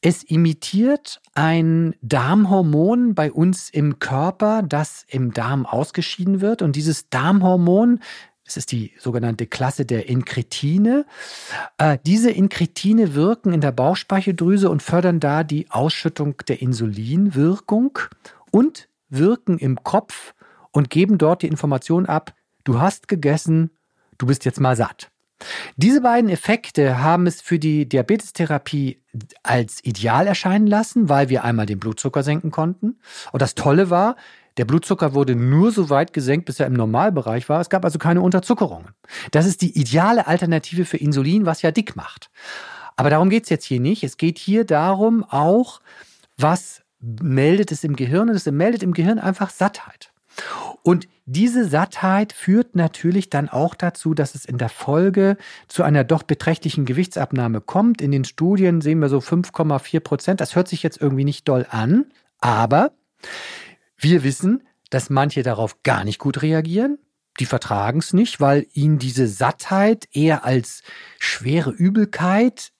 es 0.00 0.22
imitiert 0.22 1.20
ein 1.34 1.94
Darmhormon 2.02 3.14
bei 3.14 3.32
uns 3.32 3.68
im 3.68 3.98
Körper, 3.98 4.62
das 4.62 5.04
im 5.08 5.32
Darm 5.32 5.66
ausgeschieden 5.66 6.40
wird. 6.40 6.62
Und 6.62 6.76
dieses 6.76 7.08
Darmhormon 7.08 8.00
das 8.48 8.56
ist 8.56 8.72
die 8.72 8.92
sogenannte 8.98 9.46
Klasse 9.46 9.84
der 9.84 10.08
Inkretine. 10.08 11.04
Äh, 11.76 11.98
diese 12.06 12.30
Inkretine 12.30 13.14
wirken 13.14 13.52
in 13.52 13.60
der 13.60 13.72
Bauchspeicheldrüse 13.72 14.70
und 14.70 14.82
fördern 14.82 15.20
da 15.20 15.44
die 15.44 15.70
Ausschüttung 15.70 16.38
der 16.48 16.62
Insulinwirkung 16.62 17.98
und 18.50 18.88
wirken 19.10 19.58
im 19.58 19.84
Kopf 19.84 20.34
und 20.70 20.88
geben 20.88 21.18
dort 21.18 21.42
die 21.42 21.46
Information 21.48 22.06
ab, 22.06 22.34
du 22.64 22.80
hast 22.80 23.06
gegessen, 23.06 23.70
du 24.16 24.26
bist 24.26 24.46
jetzt 24.46 24.60
mal 24.60 24.76
satt. 24.76 25.10
Diese 25.76 26.00
beiden 26.00 26.30
Effekte 26.30 27.02
haben 27.02 27.26
es 27.26 27.42
für 27.42 27.58
die 27.58 27.86
Diabetestherapie 27.86 29.02
als 29.42 29.84
ideal 29.84 30.26
erscheinen 30.26 30.66
lassen, 30.66 31.10
weil 31.10 31.28
wir 31.28 31.44
einmal 31.44 31.66
den 31.66 31.78
Blutzucker 31.78 32.22
senken 32.22 32.50
konnten. 32.50 32.98
Und 33.30 33.42
das 33.42 33.54
Tolle 33.54 33.90
war, 33.90 34.16
der 34.58 34.64
Blutzucker 34.64 35.14
wurde 35.14 35.36
nur 35.36 35.70
so 35.70 35.88
weit 35.88 36.12
gesenkt, 36.12 36.46
bis 36.46 36.60
er 36.60 36.66
im 36.66 36.74
Normalbereich 36.74 37.48
war. 37.48 37.60
Es 37.60 37.70
gab 37.70 37.84
also 37.84 37.98
keine 37.98 38.20
Unterzuckerungen. 38.20 38.88
Das 39.30 39.46
ist 39.46 39.62
die 39.62 39.78
ideale 39.78 40.26
Alternative 40.26 40.84
für 40.84 40.96
Insulin, 40.96 41.46
was 41.46 41.62
ja 41.62 41.70
dick 41.70 41.96
macht. 41.96 42.30
Aber 42.96 43.10
darum 43.10 43.30
geht 43.30 43.44
es 43.44 43.48
jetzt 43.48 43.64
hier 43.64 43.80
nicht. 43.80 44.02
Es 44.02 44.16
geht 44.16 44.38
hier 44.38 44.64
darum 44.64 45.24
auch, 45.24 45.80
was 46.36 46.82
meldet 47.00 47.70
es 47.70 47.84
im 47.84 47.94
Gehirn? 47.94 48.28
Und 48.28 48.34
es 48.34 48.46
meldet 48.46 48.82
im 48.82 48.92
Gehirn 48.92 49.20
einfach 49.20 49.50
Sattheit. 49.50 50.12
Und 50.82 51.08
diese 51.26 51.68
Sattheit 51.68 52.32
führt 52.32 52.74
natürlich 52.74 53.30
dann 53.30 53.48
auch 53.48 53.74
dazu, 53.74 54.14
dass 54.14 54.34
es 54.34 54.44
in 54.44 54.58
der 54.58 54.68
Folge 54.68 55.36
zu 55.68 55.82
einer 55.82 56.02
doch 56.02 56.22
beträchtlichen 56.22 56.84
Gewichtsabnahme 56.84 57.60
kommt. 57.60 58.00
In 58.00 58.10
den 58.10 58.24
Studien 58.24 58.80
sehen 58.80 58.98
wir 59.00 59.08
so 59.08 59.18
5,4 59.18 60.00
Prozent. 60.00 60.40
Das 60.40 60.56
hört 60.56 60.68
sich 60.68 60.82
jetzt 60.82 61.00
irgendwie 61.00 61.24
nicht 61.24 61.46
doll 61.46 61.66
an, 61.70 62.06
aber 62.40 62.92
wir 63.98 64.22
wissen, 64.22 64.66
dass 64.90 65.10
manche 65.10 65.42
darauf 65.42 65.82
gar 65.82 66.04
nicht 66.04 66.18
gut 66.18 66.42
reagieren. 66.42 66.98
Die 67.40 67.46
vertragen 67.46 67.98
es 67.98 68.12
nicht, 68.12 68.40
weil 68.40 68.66
ihnen 68.72 68.98
diese 68.98 69.28
Sattheit 69.28 70.08
eher 70.12 70.44
als 70.44 70.82
schwere 71.18 71.70
Übelkeit 71.70 72.72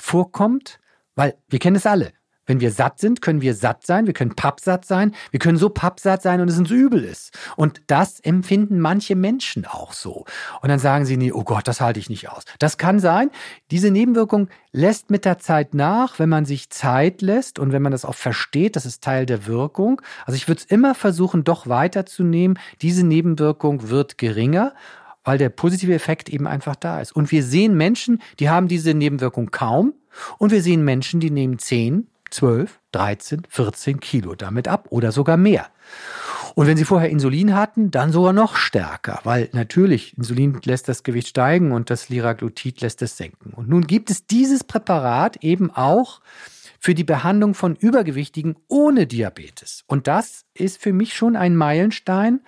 vorkommt, 0.00 0.78
Weil 1.14 1.36
wir 1.48 1.58
kennen 1.58 1.74
es 1.74 1.84
alle. 1.84 2.12
Wenn 2.48 2.60
wir 2.60 2.72
satt 2.72 2.98
sind, 2.98 3.20
können 3.20 3.42
wir 3.42 3.54
satt 3.54 3.86
sein, 3.86 4.06
wir 4.06 4.14
können 4.14 4.34
pappsatt 4.34 4.86
sein, 4.86 5.14
wir 5.30 5.38
können 5.38 5.58
so 5.58 5.68
pappsatt 5.68 6.22
sein 6.22 6.40
und 6.40 6.48
es 6.48 6.58
uns 6.58 6.70
übel 6.70 7.04
ist. 7.04 7.38
Und 7.56 7.82
das 7.86 8.20
empfinden 8.20 8.80
manche 8.80 9.14
Menschen 9.14 9.66
auch 9.66 9.92
so. 9.92 10.24
Und 10.62 10.70
dann 10.70 10.78
sagen 10.78 11.04
sie, 11.04 11.18
nee, 11.18 11.30
oh 11.30 11.44
Gott, 11.44 11.68
das 11.68 11.82
halte 11.82 12.00
ich 12.00 12.08
nicht 12.08 12.30
aus. 12.30 12.44
Das 12.58 12.78
kann 12.78 13.00
sein. 13.00 13.30
Diese 13.70 13.90
Nebenwirkung 13.90 14.48
lässt 14.72 15.10
mit 15.10 15.26
der 15.26 15.38
Zeit 15.38 15.74
nach, 15.74 16.18
wenn 16.18 16.30
man 16.30 16.46
sich 16.46 16.70
Zeit 16.70 17.20
lässt 17.20 17.58
und 17.58 17.72
wenn 17.72 17.82
man 17.82 17.92
das 17.92 18.06
auch 18.06 18.14
versteht, 18.14 18.76
das 18.76 18.86
ist 18.86 19.04
Teil 19.04 19.26
der 19.26 19.46
Wirkung. 19.46 20.00
Also 20.24 20.36
ich 20.36 20.48
würde 20.48 20.60
es 20.60 20.64
immer 20.64 20.94
versuchen, 20.94 21.44
doch 21.44 21.66
weiterzunehmen. 21.66 22.58
Diese 22.80 23.04
Nebenwirkung 23.06 23.90
wird 23.90 24.18
geringer 24.18 24.72
weil 25.24 25.36
der 25.36 25.50
positive 25.50 25.92
Effekt 25.92 26.30
eben 26.30 26.46
einfach 26.46 26.74
da 26.74 27.02
ist. 27.02 27.12
Und 27.12 27.30
wir 27.30 27.42
sehen 27.42 27.76
Menschen, 27.76 28.22
die 28.40 28.48
haben 28.48 28.66
diese 28.66 28.94
Nebenwirkung 28.94 29.50
kaum. 29.50 29.92
Und 30.38 30.52
wir 30.52 30.62
sehen 30.62 30.86
Menschen, 30.86 31.20
die 31.20 31.30
nehmen 31.30 31.58
10, 31.58 32.06
12, 32.30 32.78
13, 32.92 33.42
14 33.48 34.00
Kilo 34.00 34.34
damit 34.34 34.68
ab 34.68 34.86
oder 34.90 35.12
sogar 35.12 35.36
mehr. 35.36 35.66
Und 36.54 36.66
wenn 36.66 36.76
Sie 36.76 36.84
vorher 36.84 37.10
Insulin 37.10 37.54
hatten, 37.54 37.90
dann 37.90 38.10
sogar 38.10 38.32
noch 38.32 38.56
stärker, 38.56 39.20
weil 39.22 39.48
natürlich 39.52 40.16
Insulin 40.18 40.58
lässt 40.64 40.88
das 40.88 41.04
Gewicht 41.04 41.28
steigen 41.28 41.72
und 41.72 41.88
das 41.88 42.08
Liraglutid 42.08 42.80
lässt 42.80 43.00
es 43.02 43.16
senken. 43.16 43.52
Und 43.54 43.68
nun 43.68 43.86
gibt 43.86 44.10
es 44.10 44.26
dieses 44.26 44.64
Präparat 44.64 45.36
eben 45.44 45.70
auch 45.70 46.20
für 46.78 46.94
die 46.94 47.04
Behandlung 47.04 47.54
von 47.54 47.74
Übergewichtigen 47.74 48.56
ohne 48.68 49.06
Diabetes. 49.06 49.84
Und 49.86 50.06
das 50.06 50.44
ist 50.54 50.80
für 50.80 50.92
mich 50.92 51.14
schon 51.14 51.36
ein 51.36 51.56
Meilenstein. 51.56 52.40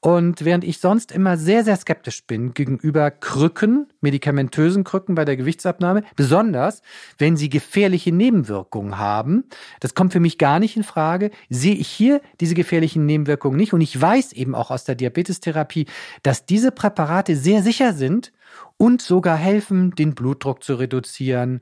Und 0.00 0.44
während 0.44 0.64
ich 0.64 0.78
sonst 0.78 1.12
immer 1.12 1.36
sehr, 1.36 1.64
sehr 1.64 1.76
skeptisch 1.76 2.26
bin 2.26 2.52
gegenüber 2.52 3.10
Krücken, 3.10 3.92
medikamentösen 4.00 4.84
Krücken 4.84 5.14
bei 5.14 5.24
der 5.24 5.36
Gewichtsabnahme, 5.36 6.02
besonders 6.16 6.82
wenn 7.18 7.36
sie 7.36 7.48
gefährliche 7.48 8.12
Nebenwirkungen 8.12 8.98
haben, 8.98 9.44
das 9.80 9.94
kommt 9.94 10.12
für 10.12 10.20
mich 10.20 10.38
gar 10.38 10.58
nicht 10.60 10.76
in 10.76 10.84
Frage, 10.84 11.30
sehe 11.48 11.74
ich 11.74 11.88
hier 11.88 12.20
diese 12.40 12.54
gefährlichen 12.54 13.06
Nebenwirkungen 13.06 13.56
nicht. 13.56 13.72
Und 13.72 13.80
ich 13.80 13.98
weiß 14.00 14.32
eben 14.32 14.54
auch 14.54 14.70
aus 14.70 14.84
der 14.84 14.94
Diabetestherapie, 14.94 15.86
dass 16.22 16.44
diese 16.44 16.70
Präparate 16.70 17.36
sehr 17.36 17.62
sicher 17.62 17.94
sind 17.94 18.32
und 18.76 19.02
sogar 19.02 19.36
helfen, 19.36 19.92
den 19.92 20.14
Blutdruck 20.14 20.64
zu 20.64 20.74
reduzieren. 20.74 21.60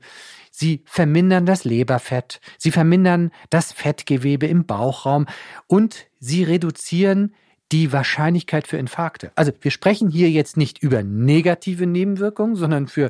Sie 0.59 0.81
vermindern 0.83 1.45
das 1.45 1.63
Leberfett, 1.63 2.41
sie 2.57 2.71
vermindern 2.71 3.31
das 3.49 3.71
Fettgewebe 3.71 4.45
im 4.45 4.65
Bauchraum 4.65 5.25
und 5.67 6.07
sie 6.19 6.43
reduzieren 6.43 7.33
die 7.71 7.93
Wahrscheinlichkeit 7.93 8.67
für 8.67 8.75
Infarkte. 8.75 9.31
Also 9.35 9.53
wir 9.61 9.71
sprechen 9.71 10.09
hier 10.09 10.29
jetzt 10.29 10.57
nicht 10.57 10.83
über 10.83 11.01
negative 11.01 11.87
Nebenwirkungen, 11.87 12.57
sondern 12.57 12.89
für 12.89 13.09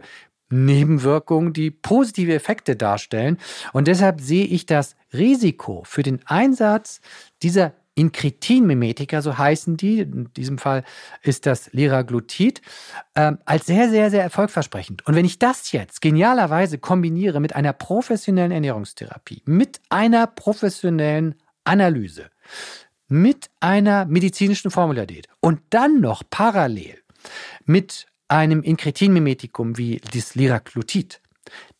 Nebenwirkungen, 0.51 1.51
die 1.51 1.71
positive 1.71 2.35
Effekte 2.35 2.75
darstellen. 2.75 3.39
Und 3.73 3.87
deshalb 3.87 4.21
sehe 4.21 4.45
ich 4.45 4.67
das 4.67 4.95
Risiko 5.11 5.81
für 5.85 6.03
den 6.03 6.19
Einsatz 6.27 7.01
dieser 7.41 7.73
Inkretinmimetika, 7.99 9.21
so 9.21 9.37
heißen 9.37 9.75
die, 9.75 9.99
in 9.99 10.31
diesem 10.33 10.57
Fall 10.57 10.83
ist 11.21 11.45
das 11.45 11.73
Liraglutid, 11.73 12.61
äh, 13.13 13.33
als 13.45 13.65
sehr, 13.65 13.89
sehr, 13.89 14.09
sehr 14.09 14.23
erfolgversprechend. 14.23 15.05
Und 15.05 15.15
wenn 15.15 15.25
ich 15.25 15.37
das 15.37 15.73
jetzt 15.73 16.01
genialerweise 16.01 16.77
kombiniere 16.77 17.41
mit 17.41 17.55
einer 17.55 17.73
professionellen 17.73 18.51
Ernährungstherapie, 18.51 19.43
mit 19.45 19.81
einer 19.89 20.27
professionellen 20.27 21.35
Analyse, 21.65 22.29
mit 23.09 23.49
einer 23.59 24.05
medizinischen 24.05 24.71
Formuladiät 24.71 25.27
und 25.41 25.59
dann 25.71 25.99
noch 25.99 26.23
parallel 26.29 26.99
mit 27.65 28.05
einem 28.29 28.63
Inkretinmimetikum 28.63 29.77
wie 29.77 29.99
das 30.13 30.35
Liraglutid, 30.35 31.21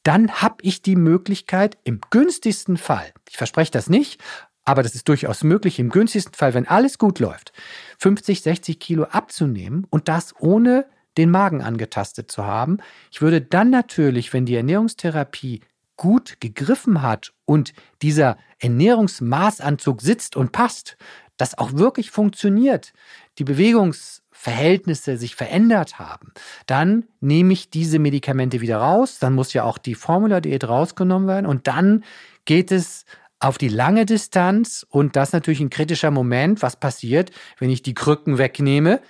dann 0.04 0.42
habe 0.42 0.58
ich 0.64 0.82
die 0.82 0.96
Möglichkeit, 0.96 1.78
im 1.84 2.02
günstigsten 2.10 2.78
Fall, 2.78 3.14
ich 3.30 3.38
verspreche 3.38 3.72
das 3.72 3.90
nicht, 3.90 4.22
aber 4.66 4.84
das 4.84 4.96
ist 4.96 5.08
durchaus 5.08 5.44
möglich, 5.44 5.80
im 5.80 5.90
günstigsten 5.90 6.36
Fall, 6.36 6.54
wenn 6.54 6.68
alles 6.68 6.98
gut 6.98 7.20
läuft, 7.20 7.54
50, 8.00 8.42
60 8.42 8.80
Kilo 8.80 9.04
abzunehmen 9.06 9.88
und 9.90 10.08
das 10.08 10.34
ohne 10.40 10.86
den 11.18 11.32
Magen 11.32 11.62
angetastet 11.62 12.32
zu 12.32 12.46
haben. 12.46 12.78
Ich 13.12 13.22
würde 13.22 13.42
dann 13.42 13.70
natürlich, 13.70 14.32
wenn 14.34 14.46
die 14.46 14.56
Ernährungstherapie 14.56 15.62
gut 15.98 16.40
gegriffen 16.40 17.02
hat 17.02 17.34
und 17.46 17.74
dieser 18.02 18.38
Ernährungsmaßanzug 18.60 20.02
sitzt 20.02 20.38
und 20.38 20.52
passt, 20.52 20.98
das 21.36 21.58
auch 21.58 21.74
wirklich 21.74 22.12
funktioniert, 22.12 22.94
die 23.38 23.44
Bewegungsverhältnisse 23.44 25.18
sich 25.18 25.36
verändert 25.36 26.00
haben, 26.00 26.34
dann 26.68 27.06
nehme 27.20 27.54
ich 27.54 27.70
diese 27.70 28.00
Medikamente 28.00 28.62
wieder 28.62 28.78
raus, 28.78 29.20
dann 29.20 29.34
muss 29.34 29.54
ja 29.54 29.64
auch 29.64 29.78
die 29.78 29.96
Formula-Diät 29.96 30.68
rausgenommen 30.68 31.28
werden 31.28 31.46
und 31.46 31.68
dann 31.68 32.04
geht 32.46 32.72
es 32.72 33.06
auf 33.40 33.58
die 33.58 33.70
lange 33.70 34.06
Distanz 34.06 34.86
und 34.90 35.16
das 35.16 35.32
natürlich 35.32 35.62
ein 35.62 35.70
kritischer 35.70 36.12
Moment. 36.12 36.62
Was 36.62 36.76
passiert, 36.76 37.32
wenn 37.58 37.70
ich 37.70 37.82
die 37.82 37.94
Krücken 37.94 38.38
wegnehme? 38.38 39.02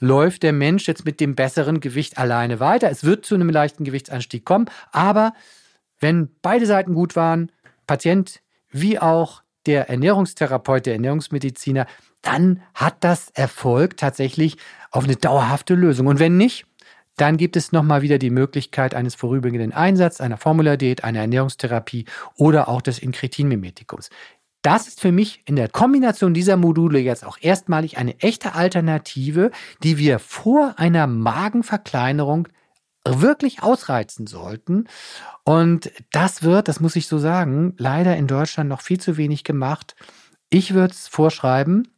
Läuft 0.00 0.42
der 0.42 0.52
Mensch 0.52 0.86
jetzt 0.86 1.04
mit 1.04 1.20
dem 1.20 1.34
besseren 1.34 1.80
Gewicht 1.80 2.18
alleine 2.18 2.60
weiter? 2.60 2.90
Es 2.90 3.04
wird 3.04 3.24
zu 3.24 3.34
einem 3.34 3.50
leichten 3.50 3.84
Gewichtsanstieg 3.84 4.44
kommen, 4.44 4.66
aber 4.92 5.32
wenn 5.98 6.28
beide 6.42 6.66
Seiten 6.66 6.94
gut 6.94 7.16
waren, 7.16 7.50
Patient 7.86 8.40
wie 8.70 8.98
auch 8.98 9.42
der 9.66 9.88
Ernährungstherapeut, 9.88 10.86
der 10.86 10.94
Ernährungsmediziner, 10.94 11.86
dann 12.22 12.62
hat 12.74 12.96
das 13.00 13.30
Erfolg 13.30 13.96
tatsächlich 13.96 14.56
auf 14.90 15.04
eine 15.04 15.16
dauerhafte 15.16 15.74
Lösung. 15.74 16.06
Und 16.06 16.18
wenn 16.18 16.36
nicht, 16.36 16.66
dann 17.16 17.36
gibt 17.36 17.56
es 17.56 17.72
nochmal 17.72 18.02
wieder 18.02 18.18
die 18.18 18.30
Möglichkeit 18.30 18.94
eines 18.94 19.14
vorübergehenden 19.14 19.72
Einsatzes, 19.72 20.20
einer 20.20 20.36
Formuladiät, 20.36 21.04
einer 21.04 21.20
Ernährungstherapie 21.20 22.06
oder 22.36 22.68
auch 22.68 22.82
des 22.82 22.98
Inkretinmimetikums. 22.98 24.10
Das 24.62 24.88
ist 24.88 25.00
für 25.00 25.12
mich 25.12 25.42
in 25.44 25.56
der 25.56 25.68
Kombination 25.68 26.32
dieser 26.32 26.56
Module 26.56 26.98
jetzt 26.98 27.24
auch 27.24 27.36
erstmalig 27.40 27.98
eine 27.98 28.18
echte 28.20 28.54
Alternative, 28.54 29.50
die 29.82 29.98
wir 29.98 30.18
vor 30.18 30.74
einer 30.78 31.06
Magenverkleinerung 31.06 32.48
wirklich 33.06 33.62
ausreizen 33.62 34.26
sollten. 34.26 34.88
Und 35.44 35.92
das 36.12 36.42
wird, 36.42 36.68
das 36.68 36.80
muss 36.80 36.96
ich 36.96 37.06
so 37.06 37.18
sagen, 37.18 37.74
leider 37.76 38.16
in 38.16 38.26
Deutschland 38.26 38.70
noch 38.70 38.80
viel 38.80 38.98
zu 38.98 39.18
wenig 39.18 39.44
gemacht. 39.44 39.94
Ich 40.48 40.72
würde 40.72 40.94
es 40.94 41.08
vorschreiben. 41.08 41.88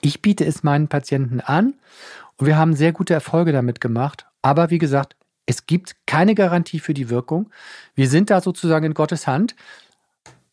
Ich 0.00 0.22
biete 0.22 0.44
es 0.44 0.62
meinen 0.62 0.86
Patienten 0.86 1.40
an 1.40 1.74
und 2.38 2.46
wir 2.46 2.56
haben 2.56 2.74
sehr 2.74 2.92
gute 2.92 3.14
Erfolge 3.14 3.52
damit 3.52 3.80
gemacht. 3.80 4.26
Aber 4.42 4.70
wie 4.70 4.78
gesagt, 4.78 5.16
es 5.46 5.66
gibt 5.66 5.96
keine 6.06 6.34
Garantie 6.34 6.78
für 6.78 6.94
die 6.94 7.10
Wirkung. 7.10 7.50
Wir 7.94 8.08
sind 8.08 8.30
da 8.30 8.40
sozusagen 8.40 8.86
in 8.86 8.94
Gottes 8.94 9.26
Hand. 9.26 9.56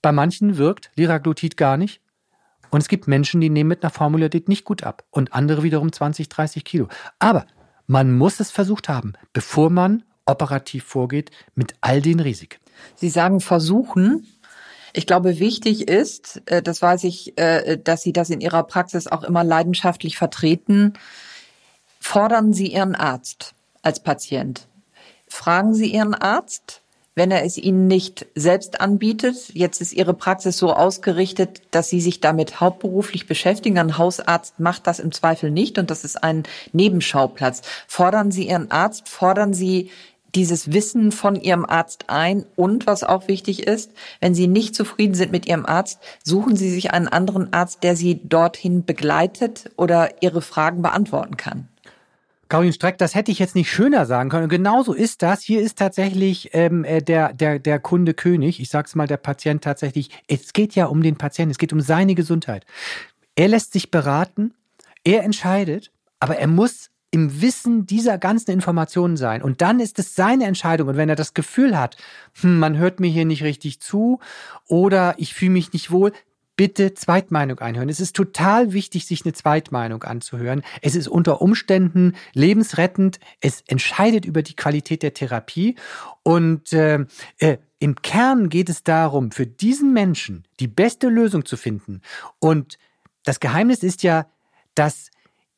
Bei 0.02 0.12
manchen 0.12 0.58
wirkt 0.58 0.92
Liraglutid 0.96 1.58
gar 1.58 1.78
nicht. 1.78 2.02
Und 2.72 2.82
es 2.82 2.88
gibt 2.88 3.08
Menschen, 3.08 3.40
die 3.42 3.50
nehmen 3.50 3.70
mit 3.70 3.84
einer 3.84 3.92
Formulatit 3.92 4.50
nicht 4.50 4.66
gut 4.66 4.84
ab. 4.84 5.04
Und 5.12 5.34
andere 5.34 5.64
wiederum 5.64 5.92
20, 5.92 6.30
30 6.30 6.64
Kilo. 6.66 6.88
Aber 7.20 7.46
man 7.88 8.18
muss 8.18 8.40
es 8.40 8.52
versucht 8.52 8.90
haben, 8.90 9.14
bevor 9.34 9.70
man 9.70 10.04
operativ 10.26 10.84
vorgeht 10.84 11.32
mit 11.54 11.76
all 11.82 12.02
den 12.02 12.20
Risiken. 12.20 12.60
Sie 12.96 13.10
sagen 13.10 13.42
versuchen. 13.42 14.26
Ich 14.94 15.06
glaube, 15.06 15.40
wichtig 15.40 15.88
ist, 15.88 16.42
äh, 16.46 16.62
das 16.62 16.82
weiß 16.82 17.04
ich, 17.04 17.38
äh, 17.38 17.78
dass 17.78 18.02
Sie 18.02 18.14
das 18.14 18.30
in 18.30 18.42
Ihrer 18.42 18.64
Praxis 18.64 19.08
auch 19.08 19.24
immer 19.24 19.44
leidenschaftlich 19.44 20.18
vertreten, 20.18 20.94
fordern 22.06 22.54
Sie 22.54 22.68
Ihren 22.68 22.94
Arzt 22.94 23.56
als 23.82 24.00
Patient. 24.00 24.68
Fragen 25.28 25.74
Sie 25.74 25.92
Ihren 25.92 26.14
Arzt, 26.14 26.82
wenn 27.16 27.32
er 27.32 27.44
es 27.44 27.58
Ihnen 27.58 27.88
nicht 27.88 28.28
selbst 28.36 28.80
anbietet. 28.80 29.50
Jetzt 29.54 29.82
ist 29.82 29.92
Ihre 29.92 30.14
Praxis 30.14 30.56
so 30.58 30.72
ausgerichtet, 30.72 31.64
dass 31.72 31.90
Sie 31.90 32.00
sich 32.00 32.22
damit 32.22 32.62
hauptberuflich 32.62 33.26
beschäftigen. 33.26 33.80
Ein 33.80 33.98
Hausarzt 33.98 34.60
macht 34.60 34.86
das 34.86 35.00
im 35.00 35.12
Zweifel 35.12 35.50
nicht 35.50 35.80
und 35.80 35.90
das 35.90 36.04
ist 36.04 36.24
ein 36.24 36.44
Nebenschauplatz. 36.74 37.64
Fordern 37.88 38.30
Sie 38.30 38.48
Ihren 38.48 38.70
Arzt, 38.70 39.10
fordern 39.10 39.54
Sie 39.54 39.90
dieses 40.36 40.72
Wissen 40.72 41.12
von 41.12 41.36
Ihrem 41.36 41.66
Arzt 41.66 42.06
ein 42.08 42.46
und 42.56 42.86
was 42.86 43.04
auch 43.04 43.28
wichtig 43.28 43.66
ist, 43.66 43.90
wenn 44.22 44.36
Sie 44.36 44.48
nicht 44.48 44.76
zufrieden 44.76 45.16
sind 45.16 45.32
mit 45.32 45.48
Ihrem 45.48 45.66
Arzt, 45.66 46.00
suchen 46.24 46.56
Sie 46.56 46.70
sich 46.70 46.92
einen 46.92 47.08
anderen 47.08 47.52
Arzt, 47.52 47.82
der 47.82 47.96
Sie 47.96 48.22
dorthin 48.24 48.86
begleitet 48.86 49.72
oder 49.76 50.22
Ihre 50.22 50.44
Fragen 50.44 50.84
beantworten 50.84 51.36
kann. 51.36 51.68
Caroline 52.48 52.74
Streck, 52.74 52.98
das 52.98 53.16
hätte 53.16 53.32
ich 53.32 53.40
jetzt 53.40 53.56
nicht 53.56 53.72
schöner 53.72 54.06
sagen 54.06 54.30
können. 54.30 54.50
Genauso 54.50 54.94
ist 54.94 55.22
das. 55.22 55.42
Hier 55.42 55.62
ist 55.62 55.78
tatsächlich 55.78 56.52
ähm, 56.54 56.84
äh, 56.84 57.02
der, 57.02 57.34
der, 57.34 57.60
der 57.60 57.80
Kunde 57.80 58.14
König. 58.14 58.60
Ich 58.60 58.70
sag's 58.70 58.96
mal, 58.96 59.08
der 59.08 59.18
Patient 59.18 59.64
tatsächlich. 59.64 60.12
Es 60.28 60.54
geht 60.54 60.76
ja 60.76 60.86
um 60.86 61.02
den 61.02 61.16
Patienten, 61.16 61.52
es 61.52 61.58
geht 61.58 61.74
um 61.74 61.82
seine 61.82 62.14
Gesundheit. 62.14 62.66
Er 63.36 63.48
lässt 63.48 63.74
sich 63.74 63.90
beraten, 63.90 64.54
er 65.04 65.24
entscheidet, 65.24 65.92
aber 66.20 66.38
er 66.38 66.48
muss 66.48 66.92
im 67.12 67.42
Wissen 67.42 67.86
dieser 67.86 68.18
ganzen 68.18 68.52
Informationen 68.52 69.18
sein. 69.18 69.42
Und 69.42 69.62
dann 69.62 69.80
ist 69.80 70.00
es 70.00 70.16
seine 70.16 70.46
Entscheidung. 70.46 70.90
Und 70.90 70.98
wenn 70.98 71.10
er 71.10 71.16
das 71.16 71.34
Gefühl 71.34 71.78
hat, 71.78 71.98
hm, 72.42 72.60
man 72.60 72.78
hört 72.78 73.00
mir 73.00 73.08
hier 73.08 73.26
nicht 73.26 73.44
richtig 73.44 73.80
zu 73.80 74.20
oder 74.68 75.16
ich 75.18 75.34
fühle 75.34 75.52
mich 75.52 75.74
nicht 75.74 75.92
wohl, 75.92 76.12
bitte 76.56 76.94
Zweitmeinung 76.94 77.60
einhören. 77.60 77.90
Es 77.90 78.00
ist 78.00 78.16
total 78.16 78.74
wichtig, 78.74 79.06
sich 79.06 79.26
eine 79.26 79.34
Zweitmeinung 79.34 80.04
anzuhören. 80.04 80.64
Es 80.82 80.96
ist 80.96 81.08
unter 81.08 81.42
Umständen 81.42 82.16
lebensrettend. 82.34 83.20
Es 83.42 83.64
entscheidet 83.68 84.26
über 84.26 84.42
die 84.42 84.56
Qualität 84.56 85.04
der 85.04 85.14
Therapie. 85.14 85.76
Und 86.24 86.72
äh, 86.74 87.06
äh, 87.40 87.58
im 87.80 88.02
Kern 88.02 88.50
geht 88.50 88.70
es 88.70 88.84
darum, 88.84 89.32
für 89.32 89.46
diesen 89.46 89.94
Menschen 89.94 90.46
die 90.60 90.68
beste 90.68 91.10
Lösung 91.10 91.46
zu 91.46 91.58
finden. 91.58 92.02
Und 92.40 92.78
das 93.24 93.40
Geheimnis 93.40 93.84
ist 93.84 94.04
ja, 94.04 94.28
dass 94.76 95.12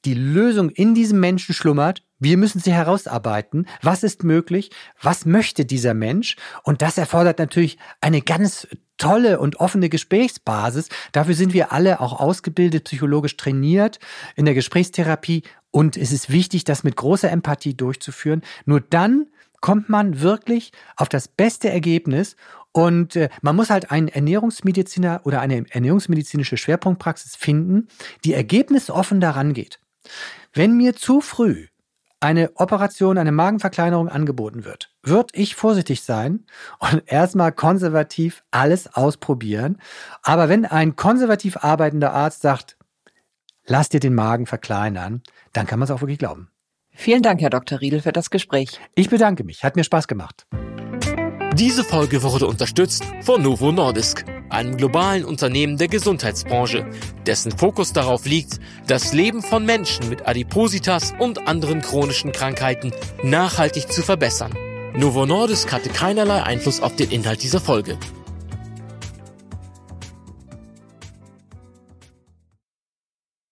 die 0.05 0.13
Lösung 0.13 0.69
in 0.69 0.95
diesem 0.95 1.19
Menschen 1.19 1.53
schlummert. 1.53 2.03
Wir 2.19 2.37
müssen 2.37 2.59
sie 2.59 2.71
herausarbeiten. 2.71 3.67
Was 3.81 4.03
ist 4.03 4.23
möglich? 4.23 4.71
Was 5.01 5.25
möchte 5.25 5.65
dieser 5.65 5.93
Mensch? 5.93 6.37
Und 6.63 6.81
das 6.81 6.97
erfordert 6.97 7.39
natürlich 7.39 7.77
eine 8.01 8.21
ganz 8.21 8.67
tolle 8.97 9.39
und 9.39 9.59
offene 9.59 9.89
Gesprächsbasis. 9.89 10.89
Dafür 11.11 11.33
sind 11.33 11.53
wir 11.53 11.71
alle 11.71 11.99
auch 11.99 12.19
ausgebildet, 12.19 12.85
psychologisch 12.85 13.37
trainiert 13.37 13.99
in 14.35 14.45
der 14.45 14.53
Gesprächstherapie. 14.53 15.43
Und 15.71 15.97
es 15.97 16.11
ist 16.11 16.29
wichtig, 16.29 16.63
das 16.63 16.83
mit 16.83 16.95
großer 16.95 17.29
Empathie 17.29 17.75
durchzuführen. 17.75 18.41
Nur 18.65 18.81
dann 18.81 19.27
kommt 19.61 19.89
man 19.89 20.21
wirklich 20.21 20.71
auf 20.95 21.09
das 21.09 21.27
beste 21.27 21.69
Ergebnis 21.69 22.35
und 22.71 23.15
äh, 23.15 23.29
man 23.41 23.55
muss 23.55 23.71
halt 23.71 23.89
einen 23.89 24.07
Ernährungsmediziner 24.07 25.21
oder 25.23 25.41
eine 25.41 25.65
ernährungsmedizinische 25.69 26.57
Schwerpunktpraxis 26.57 27.35
finden, 27.35 27.87
die 28.23 28.33
ergebnisoffen 28.33 29.19
daran 29.19 29.53
geht. 29.53 29.79
Wenn 30.53 30.77
mir 30.77 30.95
zu 30.95 31.21
früh 31.21 31.67
eine 32.19 32.51
Operation, 32.55 33.17
eine 33.17 33.31
Magenverkleinerung 33.31 34.09
angeboten 34.09 34.65
wird, 34.65 34.91
würde 35.03 35.29
ich 35.33 35.55
vorsichtig 35.55 36.01
sein 36.03 36.45
und 36.79 37.03
erstmal 37.05 37.51
konservativ 37.51 38.43
alles 38.51 38.93
ausprobieren. 38.93 39.79
Aber 40.23 40.49
wenn 40.49 40.65
ein 40.65 40.95
konservativ 40.95 41.57
arbeitender 41.57 42.13
Arzt 42.13 42.41
sagt, 42.41 42.77
lass 43.65 43.89
dir 43.89 43.99
den 43.99 44.15
Magen 44.15 44.45
verkleinern, 44.45 45.21
dann 45.53 45.67
kann 45.67 45.79
man 45.79 45.85
es 45.85 45.91
auch 45.91 46.01
wirklich 46.01 46.19
glauben. 46.19 46.49
Vielen 46.89 47.21
Dank, 47.21 47.41
Herr 47.41 47.51
Dr. 47.51 47.79
Riedel, 47.79 48.01
für 48.01 48.11
das 48.11 48.31
Gespräch. 48.31 48.79
Ich 48.95 49.09
bedanke 49.09 49.43
mich. 49.43 49.63
Hat 49.63 49.75
mir 49.75 49.83
Spaß 49.83 50.07
gemacht. 50.07 50.47
Diese 51.53 51.83
Folge 51.83 52.23
wurde 52.23 52.47
unterstützt 52.47 53.03
von 53.21 53.41
Novo 53.41 53.71
Nordisk, 53.71 54.25
einem 54.49 54.77
globalen 54.77 55.25
Unternehmen 55.25 55.77
der 55.77 55.87
Gesundheitsbranche, 55.87 56.85
dessen 57.25 57.51
Fokus 57.51 57.93
darauf 57.93 58.25
liegt, 58.25 58.59
das 58.87 59.13
Leben 59.13 59.41
von 59.41 59.65
Menschen 59.65 60.09
mit 60.09 60.27
Adipositas 60.27 61.13
und 61.19 61.47
anderen 61.47 61.81
chronischen 61.81 62.31
Krankheiten 62.31 62.91
nachhaltig 63.23 63.91
zu 63.91 64.01
verbessern. 64.01 64.53
Novo 64.95 65.25
Nordisk 65.25 65.71
hatte 65.71 65.89
keinerlei 65.89 66.41
Einfluss 66.43 66.81
auf 66.81 66.95
den 66.95 67.11
Inhalt 67.11 67.43
dieser 67.43 67.59
Folge. 67.59 67.97